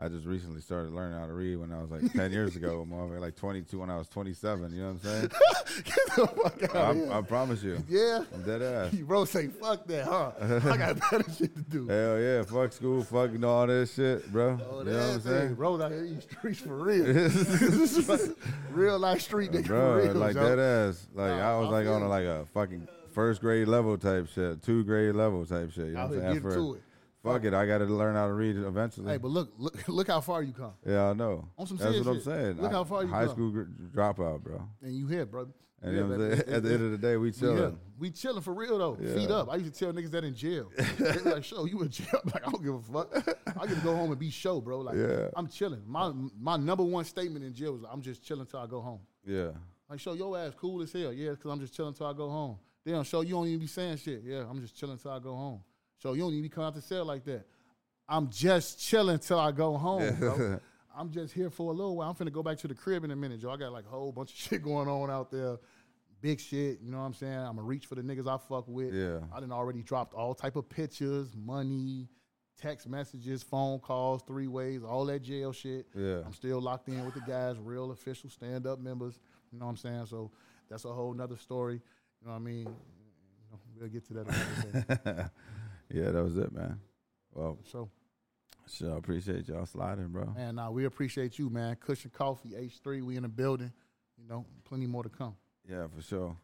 [0.04, 2.88] I just recently started learning how to read when I was like 10 years ago,
[3.20, 4.74] like 22 when I was 27.
[4.74, 5.22] You know what I'm saying?
[5.84, 7.12] Get the fuck out of here.
[7.12, 7.84] I, I promise you.
[7.88, 8.24] yeah.
[8.34, 8.94] I'm dead ass.
[8.94, 10.32] You bro say fuck that, huh?
[10.42, 11.88] I got better shit to do.
[11.88, 14.60] Hell yeah, fuck school, fucking all this shit, bro.
[14.72, 15.54] Oh, you know what I'm saying?
[15.54, 17.06] Bro, out here these streets for real.
[17.06, 18.34] this is
[18.72, 20.14] real life street nigga bro, real.
[20.16, 20.56] like Joe.
[20.56, 20.60] that
[20.90, 21.08] ass.
[21.14, 23.98] Like Nah, I was I like feel on a, like a fucking first grade level
[24.00, 25.88] type shit, two grade level type shit.
[25.88, 26.42] You know what I'm saying?
[26.42, 26.82] For- to it.
[27.24, 29.12] Fuck it, I got to learn how to read it eventually.
[29.12, 31.48] Hey, but look, look, look how far you come, yeah, I know.
[31.58, 32.26] On some That's serious what I'm shit.
[32.26, 32.58] saying.
[32.62, 33.18] Look I- how far you come.
[33.18, 33.36] high come.
[33.36, 33.64] school gr-
[33.96, 34.62] dropout, bro.
[34.82, 35.52] and you here, brother.
[35.84, 36.42] And Yeah, you know what I'm baby.
[36.44, 36.56] saying?
[36.58, 37.80] At the end of the day, we We chilling.
[37.98, 38.98] We chilling for real though.
[39.02, 39.14] Yeah.
[39.16, 39.52] Feet up.
[39.52, 40.72] I used to tell niggas that in jail.
[40.78, 43.38] they be like, "Show you in jail?" I'm like, I don't give a fuck.
[43.60, 44.80] I get to go home and be show, bro.
[44.82, 45.30] Like, Yeah.
[45.36, 45.82] I'm chilling.
[45.88, 49.00] My my number one statement in jail was, "I'm just chilling till I go home."
[49.26, 49.52] Yeah,
[49.90, 51.12] Like, show your ass cool as hell.
[51.14, 52.58] Yeah, because I'm just chilling till I go home.
[52.86, 54.22] Damn, show you don't even be saying shit.
[54.24, 55.62] Yeah, I'm just chilling till I go home.
[56.02, 57.46] So you don't even be coming out the cell like that.
[58.10, 60.60] I'm just chilling till I go home, bro.
[60.98, 62.10] I'm just here for a little while.
[62.10, 63.52] I'm finna go back to the crib in a minute, Joe.
[63.52, 65.58] I got like a whole bunch of shit going on out there.
[66.20, 66.80] big shit.
[66.82, 67.34] You know what I'm saying?
[67.34, 68.94] I'm gonna reach for the niggas I fuck with.
[68.94, 69.20] Yeah.
[69.34, 72.10] I done already dropped all type of pictures, money,
[72.60, 75.86] text messages, phone calls, three ways, all that jail shit.
[75.96, 76.22] Yeah.
[76.26, 79.20] I'm still locked in with the guys, real official stand up members.
[79.52, 80.08] You know what I'm saying?
[80.08, 80.32] So
[80.70, 81.76] that's a whole nother story.
[82.22, 82.60] You know what I mean?
[82.60, 82.66] You
[83.52, 85.24] know, we'll get to that another day.
[85.94, 86.80] yeah, that was it, man.
[87.34, 87.90] Well, So
[88.68, 90.34] sure, I appreciate y'all sliding, bro.
[90.38, 91.76] And nah, we appreciate you, man.
[91.76, 93.72] Kush and Coffee, H3, we in the building.
[94.18, 95.36] You know, plenty more to come.
[95.68, 96.38] Yeah, for sure.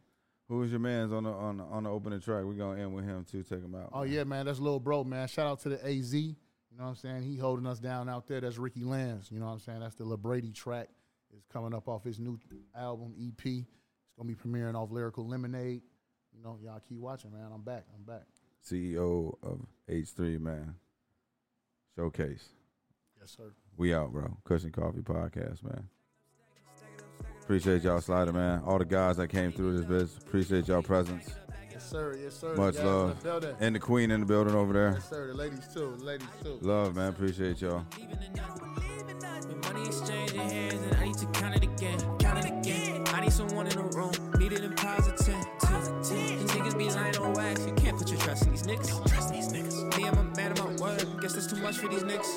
[0.47, 2.43] Who was your man's on the on the, on the opening track?
[2.45, 3.43] We're gonna end with him too.
[3.43, 3.89] Take him out.
[3.91, 5.27] Oh yeah, man, that's little bro, man.
[5.27, 6.13] Shout out to the AZ.
[6.13, 6.35] You
[6.77, 7.23] know what I'm saying?
[7.23, 8.39] He holding us down out there.
[8.39, 9.29] That's Ricky Lance.
[9.31, 9.79] You know what I'm saying?
[9.79, 10.89] That's the LaBrady track.
[11.35, 12.39] It's coming up off his new
[12.75, 13.45] album EP.
[13.45, 13.65] It's
[14.17, 15.81] gonna be premiering off Lyrical Lemonade.
[16.33, 17.49] You know, y'all keep watching, man.
[17.53, 17.83] I'm back.
[17.95, 18.23] I'm back.
[18.65, 20.75] CEO of H3 man.
[21.95, 22.49] Showcase.
[23.19, 23.51] Yes, sir.
[23.75, 24.37] We out, bro.
[24.43, 25.87] Kush and Coffee Podcast, man.
[27.41, 28.61] Appreciate y'all sliding, man.
[28.65, 30.17] All the guys that came through this biz.
[30.17, 31.29] Appreciate y'all presence.
[31.77, 32.17] Yes, sir.
[32.19, 32.55] Yes, sir.
[32.55, 33.21] Much Guys the love.
[33.23, 33.55] building.
[33.59, 34.93] And the queen in the building over there.
[34.95, 35.27] Yes, sir.
[35.27, 35.93] The ladies too.
[35.99, 36.57] The ladies too.
[36.61, 37.09] Love, man.
[37.09, 37.85] Appreciate y'all.
[39.61, 43.03] Money exchanging hands and I need to count it again, count it again.
[43.09, 46.39] I need someone in the room, need it in piles of 10, 10, 10.
[46.39, 49.07] These niggas be lying on wax, you can't put your trust in these niggas.
[49.07, 49.97] Trust these niggas.
[49.97, 52.27] Me, I'm a man of my word, guess that's too much for these niggas.